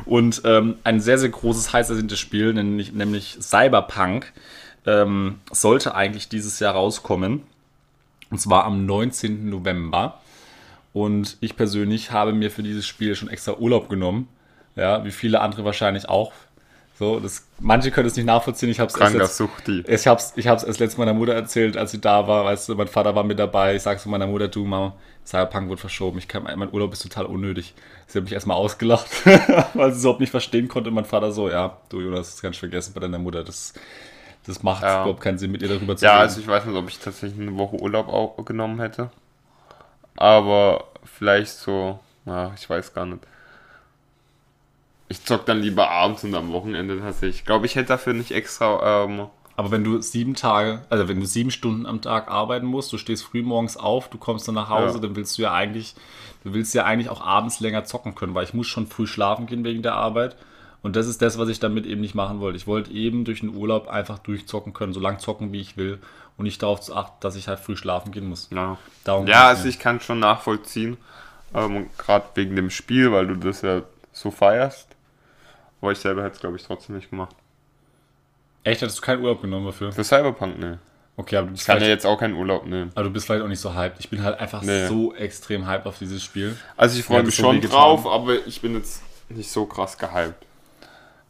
Und 0.04 0.42
ähm, 0.44 0.76
ein 0.84 1.00
sehr, 1.00 1.18
sehr 1.18 1.30
großes, 1.30 1.72
heiß 1.72 1.90
ersehntes 1.90 2.20
Spiel, 2.20 2.54
nämlich, 2.54 2.92
nämlich 2.92 3.36
Cyberpunk, 3.40 4.32
ähm, 4.86 5.40
sollte 5.50 5.96
eigentlich 5.96 6.28
dieses 6.28 6.60
Jahr 6.60 6.74
rauskommen. 6.74 7.42
Und 8.30 8.38
zwar 8.38 8.64
am 8.64 8.86
19. 8.86 9.50
November. 9.50 10.20
Und 10.92 11.36
ich 11.40 11.56
persönlich 11.56 12.12
habe 12.12 12.32
mir 12.32 12.52
für 12.52 12.62
dieses 12.62 12.86
Spiel 12.86 13.16
schon 13.16 13.28
extra 13.28 13.54
Urlaub 13.54 13.88
genommen. 13.88 14.28
Ja, 14.76 15.04
wie 15.04 15.10
viele 15.10 15.40
andere 15.40 15.64
wahrscheinlich 15.64 16.08
auch. 16.08 16.32
So, 16.96 17.18
das, 17.18 17.44
manche 17.58 17.90
können 17.90 18.06
es 18.06 18.14
nicht 18.16 18.24
nachvollziehen. 18.26 18.68
Ich 18.68 18.78
habe 18.78 18.86
es 18.88 18.94
Kranker 18.94 19.26
Suchti. 19.26 19.82
ich 19.86 20.06
hab's, 20.06 20.32
ich 20.36 20.46
hab's 20.46 20.62
erst 20.62 20.78
letztes 20.78 20.96
meiner 20.96 21.12
Mutter 21.12 21.34
erzählt, 21.34 21.76
als 21.76 21.90
sie 21.90 22.00
da 22.00 22.28
war. 22.28 22.44
Weißt 22.44 22.68
du, 22.68 22.76
mein 22.76 22.86
Vater 22.86 23.16
war 23.16 23.24
mit 23.24 23.38
dabei. 23.40 23.74
Ich 23.74 23.82
sag 23.82 23.98
zu 23.98 24.08
meiner 24.08 24.28
Mutter, 24.28 24.46
du 24.46 24.64
Mama, 24.64 24.94
Cyberpunk 25.26 25.68
wird 25.70 25.80
verschoben. 25.80 26.18
Ich 26.18 26.28
kann, 26.28 26.44
mein 26.44 26.72
Urlaub 26.72 26.92
ist 26.92 27.02
total 27.02 27.26
unnötig. 27.26 27.74
Sie 28.06 28.18
hat 28.18 28.24
mich 28.24 28.32
erstmal 28.32 28.56
ausgelacht, 28.56 29.08
weil 29.74 29.90
sie 29.90 29.96
es 29.96 30.00
überhaupt 30.02 30.20
nicht 30.20 30.30
verstehen 30.30 30.68
konnte. 30.68 30.90
Und 30.90 30.94
mein 30.94 31.04
Vater 31.04 31.32
so, 31.32 31.48
ja, 31.50 31.78
du 31.88 32.00
Jonas, 32.00 32.30
das 32.30 32.42
kannst 32.42 32.58
du 32.58 32.60
vergessen 32.60 32.92
bei 32.94 33.00
deiner 33.00 33.18
Mutter. 33.18 33.42
Das, 33.42 33.74
das 34.46 34.62
macht 34.62 34.84
Ja. 34.84 35.02
überhaupt 35.02 35.20
keinen 35.20 35.38
Sinn, 35.38 35.50
mit 35.50 35.62
ihr 35.62 35.68
darüber 35.68 35.96
zu 35.96 36.04
Ja, 36.04 36.12
reden. 36.12 36.22
also 36.22 36.40
ich 36.40 36.46
weiß 36.46 36.64
nicht, 36.64 36.76
ob 36.76 36.88
ich 36.88 36.98
tatsächlich 37.00 37.40
eine 37.40 37.56
Woche 37.58 37.74
Urlaub 37.74 38.06
auch 38.08 38.36
genommen 38.44 38.78
hätte. 38.78 39.10
Aber 40.16 40.84
vielleicht 41.04 41.52
so, 41.54 41.98
ja, 42.24 42.52
ich 42.56 42.70
weiß 42.70 42.94
gar 42.94 43.06
nicht. 43.06 43.20
Ich 45.08 45.24
zock 45.24 45.44
dann 45.46 45.60
lieber 45.60 45.90
abends 45.90 46.24
und 46.24 46.34
am 46.34 46.52
Wochenende 46.52 46.98
tatsächlich. 46.98 47.40
Ich 47.40 47.44
glaube, 47.46 47.66
ich 47.66 47.76
hätte 47.76 47.88
dafür 47.88 48.14
nicht 48.14 48.30
extra. 48.30 49.04
Ähm, 49.04 49.26
Aber 49.56 49.70
wenn 49.70 49.84
du 49.84 50.00
sieben 50.00 50.34
Tage, 50.34 50.82
also 50.90 51.06
wenn 51.08 51.20
du 51.20 51.26
sieben 51.26 51.50
Stunden 51.50 51.86
am 51.86 52.00
Tag 52.00 52.28
arbeiten 52.28 52.66
musst, 52.66 52.92
du 52.92 52.98
stehst 52.98 53.22
früh 53.24 53.42
morgens 53.42 53.76
auf, 53.76 54.08
du 54.08 54.18
kommst 54.18 54.48
dann 54.48 54.54
nach 54.56 54.70
Hause, 54.70 54.96
Ja. 54.96 55.00
dann 55.02 55.14
willst 55.16 55.36
du 55.38 55.42
ja 55.42 55.52
eigentlich, 55.52 55.94
du 56.42 56.54
willst 56.54 56.74
ja 56.74 56.84
eigentlich 56.84 57.08
auch 57.10 57.20
abends 57.24 57.60
länger 57.60 57.84
zocken 57.84 58.14
können, 58.14 58.34
weil 58.34 58.44
ich 58.44 58.54
muss 58.54 58.66
schon 58.66 58.86
früh 58.86 59.06
schlafen 59.06 59.46
gehen 59.46 59.62
wegen 59.62 59.82
der 59.82 59.94
Arbeit. 59.94 60.36
Und 60.82 60.96
das 60.96 61.06
ist 61.06 61.22
das, 61.22 61.38
was 61.38 61.48
ich 61.48 61.60
damit 61.60 61.86
eben 61.86 62.00
nicht 62.00 62.14
machen 62.14 62.40
wollte. 62.40 62.56
Ich 62.56 62.66
wollte 62.66 62.90
eben 62.92 63.24
durch 63.24 63.40
den 63.40 63.54
Urlaub 63.54 63.88
einfach 63.88 64.18
durchzocken 64.18 64.72
können, 64.74 64.92
so 64.92 65.00
lang 65.00 65.18
zocken, 65.18 65.52
wie 65.52 65.60
ich 65.60 65.76
will. 65.76 65.98
Und 66.36 66.44
nicht 66.44 66.62
darauf 66.62 66.80
zu 66.80 66.96
achten, 66.96 67.14
dass 67.20 67.36
ich 67.36 67.46
halt 67.46 67.60
früh 67.60 67.76
schlafen 67.76 68.10
gehen 68.10 68.28
muss. 68.28 68.48
ja, 68.52 68.76
Darum 69.04 69.26
ja 69.28 69.46
also 69.48 69.68
ich 69.68 69.78
kann 69.78 70.00
schon 70.00 70.18
nachvollziehen. 70.18 70.96
Ähm, 71.54 71.86
Gerade 71.96 72.24
wegen 72.34 72.56
dem 72.56 72.70
Spiel, 72.70 73.12
weil 73.12 73.28
du 73.28 73.36
das 73.36 73.62
ja 73.62 73.82
so 74.14 74.30
feierst. 74.30 74.88
Aber 75.82 75.92
ich 75.92 75.98
selber 75.98 76.22
hätte 76.22 76.36
es, 76.36 76.40
glaube 76.40 76.56
ich, 76.56 76.62
trotzdem 76.62 76.96
nicht 76.96 77.10
gemacht. 77.10 77.36
Echt, 78.62 78.80
hättest 78.80 78.96
du 78.98 79.02
keinen 79.02 79.22
Urlaub 79.22 79.42
genommen 79.42 79.66
dafür? 79.66 79.92
Für 79.92 80.02
Cyberpunk, 80.04 80.58
ne. 80.58 80.78
Okay, 81.16 81.36
aber 81.36 81.46
du 81.48 81.52
bist, 81.52 81.62
Ich 81.62 81.66
kann 81.66 81.80
ja 81.82 81.86
jetzt 81.88 82.06
auch 82.06 82.18
keinen 82.18 82.34
Urlaub 82.34 82.64
nehmen. 82.66 82.90
aber 82.94 83.04
du 83.04 83.10
bist 83.10 83.26
vielleicht 83.26 83.44
auch 83.44 83.48
nicht 83.48 83.60
so 83.60 83.74
hyped. 83.74 84.00
Ich 84.00 84.08
bin 84.08 84.22
halt 84.22 84.40
einfach 84.40 84.62
Nee. 84.62 84.86
so 84.88 85.14
extrem 85.14 85.66
hyped 85.66 85.86
auf 85.86 85.98
dieses 85.98 86.22
Spiel. 86.24 86.56
Also 86.76 86.98
ich 86.98 87.04
freue 87.04 87.22
mich 87.22 87.36
so 87.36 87.42
schon 87.42 87.60
drauf, 87.60 88.06
aber 88.06 88.46
ich 88.46 88.62
bin 88.62 88.74
jetzt 88.74 89.02
nicht 89.28 89.50
so 89.50 89.66
krass 89.66 89.98
gehypt. 89.98 90.46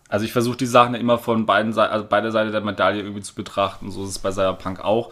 Also 0.08 0.24
ich 0.24 0.32
versuche 0.32 0.56
die 0.56 0.66
Sachen 0.66 0.94
immer 0.94 1.18
von 1.18 1.44
beiden 1.44 1.72
Seiten, 1.72 1.92
also 1.92 2.06
beide 2.08 2.30
Seiten 2.30 2.52
der 2.52 2.60
Medaille 2.60 3.02
irgendwie 3.02 3.22
zu 3.22 3.34
betrachten. 3.34 3.90
So 3.90 4.04
ist 4.04 4.10
es 4.10 4.18
bei 4.20 4.30
Cyberpunk 4.30 4.80
auch. 4.80 5.10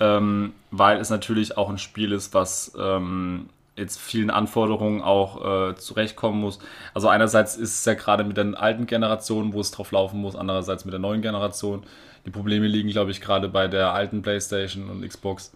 Ähm, 0.00 0.52
weil 0.72 0.98
es 0.98 1.10
natürlich 1.10 1.56
auch 1.56 1.68
ein 1.70 1.78
Spiel 1.78 2.10
ist, 2.12 2.34
was 2.34 2.72
ähm, 2.76 3.48
jetzt 3.76 3.98
vielen 4.00 4.30
Anforderungen 4.30 5.02
auch 5.02 5.70
äh, 5.70 5.74
zurechtkommen 5.76 6.40
muss. 6.40 6.58
Also 6.94 7.08
einerseits 7.08 7.56
ist 7.56 7.74
es 7.74 7.84
ja 7.84 7.94
gerade 7.94 8.24
mit 8.24 8.36
der 8.36 8.60
alten 8.60 8.86
Generation, 8.86 9.52
wo 9.52 9.60
es 9.60 9.70
drauf 9.70 9.92
laufen 9.92 10.20
muss, 10.20 10.36
andererseits 10.36 10.84
mit 10.84 10.92
der 10.92 11.00
neuen 11.00 11.22
Generation. 11.22 11.82
Die 12.26 12.30
Probleme 12.30 12.66
liegen, 12.66 12.90
glaube 12.90 13.10
ich, 13.10 13.20
gerade 13.20 13.48
bei 13.48 13.68
der 13.68 13.92
alten 13.92 14.22
PlayStation 14.22 14.88
und 14.90 15.06
Xbox, 15.06 15.52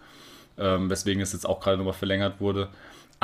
ähm, 0.59 0.89
weswegen 0.89 1.23
es 1.23 1.33
jetzt 1.33 1.47
auch 1.47 1.61
gerade 1.61 1.77
nochmal 1.77 1.93
verlängert 1.93 2.41
wurde. 2.41 2.69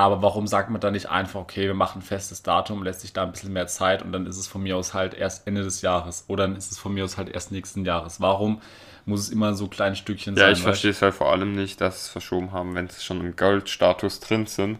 Aber 0.03 0.23
warum 0.23 0.47
sagt 0.49 0.71
man 0.71 0.81
da 0.81 0.91
nicht 0.91 1.11
einfach, 1.11 1.41
okay, 1.41 1.67
wir 1.67 1.75
machen 1.75 2.01
ein 2.01 2.03
festes 2.03 2.43
Datum, 2.43 2.83
lässt 2.83 3.03
sich 3.03 3.13
da 3.13 3.23
ein 3.23 3.33
bisschen 3.33 3.53
mehr 3.53 3.69
Zeit 3.69 4.03
und 4.03 4.13
dann 4.13 4.27
ist 4.27 4.37
es 4.37 4.49
von 4.49 4.63
mir 4.63 4.77
aus 4.77 4.95
halt 4.95 5.15
erst 5.15 5.47
Ende 5.47 5.63
des 5.63 5.83
Jahres 5.83 6.25
oder 6.29 6.47
dann 6.49 6.57
ist 6.57 6.73
es 6.73 6.79
von 6.79 6.93
mir 6.95 7.05
aus 7.05 7.17
halt 7.19 7.29
erst 7.31 7.53
nächsten 7.53 7.85
Jahres. 7.85 8.21
Warum 8.21 8.61
muss 9.07 9.21
es 9.21 9.31
immer 9.31 9.55
so 9.55 9.69
kleine 9.69 9.97
Stückchen 9.97 10.37
Ja, 10.37 10.51
sein? 10.51 10.51
ich 10.51 10.63
weißt 10.63 10.63
verstehe 10.63 10.91
es 10.91 11.01
halt 11.01 11.15
vor 11.15 11.33
allem 11.33 11.53
nicht, 11.55 11.81
dass 11.81 11.95
sie 11.95 12.07
es 12.07 12.09
verschoben 12.11 12.53
haben, 12.53 12.75
wenn 12.75 12.89
sie 12.91 13.01
schon 13.03 13.21
im 13.23 13.35
Goldstatus 13.35 14.21
drin 14.21 14.45
sind. 14.47 14.79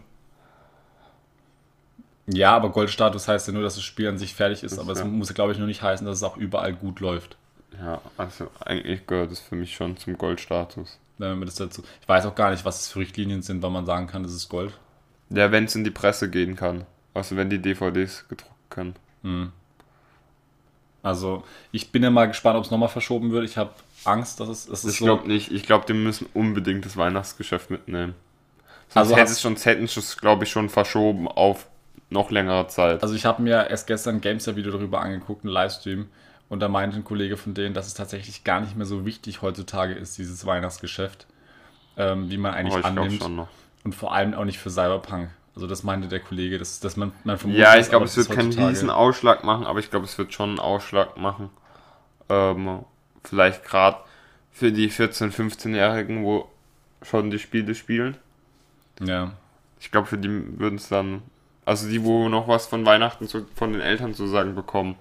Ja, 2.27 2.53
aber 2.55 2.69
Goldstatus 2.71 3.27
heißt 3.29 3.47
ja 3.47 3.53
nur, 3.53 3.63
dass 3.63 3.75
das 3.75 3.83
Spiel 3.83 4.07
an 4.09 4.17
sich 4.17 4.33
fertig 4.33 4.63
ist, 4.63 4.77
aber 4.79 4.91
es 4.93 5.01
ja. 5.01 5.05
muss, 5.05 5.33
glaube 5.33 5.51
ich, 5.53 5.57
nur 5.57 5.67
nicht 5.67 5.81
heißen, 5.81 6.05
dass 6.05 6.17
es 6.17 6.23
auch 6.23 6.35
überall 6.37 6.73
gut 6.73 6.99
läuft. 6.99 7.37
Ja, 7.77 8.01
also 8.17 8.49
eigentlich 8.61 9.05
gehört 9.05 9.31
es 9.31 9.39
für 9.39 9.55
mich 9.55 9.75
schon 9.75 9.95
zum 9.97 10.17
Goldstatus. 10.17 10.99
Wenn 11.17 11.37
man 11.39 11.45
das 11.47 11.55
dazu. 11.55 11.83
Ich 12.01 12.07
weiß 12.07 12.25
auch 12.25 12.35
gar 12.35 12.51
nicht, 12.51 12.65
was 12.65 12.81
es 12.81 12.87
für 12.89 12.99
Richtlinien 12.99 13.41
sind, 13.41 13.61
wann 13.63 13.73
man 13.73 13.85
sagen 13.85 14.07
kann, 14.07 14.23
das 14.23 14.33
ist 14.33 14.49
Gold. 14.49 14.73
Ja, 15.33 15.51
wenn 15.51 15.65
es 15.65 15.75
in 15.75 15.83
die 15.83 15.91
Presse 15.91 16.29
gehen 16.29 16.55
kann. 16.55 16.85
Also 17.13 17.35
wenn 17.35 17.49
die 17.49 17.61
DVDs 17.61 18.27
gedruckt 18.27 18.69
können. 18.69 18.95
Also, 21.01 21.43
ich 21.71 21.91
bin 21.91 22.03
ja 22.03 22.09
mal 22.09 22.27
gespannt, 22.27 22.57
ob 22.57 22.65
es 22.65 22.71
nochmal 22.71 22.89
verschoben 22.89 23.31
wird. 23.31 23.45
Ich 23.45 23.57
habe 23.57 23.71
Angst, 24.05 24.39
dass 24.39 24.49
es, 24.49 24.67
es 24.67 24.83
ist 24.85 24.93
Ich 24.93 24.99
so. 24.99 25.05
glaube 25.05 25.27
nicht. 25.27 25.51
Ich 25.51 25.63
glaube, 25.63 25.85
die 25.85 25.93
müssen 25.93 26.27
unbedingt 26.33 26.85
das 26.85 26.97
Weihnachtsgeschäft 26.97 27.69
mitnehmen. 27.69 28.15
Sonst 28.89 28.97
Also 28.97 29.15
hätte 29.17 29.31
es 29.31 29.41
schon, 29.41 29.55
hätten 29.57 29.87
sie 29.87 29.99
es, 29.99 30.17
glaube 30.17 30.43
ich, 30.45 30.51
schon 30.51 30.69
verschoben 30.69 31.27
auf 31.27 31.67
noch 32.09 32.31
längere 32.31 32.67
Zeit. 32.67 33.01
Also 33.01 33.15
ich 33.15 33.25
habe 33.25 33.41
mir 33.41 33.69
erst 33.69 33.87
gestern 33.87 34.15
ein 34.15 34.21
Gamester-Video 34.21 34.71
darüber 34.71 35.01
angeguckt, 35.01 35.43
einen 35.43 35.53
Livestream. 35.53 36.07
Und 36.49 36.59
da 36.59 36.67
meinte 36.67 36.97
ein 36.97 37.03
Kollege 37.03 37.35
von 37.37 37.53
denen, 37.53 37.73
dass 37.73 37.87
es 37.87 37.95
tatsächlich 37.95 38.43
gar 38.43 38.61
nicht 38.61 38.75
mehr 38.75 38.85
so 38.85 39.05
wichtig 39.05 39.41
heutzutage 39.41 39.93
ist, 39.93 40.17
dieses 40.17 40.45
Weihnachtsgeschäft, 40.45 41.25
ähm, 41.97 42.29
wie 42.29 42.37
man 42.37 42.53
eigentlich 42.53 42.73
Aber 42.73 42.79
ich 42.81 42.85
annimmt. 42.85 43.21
schon 43.23 43.35
noch. 43.35 43.47
Und 43.83 43.93
vor 43.95 44.13
allem 44.13 44.33
auch 44.33 44.45
nicht 44.45 44.59
für 44.59 44.69
Cyberpunk. 44.69 45.29
Also 45.55 45.67
das 45.67 45.83
meinte 45.83 46.07
der 46.07 46.19
Kollege, 46.19 46.57
dass, 46.57 46.79
dass 46.79 46.95
man, 46.97 47.11
man 47.23 47.37
vermutet, 47.37 47.61
Ja, 47.63 47.77
ich 47.77 47.89
glaube, 47.89 48.05
es 48.05 48.17
wird 48.17 48.31
keinen 48.31 48.51
riesen 48.53 48.89
Ausschlag 48.89 49.43
machen, 49.43 49.65
aber 49.65 49.79
ich 49.79 49.89
glaube, 49.91 50.05
es 50.05 50.17
wird 50.17 50.33
schon 50.33 50.49
einen 50.51 50.59
Ausschlag 50.59 51.17
machen. 51.17 51.49
ähm, 52.29 52.79
vielleicht 53.23 53.63
gerade 53.63 53.97
für 54.51 54.71
die 54.71 54.89
14-, 54.89 55.31
15-Jährigen, 55.31 56.23
wo 56.23 56.49
schon 57.01 57.29
die 57.31 57.39
Spiele 57.39 57.75
spielen. 57.75 58.17
Ja. 58.99 59.31
Ich 59.79 59.91
glaube, 59.91 60.07
für 60.07 60.17
die 60.17 60.59
würden 60.59 60.75
es 60.75 60.87
dann, 60.89 61.21
also 61.65 61.87
die, 61.89 62.03
wo 62.03 62.29
noch 62.29 62.47
was 62.47 62.65
von 62.67 62.85
Weihnachten 62.85 63.27
zu, 63.27 63.45
von 63.55 63.73
den 63.73 63.81
Eltern 63.81 64.13
zu 64.13 64.27
sagen 64.27 64.55
bekommen 64.55 64.95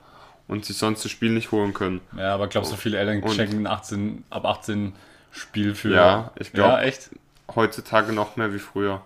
und 0.48 0.64
sich 0.64 0.76
sonst 0.76 1.04
das 1.04 1.12
Spiel 1.12 1.30
nicht 1.32 1.52
holen 1.52 1.72
können. 1.74 2.00
Ja, 2.16 2.34
aber 2.34 2.48
glaubst 2.48 2.72
du, 2.72 2.76
viele 2.76 2.98
Eltern 2.98 3.26
schenken 3.30 3.66
ein 3.66 3.72
18, 3.72 4.24
ab 4.30 4.44
18 4.44 4.92
Spiel 5.30 5.74
für. 5.74 5.94
Ja, 5.94 6.30
ich 6.38 6.52
glaub- 6.52 6.68
Ja, 6.68 6.82
echt? 6.82 7.10
Heutzutage 7.54 8.12
noch 8.12 8.36
mehr 8.36 8.52
wie 8.52 8.58
früher. 8.58 9.02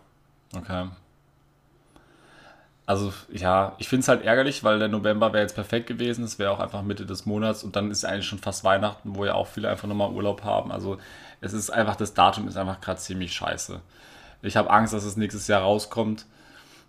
Okay. 0.56 0.88
Also, 2.88 3.12
ja, 3.32 3.74
ich 3.78 3.88
finde 3.88 4.02
es 4.02 4.08
halt 4.08 4.24
ärgerlich, 4.24 4.62
weil 4.62 4.78
der 4.78 4.86
November 4.86 5.32
wäre 5.32 5.42
jetzt 5.42 5.56
perfekt 5.56 5.88
gewesen. 5.88 6.22
Es 6.24 6.38
wäre 6.38 6.52
auch 6.52 6.60
einfach 6.60 6.82
Mitte 6.82 7.04
des 7.04 7.26
Monats 7.26 7.64
und 7.64 7.74
dann 7.74 7.90
ist 7.90 8.04
eigentlich 8.04 8.26
schon 8.26 8.38
fast 8.38 8.62
Weihnachten, 8.62 9.16
wo 9.16 9.24
ja 9.24 9.34
auch 9.34 9.48
viele 9.48 9.68
einfach 9.68 9.88
nochmal 9.88 10.10
Urlaub 10.12 10.44
haben. 10.44 10.70
Also, 10.70 10.98
es 11.40 11.52
ist 11.52 11.70
einfach, 11.70 11.96
das 11.96 12.14
Datum 12.14 12.46
ist 12.46 12.56
einfach 12.56 12.80
gerade 12.80 13.00
ziemlich 13.00 13.32
scheiße. 13.32 13.80
Ich 14.42 14.56
habe 14.56 14.70
Angst, 14.70 14.94
dass 14.94 15.04
es 15.04 15.16
nächstes 15.16 15.48
Jahr 15.48 15.62
rauskommt. 15.62 16.26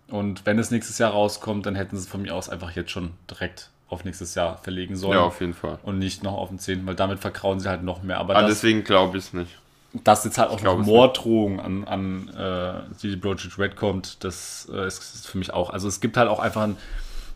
Und 0.06 0.46
wenn 0.46 0.58
es 0.58 0.70
nächstes 0.70 0.98
Jahr 0.98 1.10
rauskommt, 1.10 1.66
dann 1.66 1.74
hätten 1.74 1.96
sie 1.96 2.02
es 2.02 2.08
von 2.08 2.22
mir 2.22 2.34
aus 2.34 2.48
einfach 2.48 2.70
jetzt 2.76 2.92
schon 2.92 3.14
direkt 3.28 3.70
auf 3.88 4.04
nächstes 4.04 4.34
Jahr 4.36 4.58
verlegen 4.58 4.96
sollen. 4.96 5.18
Ja, 5.18 5.24
auf 5.24 5.40
jeden 5.40 5.54
Fall. 5.54 5.78
und 5.82 5.98
nicht 5.98 6.22
noch 6.22 6.34
auf 6.34 6.48
den 6.50 6.58
10., 6.58 6.86
weil 6.86 6.94
damit 6.94 7.18
verkrauen 7.18 7.58
sie 7.58 7.68
halt 7.68 7.82
noch 7.82 8.02
mehr. 8.02 8.18
Aber 8.18 8.36
Aber 8.36 8.46
das, 8.46 8.60
deswegen 8.60 8.84
glaube 8.84 9.18
ich 9.18 9.24
es 9.24 9.32
nicht. 9.32 9.58
Dass 9.92 10.24
jetzt 10.24 10.38
halt 10.38 10.50
auch 10.50 10.60
noch 10.62 10.78
Morddrohung 10.78 11.60
an, 11.60 11.84
an 11.84 12.28
äh, 12.28 12.94
CD 12.96 13.16
Projekt 13.16 13.58
Red 13.58 13.76
kommt, 13.76 14.22
das 14.22 14.68
äh, 14.72 14.86
ist, 14.86 15.26
für 15.26 15.38
mich 15.38 15.52
auch. 15.52 15.70
Also 15.70 15.88
es 15.88 16.00
gibt 16.00 16.16
halt 16.16 16.28
auch 16.28 16.40
einfach 16.40 16.62
ein, 16.62 16.76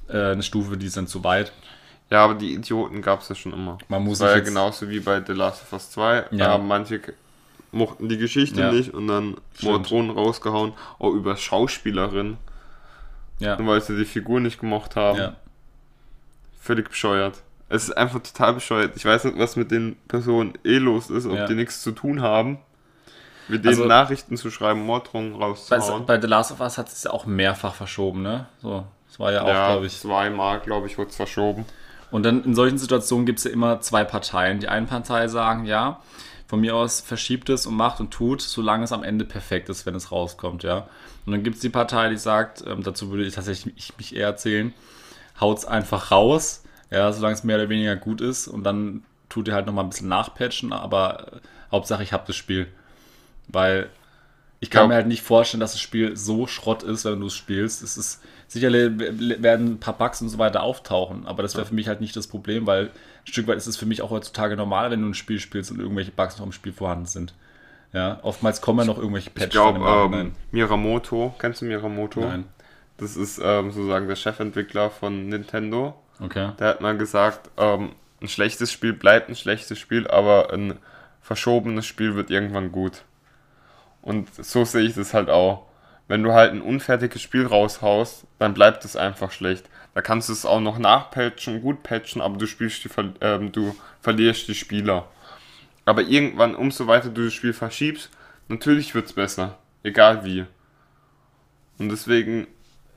äh, 0.09 0.33
eine 0.33 0.43
Stufe, 0.43 0.77
die 0.77 0.87
ist 0.87 0.97
dann 0.97 1.07
zu 1.07 1.25
weit. 1.25 1.53
Ja, 2.11 2.25
aber 2.25 2.35
die 2.35 2.53
Idioten 2.53 3.01
gab 3.01 3.23
es 3.23 3.31
ja 3.31 3.35
schon 3.35 3.55
immer. 3.55 3.79
Man 3.89 4.05
muss 4.05 4.19
das 4.19 4.29
war 4.29 4.37
ja 4.37 4.43
genauso 4.45 4.91
wie 4.91 5.01
bei 5.01 5.23
The 5.27 5.33
Last 5.33 5.63
of 5.63 5.73
Us 5.73 5.91
2. 5.93 6.27
Da 6.31 6.37
Ja. 6.37 6.59
manche 6.59 7.01
mochten 7.71 8.11
die 8.11 8.19
Geschichte 8.19 8.61
Ja. 8.61 8.71
nicht 8.71 8.93
und 8.93 9.09
dann 9.09 9.37
Stimmt. 9.55 9.73
Morddrohungen 9.73 10.11
rausgehauen. 10.11 10.75
Auch 10.99 11.13
über 11.15 11.39
Schauspielerin, 11.39 12.37
Ja. 13.39 13.57
nur 13.57 13.69
weil 13.73 13.81
sie 13.81 13.97
die 13.97 14.05
Figur 14.05 14.41
nicht 14.41 14.61
gemocht 14.61 14.95
haben. 14.95 15.19
ja. 15.19 15.37
Völlig 16.61 16.91
bescheuert. 16.91 17.43
Es 17.75 17.85
ist 17.85 17.97
einfach 17.97 18.21
total 18.23 18.55
bescheuert. 18.55 18.93
Ich 18.97 19.05
weiß 19.05 19.25
nicht, 19.25 19.39
was 19.39 19.57
mit 19.57 19.71
den 19.71 19.97
Personen 20.09 20.53
eh 20.65 20.77
los 20.79 21.09
ist, 21.11 21.27
ob 21.27 21.35
Ja. 21.35 21.47
die 21.47 21.55
nichts 21.55 21.83
zu 21.83 21.93
tun 21.93 22.21
haben. 22.21 22.59
Mit 23.49 23.65
denen 23.65 23.75
Also- 23.75 23.87
Nachrichten 23.87 24.37
zu 24.37 24.51
schreiben, 24.51 24.85
Morddrohungen 24.85 25.39
Bei, 25.39 25.47
rauszuhauen. 25.47 26.07
bei 26.07 26.21
The 26.21 26.27
Last 26.27 26.53
of 26.53 26.61
Us 26.61 26.79
hat 26.79 26.89
es 26.89 27.03
ja 27.05 27.11
auch 27.11 27.27
mehrfach 27.27 27.75
verschoben, 27.75 28.23
ne? 28.23 28.47
So, 28.61 28.85
das 29.09 29.19
war 29.19 29.33
ja 29.33 29.43
auch, 29.43 29.49
ja, 29.49 29.73
glaube 29.73 29.87
ich. 29.87 29.99
zweimal, 29.99 30.61
glaube 30.61 30.87
ich, 30.87 30.99
wurde 30.99 31.11
es 31.11 31.17
verschoben. 31.17 31.65
Und 32.11 32.25
dann 32.25 32.45
in 32.45 32.55
solchen 32.55 32.79
Situationen 32.79 33.25
gibt 33.27 33.39
es 33.39 33.45
ja 33.47 33.51
immer 33.51 33.81
zwei 33.81 34.05
Parteien. 34.05 34.61
Die 34.61 34.69
eine 34.69 34.87
Partei 34.87 35.29
sagen, 35.29 35.65
ja, 35.65 36.01
von 36.47 36.61
mir 36.61 36.77
aus 36.77 37.01
verschiebt 37.01 37.49
es 37.49 37.67
und 37.67 37.75
macht 37.75 38.01
und 38.01 38.11
tut, 38.11 38.43
solange 38.43 38.85
es 38.85 38.93
am 38.93 39.03
Ende 39.03 39.25
perfekt 39.25 39.71
ist, 39.71 39.87
wenn 39.87 39.95
es 39.95 40.13
rauskommt, 40.13 40.63
ja. 40.63 40.87
Und 41.25 41.33
dann 41.33 41.43
gibt 41.43 41.57
es 41.57 41.63
die 41.63 41.71
Partei, 41.71 42.11
die 42.11 42.19
sagt, 42.19 42.63
ähm, 42.67 42.83
dazu 42.83 43.11
würde 43.11 43.25
ich 43.25 43.35
tatsächlich 43.35 43.73
ich 43.79 43.97
mich 43.97 44.15
eher 44.15 44.27
erzählen, 44.27 44.75
haut's 45.41 45.65
einfach 45.65 46.11
raus, 46.11 46.62
ja, 46.93 47.13
solange 47.13 47.35
es 47.35 47.45
mehr 47.45 47.57
oder 47.57 47.69
weniger 47.69 47.97
gut 47.97 48.21
ist 48.21 48.49
und 48.49 48.65
dann 48.65 49.05
tut 49.29 49.49
ihr 49.49 49.55
halt 49.55 49.67
nochmal 49.67 49.85
ein 49.85 49.91
bisschen 49.91 50.09
nachpatchen, 50.09 50.73
aber 50.73 51.35
äh, 51.35 51.41
Hauptsache 51.73 52.03
ich 52.03 52.13
habe 52.13 52.25
das 52.27 52.37
Spiel. 52.37 52.69
Weil 53.49 53.89
ich 54.61 54.71
kann 54.71 54.85
Ja. 54.85 54.89
mir 54.89 54.95
halt 54.95 55.09
nicht 55.09 55.23
vorstellen, 55.23 55.61
dass 55.61 55.73
das 55.73 55.81
Spiel 55.81 56.17
so 56.17 56.47
Schrott 56.47 56.83
ist, 56.85 57.05
wenn 57.05 57.21
du 57.21 57.27
es 57.27 57.35
spielst. 57.35 57.83
Es 57.83 57.97
ist 57.97 58.23
sicherlich 58.49 58.93
werden 59.43 59.73
ein 59.75 59.81
paar 59.81 59.99
Bugs 59.99 60.23
und 60.23 60.29
so 60.29 60.39
weiter 60.39 60.63
auftauchen, 60.63 61.27
aber 61.27 61.43
das 61.43 61.57
wäre 61.57 61.67
für 61.67 61.75
mich 61.75 61.89
halt 61.89 62.01
nicht 62.01 62.17
das 62.17 62.29
Problem, 62.29 62.67
weil 62.67 62.87
ein 62.87 63.27
Stück 63.27 63.47
weit 63.49 63.57
ist 63.59 63.67
es 63.67 63.77
für 63.77 63.87
mich 63.87 64.03
auch 64.03 64.11
heutzutage 64.11 64.57
normal, 64.57 64.91
wenn 64.91 65.03
du 65.03 65.09
ein 65.09 65.15
Spiel 65.15 65.41
spielst 65.41 65.71
und 65.73 65.81
irgendwelche 65.81 66.13
Bugs 66.13 66.39
noch 66.39 66.47
im 66.47 66.53
Spiel 66.53 66.73
vorhanden 66.73 67.07
sind. 67.07 67.35
Ja, 67.93 68.21
oftmals 68.23 68.61
kommen 68.61 68.81
ja 68.81 68.85
noch 68.87 68.99
irgendwelche 68.99 69.31
Ich 69.31 69.35
Patches 69.35 69.51
glaube, 69.51 69.79
im 69.79 69.85
Nachhinein. 69.85 70.27
ähm, 70.29 70.37
Miramoto, 70.51 71.35
kennst 71.39 71.61
du 71.63 71.67
Miramoto? 71.67 72.21
Nein. 72.21 72.45
Das 72.99 73.17
ist 73.17 73.41
ähm, 73.43 73.71
sozusagen 73.73 74.07
der 74.09 74.17
Chefentwickler 74.17 74.91
von 74.91 75.29
Nintendo. 75.29 75.95
Okay. 76.21 76.53
Der 76.59 76.69
hat 76.69 76.81
mal 76.81 76.97
gesagt, 76.97 77.51
ähm, 77.57 77.93
ein 78.21 78.29
schlechtes 78.29 78.71
Spiel 78.71 78.93
bleibt 78.93 79.29
ein 79.29 79.37
schlechtes 79.37 79.79
Spiel, 79.79 80.07
aber 80.07 80.53
ein 80.53 80.79
verschobenes 81.21 81.87
Spiel 81.87 82.15
wird 82.15 82.31
irgendwann 82.31 82.73
gut. 82.73 83.03
Und 84.03 84.29
so 84.35 84.65
sehe 84.65 84.83
ich 84.83 84.95
das 84.95 85.15
halt 85.15 85.31
auch. 85.31 85.67
Wenn 86.09 86.23
du 86.23 86.33
halt 86.33 86.53
ein 86.53 86.63
unfertiges 86.63 87.23
Spiel 87.23 87.47
raushaust, 87.47 88.27
dann 88.39 88.55
bleibt 88.55 88.85
es 88.85 88.97
einfach 88.97 89.31
schlecht. 89.31 89.69
Da 89.95 90.03
kannst 90.03 90.29
du 90.29 90.33
es 90.33 90.47
auch 90.47 90.61
noch 90.61 90.79
nachpatchen, 90.79 91.63
gut 91.63 91.83
patchen, 91.83 92.21
aber 92.21 92.39
du 92.39 92.47
spielst 92.47 92.85
die, 92.85 92.91
ähm, 93.21 93.53
du 93.53 93.75
verlierst 94.01 94.49
die 94.49 94.55
Spieler. 94.55 95.09
Aber 95.85 96.03
irgendwann, 96.03 96.55
umso 96.55 96.87
weiter 96.87 97.09
du 97.09 97.25
das 97.25 97.35
Spiel 97.35 97.53
verschiebst, 97.53 98.11
natürlich 98.49 98.95
wird 98.95 99.07
es 99.07 99.13
besser. 99.13 99.59
Egal 99.83 100.25
wie. 100.25 100.47
Und 101.79 101.89
deswegen 101.89 102.47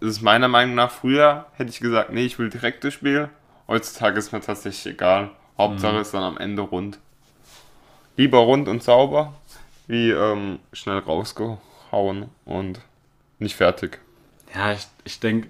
ist 0.05 0.17
es 0.17 0.21
meiner 0.21 0.47
Meinung 0.47 0.75
nach 0.75 0.91
früher, 0.91 1.45
hätte 1.53 1.69
ich 1.69 1.79
gesagt, 1.79 2.11
nee, 2.11 2.25
ich 2.25 2.39
will 2.39 2.49
direkt 2.49 2.83
das 2.83 2.93
Spiel. 2.93 3.29
Heutzutage 3.67 4.17
ist 4.19 4.31
mir 4.31 4.41
tatsächlich 4.41 4.93
egal. 4.93 5.31
Hauptsache 5.57 5.97
ist 5.97 6.13
dann 6.13 6.23
am 6.23 6.37
Ende 6.37 6.61
rund. 6.61 6.99
Lieber 8.17 8.39
rund 8.39 8.67
und 8.67 8.83
sauber, 8.83 9.33
wie 9.87 10.11
ähm, 10.11 10.59
schnell 10.73 10.99
rausgehauen 10.99 12.29
und 12.45 12.79
nicht 13.39 13.55
fertig. 13.55 13.99
Ja, 14.53 14.71
ich, 14.71 14.87
ich 15.03 15.19
denke, 15.19 15.49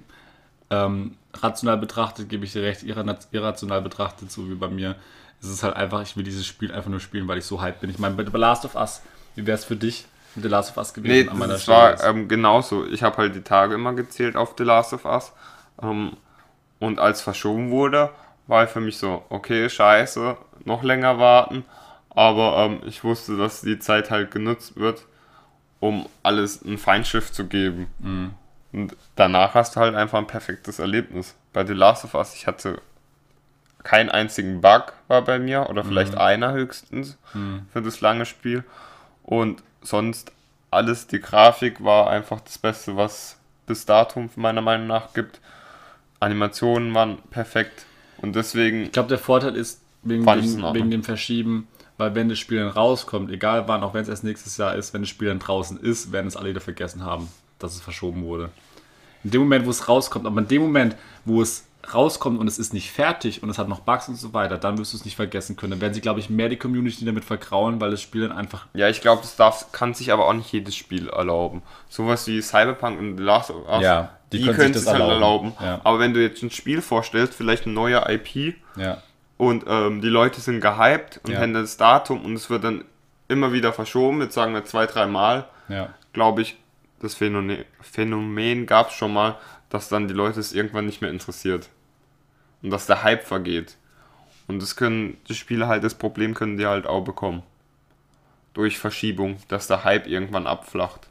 ähm, 0.69 1.15
rational 1.33 1.77
betrachtet 1.77 2.29
gebe 2.29 2.45
ich 2.45 2.53
dir 2.53 2.63
recht, 2.63 2.81
irra- 2.83 3.27
irrational 3.31 3.81
betrachtet, 3.81 4.31
so 4.31 4.49
wie 4.49 4.55
bei 4.55 4.67
mir, 4.67 4.95
ist 5.41 5.49
es 5.49 5.63
halt 5.63 5.75
einfach, 5.75 6.01
ich 6.01 6.15
will 6.17 6.23
dieses 6.23 6.45
Spiel 6.45 6.71
einfach 6.71 6.89
nur 6.89 6.99
spielen, 6.99 7.27
weil 7.27 7.37
ich 7.37 7.45
so 7.45 7.61
hyped 7.61 7.81
bin. 7.81 7.89
Ich 7.89 7.99
meine, 7.99 8.15
bei 8.15 8.25
The 8.25 8.37
Last 8.37 8.65
of 8.65 8.75
Us, 8.75 9.01
wie 9.35 9.45
wäre 9.45 9.57
es 9.57 9.65
für 9.65 9.75
dich 9.75 10.05
mit 10.35 10.43
The 10.43 10.49
Last 10.49 10.71
of 10.71 10.77
Us 10.77 10.93
gewesen 10.93 11.37
Nee, 11.37 11.47
das 11.47 11.67
war 11.67 12.03
ähm, 12.03 12.27
genauso. 12.27 12.85
Ich 12.85 13.03
habe 13.03 13.17
halt 13.17 13.35
die 13.35 13.41
Tage 13.41 13.73
immer 13.75 13.93
gezählt 13.93 14.35
auf 14.35 14.55
The 14.57 14.63
Last 14.63 14.93
of 14.93 15.05
Us. 15.05 15.31
Ähm, 15.81 16.17
und 16.79 16.99
als 16.99 17.21
verschoben 17.21 17.71
wurde, 17.71 18.09
war 18.47 18.67
für 18.67 18.81
mich 18.81 18.97
so, 18.97 19.23
okay, 19.29 19.69
scheiße, 19.69 20.37
noch 20.65 20.83
länger 20.83 21.19
warten. 21.19 21.65
Aber 22.09 22.57
ähm, 22.57 22.81
ich 22.85 23.03
wusste, 23.03 23.37
dass 23.37 23.61
die 23.61 23.79
Zeit 23.79 24.11
halt 24.11 24.31
genutzt 24.31 24.77
wird, 24.77 25.05
um 25.79 26.07
alles 26.23 26.63
ein 26.63 26.77
Feinschiff 26.77 27.31
zu 27.31 27.45
geben. 27.45 27.87
Mhm. 27.99 28.33
Und 28.73 28.95
danach 29.15 29.53
hast 29.53 29.75
du 29.75 29.79
halt 29.79 29.95
einfach 29.95 30.17
ein 30.17 30.27
perfektes 30.27 30.79
Erlebnis. 30.79 31.35
Bei 31.53 31.65
The 31.65 31.73
Last 31.73 32.03
of 32.05 32.13
Us, 32.13 32.35
ich 32.35 32.45
hatte 32.47 32.81
keinen 33.83 34.09
einzigen 34.09 34.61
Bug 34.61 34.93
war 35.07 35.21
bei 35.21 35.37
mir 35.39 35.69
oder 35.69 35.83
vielleicht 35.83 36.13
Mhm. 36.13 36.17
einer 36.17 36.51
höchstens 36.53 37.17
für 37.71 37.81
das 37.81 38.01
lange 38.01 38.25
Spiel. 38.25 38.63
Und 39.23 39.61
sonst 39.87 40.31
alles, 40.71 41.07
die 41.07 41.19
Grafik 41.19 41.83
war 41.83 42.09
einfach 42.09 42.41
das 42.41 42.57
Beste, 42.57 42.95
was 42.97 43.37
bis 43.65 43.85
datum 43.85 44.29
meiner 44.35 44.61
Meinung 44.61 44.87
nach 44.87 45.13
gibt. 45.13 45.39
Animationen 46.19 46.93
waren 46.93 47.17
perfekt 47.29 47.85
und 48.17 48.35
deswegen 48.35 48.83
Ich 48.83 48.91
glaube, 48.91 49.09
der 49.09 49.17
Vorteil 49.17 49.55
ist 49.55 49.81
wegen 50.03 50.25
dem, 50.25 50.73
wegen 50.73 50.91
dem 50.91 51.03
Verschieben, 51.03 51.67
weil 51.97 52.15
wenn 52.15 52.29
das 52.29 52.39
Spiel 52.39 52.59
dann 52.59 52.69
rauskommt, 52.69 53.31
egal 53.31 53.67
wann, 53.67 53.83
auch 53.83 53.93
wenn 53.93 54.01
es 54.01 54.09
erst 54.09 54.23
nächstes 54.23 54.57
Jahr 54.57 54.75
ist, 54.75 54.93
wenn 54.93 55.01
das 55.01 55.09
Spiel 55.09 55.27
dann 55.27 55.39
draußen 55.39 55.79
ist, 55.79 56.11
werden 56.11 56.27
es 56.27 56.35
alle 56.35 56.49
wieder 56.49 56.61
vergessen 56.61 57.03
haben, 57.03 57.29
dass 57.59 57.73
es 57.73 57.81
verschoben 57.81 58.23
wurde. 58.23 58.49
In 59.23 59.31
dem 59.31 59.41
Moment, 59.41 59.65
wo 59.65 59.71
es 59.71 59.87
rauskommt, 59.87 60.25
aber 60.25 60.41
in 60.41 60.47
dem 60.47 60.61
Moment, 60.61 60.95
wo 61.25 61.41
es 61.41 61.65
rauskommt 61.93 62.39
und 62.39 62.47
es 62.47 62.57
ist 62.57 62.73
nicht 62.73 62.91
fertig 62.91 63.43
und 63.43 63.49
es 63.49 63.57
hat 63.57 63.67
noch 63.67 63.79
Bugs 63.81 64.07
und 64.09 64.15
so 64.15 64.33
weiter, 64.33 64.57
dann 64.57 64.77
wirst 64.77 64.93
du 64.93 64.97
es 64.97 65.05
nicht 65.05 65.15
vergessen 65.15 65.55
können. 65.55 65.71
Dann 65.71 65.81
werden 65.81 65.93
sie, 65.93 66.01
glaube 66.01 66.19
ich, 66.19 66.29
mehr 66.29 66.49
die 66.49 66.57
Community 66.57 67.05
damit 67.05 67.23
vergrauen, 67.25 67.79
weil 67.81 67.91
das 67.91 68.01
Spiel 68.01 68.27
dann 68.27 68.37
einfach. 68.37 68.65
Ja, 68.73 68.87
ich 68.89 69.01
glaube, 69.01 69.21
das 69.21 69.35
darf, 69.35 69.71
kann 69.71 69.93
sich 69.93 70.11
aber 70.11 70.27
auch 70.27 70.33
nicht 70.33 70.51
jedes 70.51 70.75
Spiel 70.75 71.09
erlauben. 71.09 71.61
Sowas 71.89 72.25
wie 72.27 72.41
Cyberpunk 72.41 72.99
und 72.99 73.17
The 73.17 73.23
Last 73.23 73.51
of 73.51 73.67
Us, 73.69 73.83
Ja, 73.83 74.09
die 74.31 74.37
die, 74.39 74.45
können 74.45 74.57
können 74.57 74.73
sich 74.73 74.79
es 74.81 74.85
das 74.85 74.93
halt 74.93 75.03
erlauben. 75.03 75.53
erlauben. 75.53 75.65
Ja. 75.65 75.81
Aber 75.83 75.99
wenn 75.99 76.13
du 76.13 76.21
jetzt 76.21 76.41
ein 76.41 76.51
Spiel 76.51 76.81
vorstellst, 76.81 77.33
vielleicht 77.35 77.65
eine 77.65 77.73
neue 77.75 78.01
IP 78.09 78.55
Ja. 78.75 78.97
und 79.37 79.65
ähm, 79.67 80.01
die 80.01 80.07
Leute 80.09 80.41
sind 80.41 80.61
gehypt 80.61 81.19
und 81.23 81.31
Ja. 81.33 81.39
haben 81.41 81.53
das 81.53 81.77
Datum 81.77 82.23
und 82.25 82.33
es 82.35 82.49
wird 82.49 82.63
dann 82.63 82.85
immer 83.27 83.51
wieder 83.53 83.73
verschoben, 83.73 84.21
jetzt 84.21 84.33
sagen 84.33 84.53
wir 84.53 84.65
zwei, 84.65 84.85
drei 84.85 85.05
Mal, 85.05 85.45
Ja. 85.67 85.89
glaube 86.13 86.41
ich, 86.41 86.57
das 87.01 87.13
Phänomen, 87.15 87.65
Phänomen 87.81 88.65
gab 88.65 88.89
es 88.89 88.93
schon 88.95 89.13
mal, 89.13 89.35
dass 89.69 89.89
dann 89.89 90.07
die 90.07 90.13
Leute 90.13 90.39
es 90.39 90.53
irgendwann 90.53 90.85
nicht 90.85 91.01
mehr 91.01 91.09
interessiert. 91.09 91.69
Und 92.61 92.69
dass 92.69 92.85
der 92.85 93.03
Hype 93.03 93.23
vergeht. 93.23 93.77
Und 94.47 94.61
das 94.61 94.75
können 94.75 95.17
die 95.27 95.35
Spieler 95.35 95.67
halt, 95.67 95.83
das 95.83 95.95
Problem 95.95 96.33
können 96.33 96.57
die 96.57 96.65
halt 96.65 96.85
auch 96.85 97.03
bekommen. 97.03 97.43
Durch 98.53 98.77
Verschiebung, 98.77 99.37
dass 99.47 99.67
der 99.67 99.83
Hype 99.83 100.07
irgendwann 100.07 100.47
abflacht. 100.47 101.07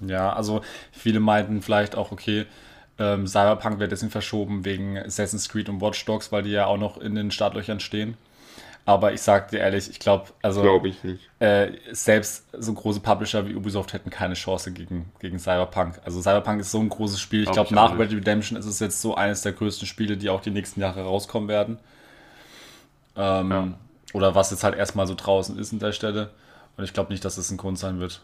Ja, 0.00 0.32
also 0.32 0.62
viele 0.92 1.20
meinten 1.20 1.62
vielleicht 1.62 1.96
auch, 1.96 2.12
okay, 2.12 2.46
ähm, 2.98 3.26
Cyberpunk 3.26 3.78
wird 3.78 3.92
deswegen 3.92 4.10
verschoben 4.10 4.64
wegen 4.64 4.98
Assassin's 4.98 5.48
Creed 5.48 5.68
und 5.68 5.80
Watch 5.80 6.04
Dogs, 6.04 6.32
weil 6.32 6.42
die 6.42 6.50
ja 6.50 6.66
auch 6.66 6.78
noch 6.78 6.98
in 6.98 7.14
den 7.14 7.30
Startlöchern 7.30 7.80
stehen. 7.80 8.16
Aber 8.88 9.12
ich 9.12 9.20
sag 9.20 9.50
dir 9.50 9.58
ehrlich, 9.58 9.90
ich 9.90 9.98
glaube, 9.98 10.28
also 10.40 10.62
Glaube 10.62 10.88
ich 10.88 11.04
nicht. 11.04 11.28
äh, 11.40 11.72
selbst 11.92 12.46
so 12.58 12.72
große 12.72 13.00
Publisher 13.00 13.46
wie 13.46 13.54
Ubisoft 13.54 13.92
hätten 13.92 14.08
keine 14.08 14.32
Chance 14.32 14.72
gegen, 14.72 15.12
gegen 15.20 15.38
Cyberpunk. 15.38 16.00
Also 16.06 16.22
Cyberpunk 16.22 16.62
ist 16.62 16.70
so 16.70 16.80
ein 16.80 16.88
großes 16.88 17.20
Spiel. 17.20 17.40
Ich 17.42 17.50
Glaub 17.50 17.68
glaube, 17.68 17.68
ich 17.68 17.92
nach 17.92 17.98
Red 17.98 18.12
Redemption 18.12 18.58
ist 18.58 18.64
es 18.64 18.80
jetzt 18.80 19.02
so 19.02 19.14
eines 19.14 19.42
der 19.42 19.52
größten 19.52 19.86
Spiele, 19.86 20.16
die 20.16 20.30
auch 20.30 20.40
die 20.40 20.50
nächsten 20.50 20.80
Jahre 20.80 21.02
rauskommen 21.02 21.50
werden. 21.50 21.78
Ähm, 23.14 23.50
Ja. 23.50 23.68
Oder 24.14 24.34
was 24.34 24.50
jetzt 24.52 24.64
halt 24.64 24.74
erstmal 24.74 25.06
so 25.06 25.14
draußen 25.14 25.58
ist 25.58 25.70
an 25.74 25.80
der 25.80 25.92
Stelle. 25.92 26.30
Und 26.78 26.84
ich 26.84 26.94
glaube 26.94 27.12
nicht, 27.12 27.22
dass 27.26 27.36
das 27.36 27.50
ein 27.50 27.58
Grund 27.58 27.78
sein 27.78 28.00
wird. 28.00 28.22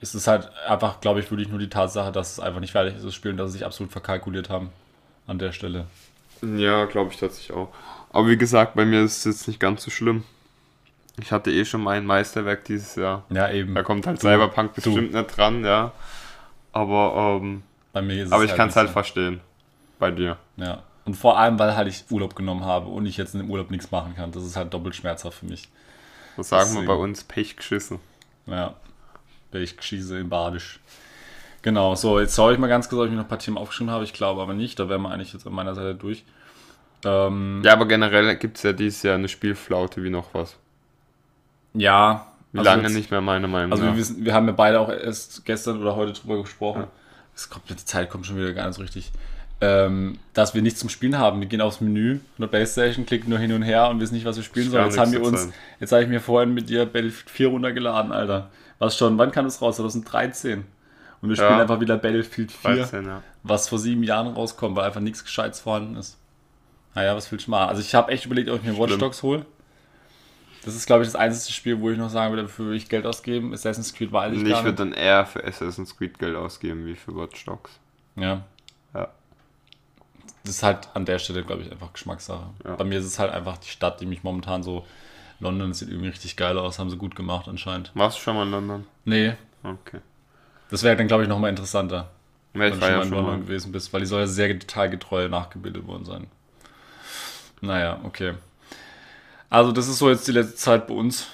Es 0.00 0.14
ist 0.14 0.28
halt 0.28 0.50
einfach, 0.66 1.02
glaube 1.02 1.20
ich, 1.20 1.30
wirklich 1.30 1.50
nur 1.50 1.58
die 1.58 1.68
Tatsache, 1.68 2.10
dass 2.10 2.32
es 2.32 2.40
einfach 2.40 2.60
nicht 2.60 2.72
fertig 2.72 2.96
ist, 2.96 3.04
das 3.04 3.14
Spiel, 3.14 3.32
und 3.32 3.36
dass 3.36 3.50
sie 3.52 3.58
sich 3.58 3.66
absolut 3.66 3.92
verkalkuliert 3.92 4.48
haben 4.48 4.70
an 5.26 5.38
der 5.38 5.52
Stelle. 5.52 5.84
Ja, 6.42 6.84
glaube 6.86 7.12
ich 7.12 7.18
tatsächlich 7.18 7.56
auch. 7.56 7.68
Aber 8.10 8.28
wie 8.28 8.36
gesagt, 8.36 8.74
bei 8.74 8.84
mir 8.84 9.02
ist 9.02 9.18
es 9.18 9.24
jetzt 9.24 9.48
nicht 9.48 9.60
ganz 9.60 9.82
so 9.82 9.90
schlimm. 9.90 10.24
Ich 11.20 11.32
hatte 11.32 11.50
eh 11.50 11.64
schon 11.64 11.82
mein 11.82 12.04
Meisterwerk 12.04 12.64
dieses 12.64 12.94
Jahr. 12.96 13.24
Ja, 13.30 13.50
eben. 13.50 13.74
Da 13.74 13.82
kommt 13.82 14.06
halt 14.06 14.20
Cyberpunk 14.20 14.74
bestimmt 14.74 15.12
nicht 15.12 15.36
dran, 15.36 15.64
ja. 15.64 15.92
Aber, 16.72 17.38
ähm, 17.42 17.62
Bei 17.92 18.02
mir 18.02 18.24
ist 18.24 18.32
aber 18.32 18.44
es 18.44 18.50
ich 18.50 18.56
kann 18.56 18.68
es 18.68 18.76
halt 18.76 18.86
nicht 18.86 18.92
verstehen. 18.92 19.40
Bei 19.98 20.10
dir. 20.10 20.36
Ja. 20.56 20.82
Und 21.06 21.14
vor 21.14 21.38
allem, 21.38 21.58
weil 21.58 21.74
halt 21.74 21.88
ich 21.88 22.04
Urlaub 22.10 22.34
genommen 22.36 22.64
habe 22.64 22.88
und 22.88 23.06
ich 23.06 23.16
jetzt 23.16 23.34
in 23.34 23.40
dem 23.40 23.50
Urlaub 23.50 23.70
nichts 23.70 23.90
machen 23.90 24.14
kann. 24.14 24.32
Das 24.32 24.44
ist 24.44 24.56
halt 24.56 24.74
doppelt 24.74 24.94
schmerzhaft 24.94 25.38
für 25.38 25.46
mich. 25.46 25.68
Das 26.36 26.50
sagen 26.50 26.64
wir 26.64 26.80
Deswegen. 26.80 26.86
bei 26.86 26.94
uns 26.94 27.24
Pech 27.24 27.56
geschissen. 27.56 27.98
Ja. 28.46 28.74
Geschieße 29.52 30.18
in 30.18 30.28
Badisch. 30.28 30.80
Genau, 31.66 31.96
so, 31.96 32.20
jetzt 32.20 32.36
schaue 32.36 32.52
ich 32.52 32.60
mal 32.60 32.68
ganz 32.68 32.88
kurz, 32.88 33.00
ob 33.00 33.04
ich 33.06 33.10
mir 33.10 33.16
noch 33.16 33.24
ein 33.24 33.28
paar 33.28 33.40
Themen 33.40 33.58
aufgeschrieben 33.58 33.92
habe. 33.92 34.04
Ich 34.04 34.12
glaube 34.12 34.40
aber 34.40 34.54
nicht. 34.54 34.78
Da 34.78 34.88
wären 34.88 35.02
wir 35.02 35.10
eigentlich 35.10 35.32
jetzt 35.32 35.48
an 35.48 35.52
meiner 35.52 35.74
Seite 35.74 35.96
durch. 35.96 36.24
Ähm, 37.04 37.60
Ja, 37.64 37.72
aber 37.72 37.86
generell 37.88 38.36
gibt 38.36 38.58
es 38.58 38.62
ja 38.62 38.72
dieses 38.72 39.02
Jahr 39.02 39.16
eine 39.16 39.26
Spielflaute 39.26 40.00
wie 40.04 40.10
noch 40.10 40.32
was. 40.32 40.56
ja. 41.74 42.28
Wie 42.52 42.58
also 42.60 42.70
lange 42.70 42.84
jetzt- 42.84 42.94
nicht 42.94 43.10
mehr, 43.10 43.20
meiner 43.20 43.48
Meinung 43.48 43.72
Also 43.72 43.84
nach. 43.84 43.92
wir, 43.94 43.98
wissen, 43.98 44.24
wir 44.24 44.32
haben 44.32 44.46
ja 44.46 44.52
beide 44.52 44.78
auch 44.78 44.88
erst 44.88 45.44
gestern 45.44 45.80
oder 45.82 45.96
heute 45.96 46.12
drüber 46.12 46.40
gesprochen. 46.40 46.84
Es 47.34 47.50
kommt, 47.50 47.68
die 47.68 47.74
Zeit 47.76 48.08
kommt 48.10 48.24
schon 48.26 48.36
wieder 48.36 48.52
gar 48.52 48.66
nicht 48.68 48.76
so 48.76 48.82
richtig. 48.82 49.10
Ähm, 49.60 50.20
dass 50.34 50.54
wir 50.54 50.62
nichts 50.62 50.78
zum 50.78 50.88
Spielen 50.88 51.18
haben. 51.18 51.40
Wir 51.40 51.48
gehen 51.48 51.60
aufs 51.60 51.80
Menü 51.80 52.20
von 52.36 52.42
der 52.44 52.46
Playstation, 52.46 53.04
klicken 53.06 53.28
nur 53.28 53.40
hin 53.40 53.52
und 53.52 53.62
her 53.62 53.88
und 53.90 53.98
wissen 54.00 54.14
nicht, 54.14 54.24
was 54.24 54.36
wir 54.36 54.44
spielen 54.44 54.70
sollen. 54.70 54.84
Jetzt 54.84 54.98
haben 54.98 55.10
wir 55.10 55.20
uns, 55.20 55.42
sein. 55.42 55.52
jetzt 55.80 55.90
habe 55.90 56.04
ich 56.04 56.08
mir 56.08 56.20
vorhin 56.20 56.54
mit 56.54 56.68
dir 56.68 56.86
Battlefield 56.86 57.28
4 57.28 57.48
runtergeladen, 57.48 58.12
Alter. 58.12 58.50
Was 58.78 58.96
schon, 58.96 59.18
wann 59.18 59.32
kam 59.32 59.44
das 59.46 59.60
raus? 59.60 59.76
2013. 59.76 60.64
Und 61.22 61.28
wir 61.30 61.36
Ja. 61.36 61.44
spielen 61.44 61.60
einfach 61.60 61.80
wieder 61.80 61.96
Battlefield 61.96 62.52
4, 62.52 62.76
13, 62.76 63.04
ja. 63.06 63.22
was 63.42 63.68
vor 63.68 63.78
sieben 63.78 64.02
Jahren 64.02 64.28
rauskommt, 64.28 64.76
weil 64.76 64.84
einfach 64.84 65.00
nichts 65.00 65.24
Gescheites 65.24 65.60
vorhanden 65.60 65.96
ist. 65.96 66.18
Naja, 66.94 67.14
was 67.16 67.30
will 67.30 67.38
ich 67.38 67.48
machen? 67.48 67.68
Also 67.68 67.80
ich 67.82 67.94
habe 67.94 68.10
echt 68.12 68.26
überlegt, 68.26 68.48
ob 68.50 68.56
ich 68.58 68.64
mir 68.64 68.76
Watch 68.78 68.88
Schlimm. 68.90 69.00
Dogs 69.00 69.22
hole. 69.22 69.44
Das 70.64 70.74
ist, 70.74 70.86
glaube 70.86 71.02
ich, 71.04 71.08
das 71.08 71.14
einzige 71.16 71.52
Spiel, 71.52 71.80
wo 71.80 71.90
ich 71.90 71.98
noch 71.98 72.10
sagen 72.10 72.32
würde, 72.32 72.42
dafür 72.42 72.64
würde 72.66 72.76
ich 72.76 72.88
Geld 72.88 73.06
ausgeben. 73.06 73.52
Assassin's 73.54 73.94
Creed 73.94 74.10
weiß 74.12 74.32
ich 74.32 74.40
Und 74.40 74.46
ich 74.46 74.52
gar 74.52 74.64
würde 74.64 74.84
nicht. 74.84 74.96
dann 74.96 75.00
eher 75.04 75.24
für 75.26 75.44
Assassin's 75.44 75.96
Creed 75.96 76.18
Geld 76.18 76.34
ausgeben 76.36 76.86
wie 76.86 76.94
für 76.96 77.14
Watch 77.14 77.44
Dogs. 77.44 77.70
Ja. 78.16 78.42
Ja. 78.94 79.08
Das 80.44 80.54
ist 80.56 80.62
halt 80.62 80.88
an 80.94 81.04
der 81.04 81.18
Stelle, 81.18 81.44
glaube 81.44 81.62
ich, 81.62 81.70
einfach 81.70 81.92
Geschmackssache. 81.92 82.46
Ja. 82.64 82.74
Bei 82.76 82.84
mir 82.84 82.98
ist 82.98 83.04
es 83.04 83.18
halt 83.18 83.32
einfach 83.32 83.58
die 83.58 83.68
Stadt, 83.68 84.00
die 84.00 84.06
mich 84.06 84.22
momentan 84.24 84.62
so. 84.62 84.84
London 85.38 85.74
sieht 85.74 85.88
irgendwie 85.90 86.08
richtig 86.08 86.36
geil 86.36 86.56
aus, 86.58 86.78
haben 86.78 86.88
sie 86.88 86.96
gut 86.96 87.14
gemacht 87.14 87.46
anscheinend. 87.46 87.90
Warst 87.94 88.16
du 88.18 88.22
schon 88.22 88.36
mal 88.36 88.44
in 88.44 88.50
London? 88.52 88.86
Nee, 89.04 89.34
Okay. 89.62 89.98
Das 90.70 90.82
wäre 90.82 90.96
dann, 90.96 91.06
glaube 91.08 91.22
ich, 91.24 91.28
nochmal 91.28 91.50
interessanter, 91.50 92.10
Ja, 92.54 92.60
wenn 92.60 92.72
du 92.72 92.80
schon 92.80 92.88
ja 92.90 92.96
mal 92.98 93.04
in 93.06 93.10
London 93.10 93.40
gewesen 93.42 93.72
bist, 93.72 93.92
weil 93.92 94.00
die 94.00 94.06
soll 94.06 94.20
ja 94.20 94.26
sehr 94.26 94.48
detailgetreu 94.48 95.28
nachgebildet 95.28 95.86
worden 95.86 96.04
sein. 96.04 96.26
Naja, 97.60 98.00
okay. 98.04 98.34
Also, 99.48 99.72
das 99.72 99.88
ist 99.88 99.98
so 99.98 100.10
jetzt 100.10 100.26
die 100.28 100.32
letzte 100.32 100.56
Zeit 100.56 100.86
bei 100.86 100.94
uns. 100.94 101.28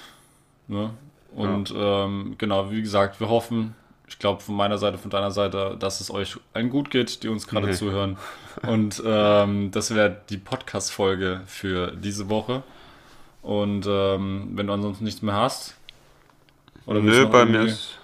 Ne? 0.67 0.91
Und 1.35 1.73
ähm, 1.75 2.35
genau, 2.37 2.71
wie 2.71 2.81
gesagt, 2.81 3.19
wir 3.19 3.27
hoffen, 3.27 3.75
ich 4.07 4.19
glaube 4.19 4.41
von 4.41 4.55
meiner 4.55 4.77
Seite, 4.77 4.97
von 4.99 5.09
deiner 5.09 5.31
Seite, 5.31 5.75
dass 5.79 5.99
es 5.99 6.11
euch 6.11 6.37
allen 6.53 6.69
gut 6.69 6.91
geht, 6.91 7.23
die 7.23 7.27
uns 7.27 7.47
gerade 7.47 7.67
Nee. 7.67 7.73
zuhören. 7.73 8.17
Und 8.61 9.01
ähm, 9.03 9.71
das 9.71 9.93
wäre 9.95 10.21
die 10.29 10.37
Podcast-Folge 10.37 11.41
für 11.47 11.91
diese 11.91 12.29
Woche. 12.29 12.61
Und 13.41 13.85
ähm, 13.87 14.51
wenn 14.53 14.67
du 14.67 14.73
ansonsten 14.73 15.03
nichts 15.03 15.21
mehr 15.23 15.35
hast. 15.35 15.75
du 16.85 16.93
Nö, 16.93 17.25
bei 17.25 17.45
mir 17.45 17.61
ist 17.63 17.97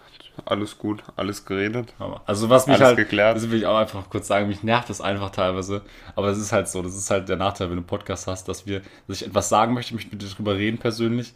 alles 0.45 0.77
gut, 0.77 1.03
alles 1.15 1.45
geredet. 1.45 1.93
aber- 1.99 2.21
Also 2.25 2.49
was 2.49 2.67
mich 2.67 2.75
Alles 2.75 2.87
halt, 2.87 2.97
geklärt. 2.97 3.35
das 3.37 3.49
will 3.49 3.59
ich 3.59 3.65
auch 3.65 3.77
einfach 3.77 4.09
kurz 4.09 4.27
sagen, 4.27 4.47
mich 4.47 4.63
nervt 4.63 4.89
das 4.89 5.01
einfach 5.01 5.29
teilweise. 5.31 5.81
Aber 6.15 6.27
das 6.27 6.37
ist 6.37 6.51
halt 6.51 6.67
so, 6.67 6.81
das 6.81 6.95
ist 6.95 7.09
halt 7.09 7.29
der 7.29 7.37
Nachteil, 7.37 7.67
wenn 7.69 7.75
du 7.77 7.81
einen 7.81 7.87
Podcast 7.87 8.27
hast, 8.27 8.47
dass 8.47 8.65
wir, 8.65 8.81
dass 9.07 9.21
ich 9.21 9.27
etwas 9.27 9.49
sagen 9.49 9.73
möchte, 9.73 9.93
möchte 9.93 10.11
mit 10.11 10.21
dir 10.21 10.27
drüber 10.29 10.55
reden 10.55 10.77
persönlich. 10.77 11.33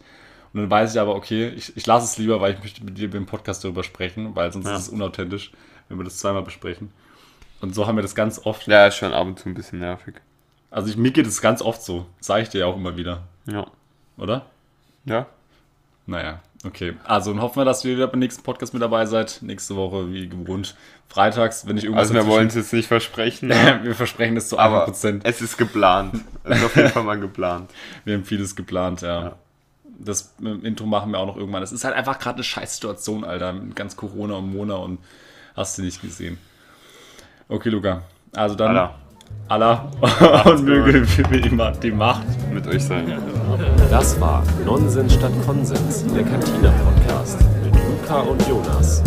Und 0.52 0.60
dann 0.60 0.70
weiß 0.70 0.94
ich 0.94 1.00
aber, 1.00 1.14
okay, 1.16 1.48
ich, 1.48 1.76
ich 1.76 1.86
lasse 1.86 2.06
es 2.06 2.16
lieber, 2.18 2.40
weil 2.40 2.54
ich 2.54 2.60
möchte 2.60 2.84
mit 2.84 2.96
dir 2.96 3.12
im 3.14 3.26
Podcast 3.26 3.64
darüber 3.64 3.82
sprechen, 3.82 4.34
weil 4.36 4.52
sonst 4.52 4.66
Ja. 4.66 4.76
ist 4.76 4.82
es 4.82 4.88
unauthentisch, 4.88 5.52
wenn 5.88 5.98
wir 5.98 6.04
das 6.04 6.18
zweimal 6.18 6.42
besprechen. 6.42 6.92
Und 7.60 7.74
so 7.74 7.86
haben 7.86 7.96
wir 7.96 8.02
das 8.02 8.14
ganz 8.14 8.40
oft. 8.44 8.66
Ja, 8.68 8.86
ist 8.86 8.96
schon 8.96 9.12
ab 9.12 9.26
und 9.26 9.38
zu 9.38 9.48
ein 9.48 9.54
bisschen 9.54 9.80
nervig. 9.80 10.14
Also 10.70 10.88
ich, 10.90 10.96
mir 10.96 11.10
geht 11.12 11.26
es 11.26 11.40
ganz 11.40 11.62
oft 11.62 11.82
so. 11.82 12.06
Sage 12.20 12.42
ich 12.42 12.48
dir 12.50 12.58
ja 12.60 12.66
auch 12.66 12.76
immer 12.76 12.96
wieder, 12.96 13.22
Ja. 13.46 13.66
oder? 14.16 14.46
Ja? 15.04 15.26
Naja, 16.06 16.40
okay. 16.64 16.94
Also 17.04 17.30
und 17.30 17.40
hoffen 17.40 17.56
wir, 17.60 17.64
dass 17.64 17.84
ihr 17.84 17.96
wieder 17.96 18.06
beim 18.06 18.20
nächsten 18.20 18.42
Podcast 18.42 18.72
mit 18.72 18.82
dabei 18.82 19.06
seid. 19.06 19.38
Nächste 19.42 19.76
Woche, 19.76 20.12
wie 20.12 20.28
gewohnt. 20.28 20.74
Freitags, 21.08 21.66
wenn 21.66 21.76
ich 21.76 21.84
irgendwas 21.84 22.10
Also 22.10 22.14
wir 22.14 22.26
wollen 22.26 22.48
es 22.48 22.54
jetzt 22.54 22.72
nicht 22.72 22.88
versprechen, 22.88 23.48
ne? 23.50 23.80
wir 23.82 23.94
versprechen 23.94 24.36
es 24.36 24.48
zu 24.48 24.58
aber 24.58 24.88
100%. 24.88 25.20
es 25.24 25.40
ist 25.40 25.56
geplant. 25.56 26.24
Es 26.44 26.58
ist 26.58 26.64
auf 26.64 26.76
jeden 26.76 26.90
Fall 26.90 27.04
mal 27.04 27.20
geplant. 27.20 27.70
Wir 28.04 28.14
haben 28.14 28.24
vieles 28.24 28.56
geplant, 28.56 29.02
ja. 29.02 29.22
Ja. 29.22 29.36
Das 29.96 30.34
dem 30.36 30.64
Intro 30.64 30.86
machen 30.86 31.12
wir 31.12 31.20
auch 31.20 31.26
noch 31.26 31.36
irgendwann. 31.36 31.62
Es 31.62 31.70
ist 31.70 31.84
halt 31.84 31.94
einfach 31.94 32.18
gerade 32.18 32.36
eine 32.36 32.44
scheiß 32.44 32.74
Situation, 32.74 33.22
Alter. 33.22 33.52
Mit 33.52 33.76
ganz 33.76 33.94
Corona 33.94 34.34
und 34.34 34.52
Mona 34.52 34.74
und 34.74 34.98
hast 35.54 35.78
du 35.78 35.82
nicht 35.82 36.02
gesehen. 36.02 36.38
Okay, 37.48 37.68
Luca. 37.68 38.02
Also 38.32 38.56
dann. 38.56 38.76
Alter, 38.76 38.98
Allah. 39.48 39.90
und 40.46 40.64
möge 40.64 41.06
wie 41.30 41.48
immer 41.48 41.72
die 41.72 41.90
Macht. 41.90 42.24
mit 42.52 42.66
euch 42.66 42.84
sein. 42.84 43.12
Das 43.90 44.18
war 44.20 44.42
Nonsens 44.64 45.14
statt 45.14 45.32
Konsens, 45.44 46.04
der 46.14 46.22
Cantina 46.22 46.72
Podcast 46.84 47.38
mit 47.64 47.74
Luca 47.74 48.20
und 48.20 48.48
Jonas. 48.48 49.02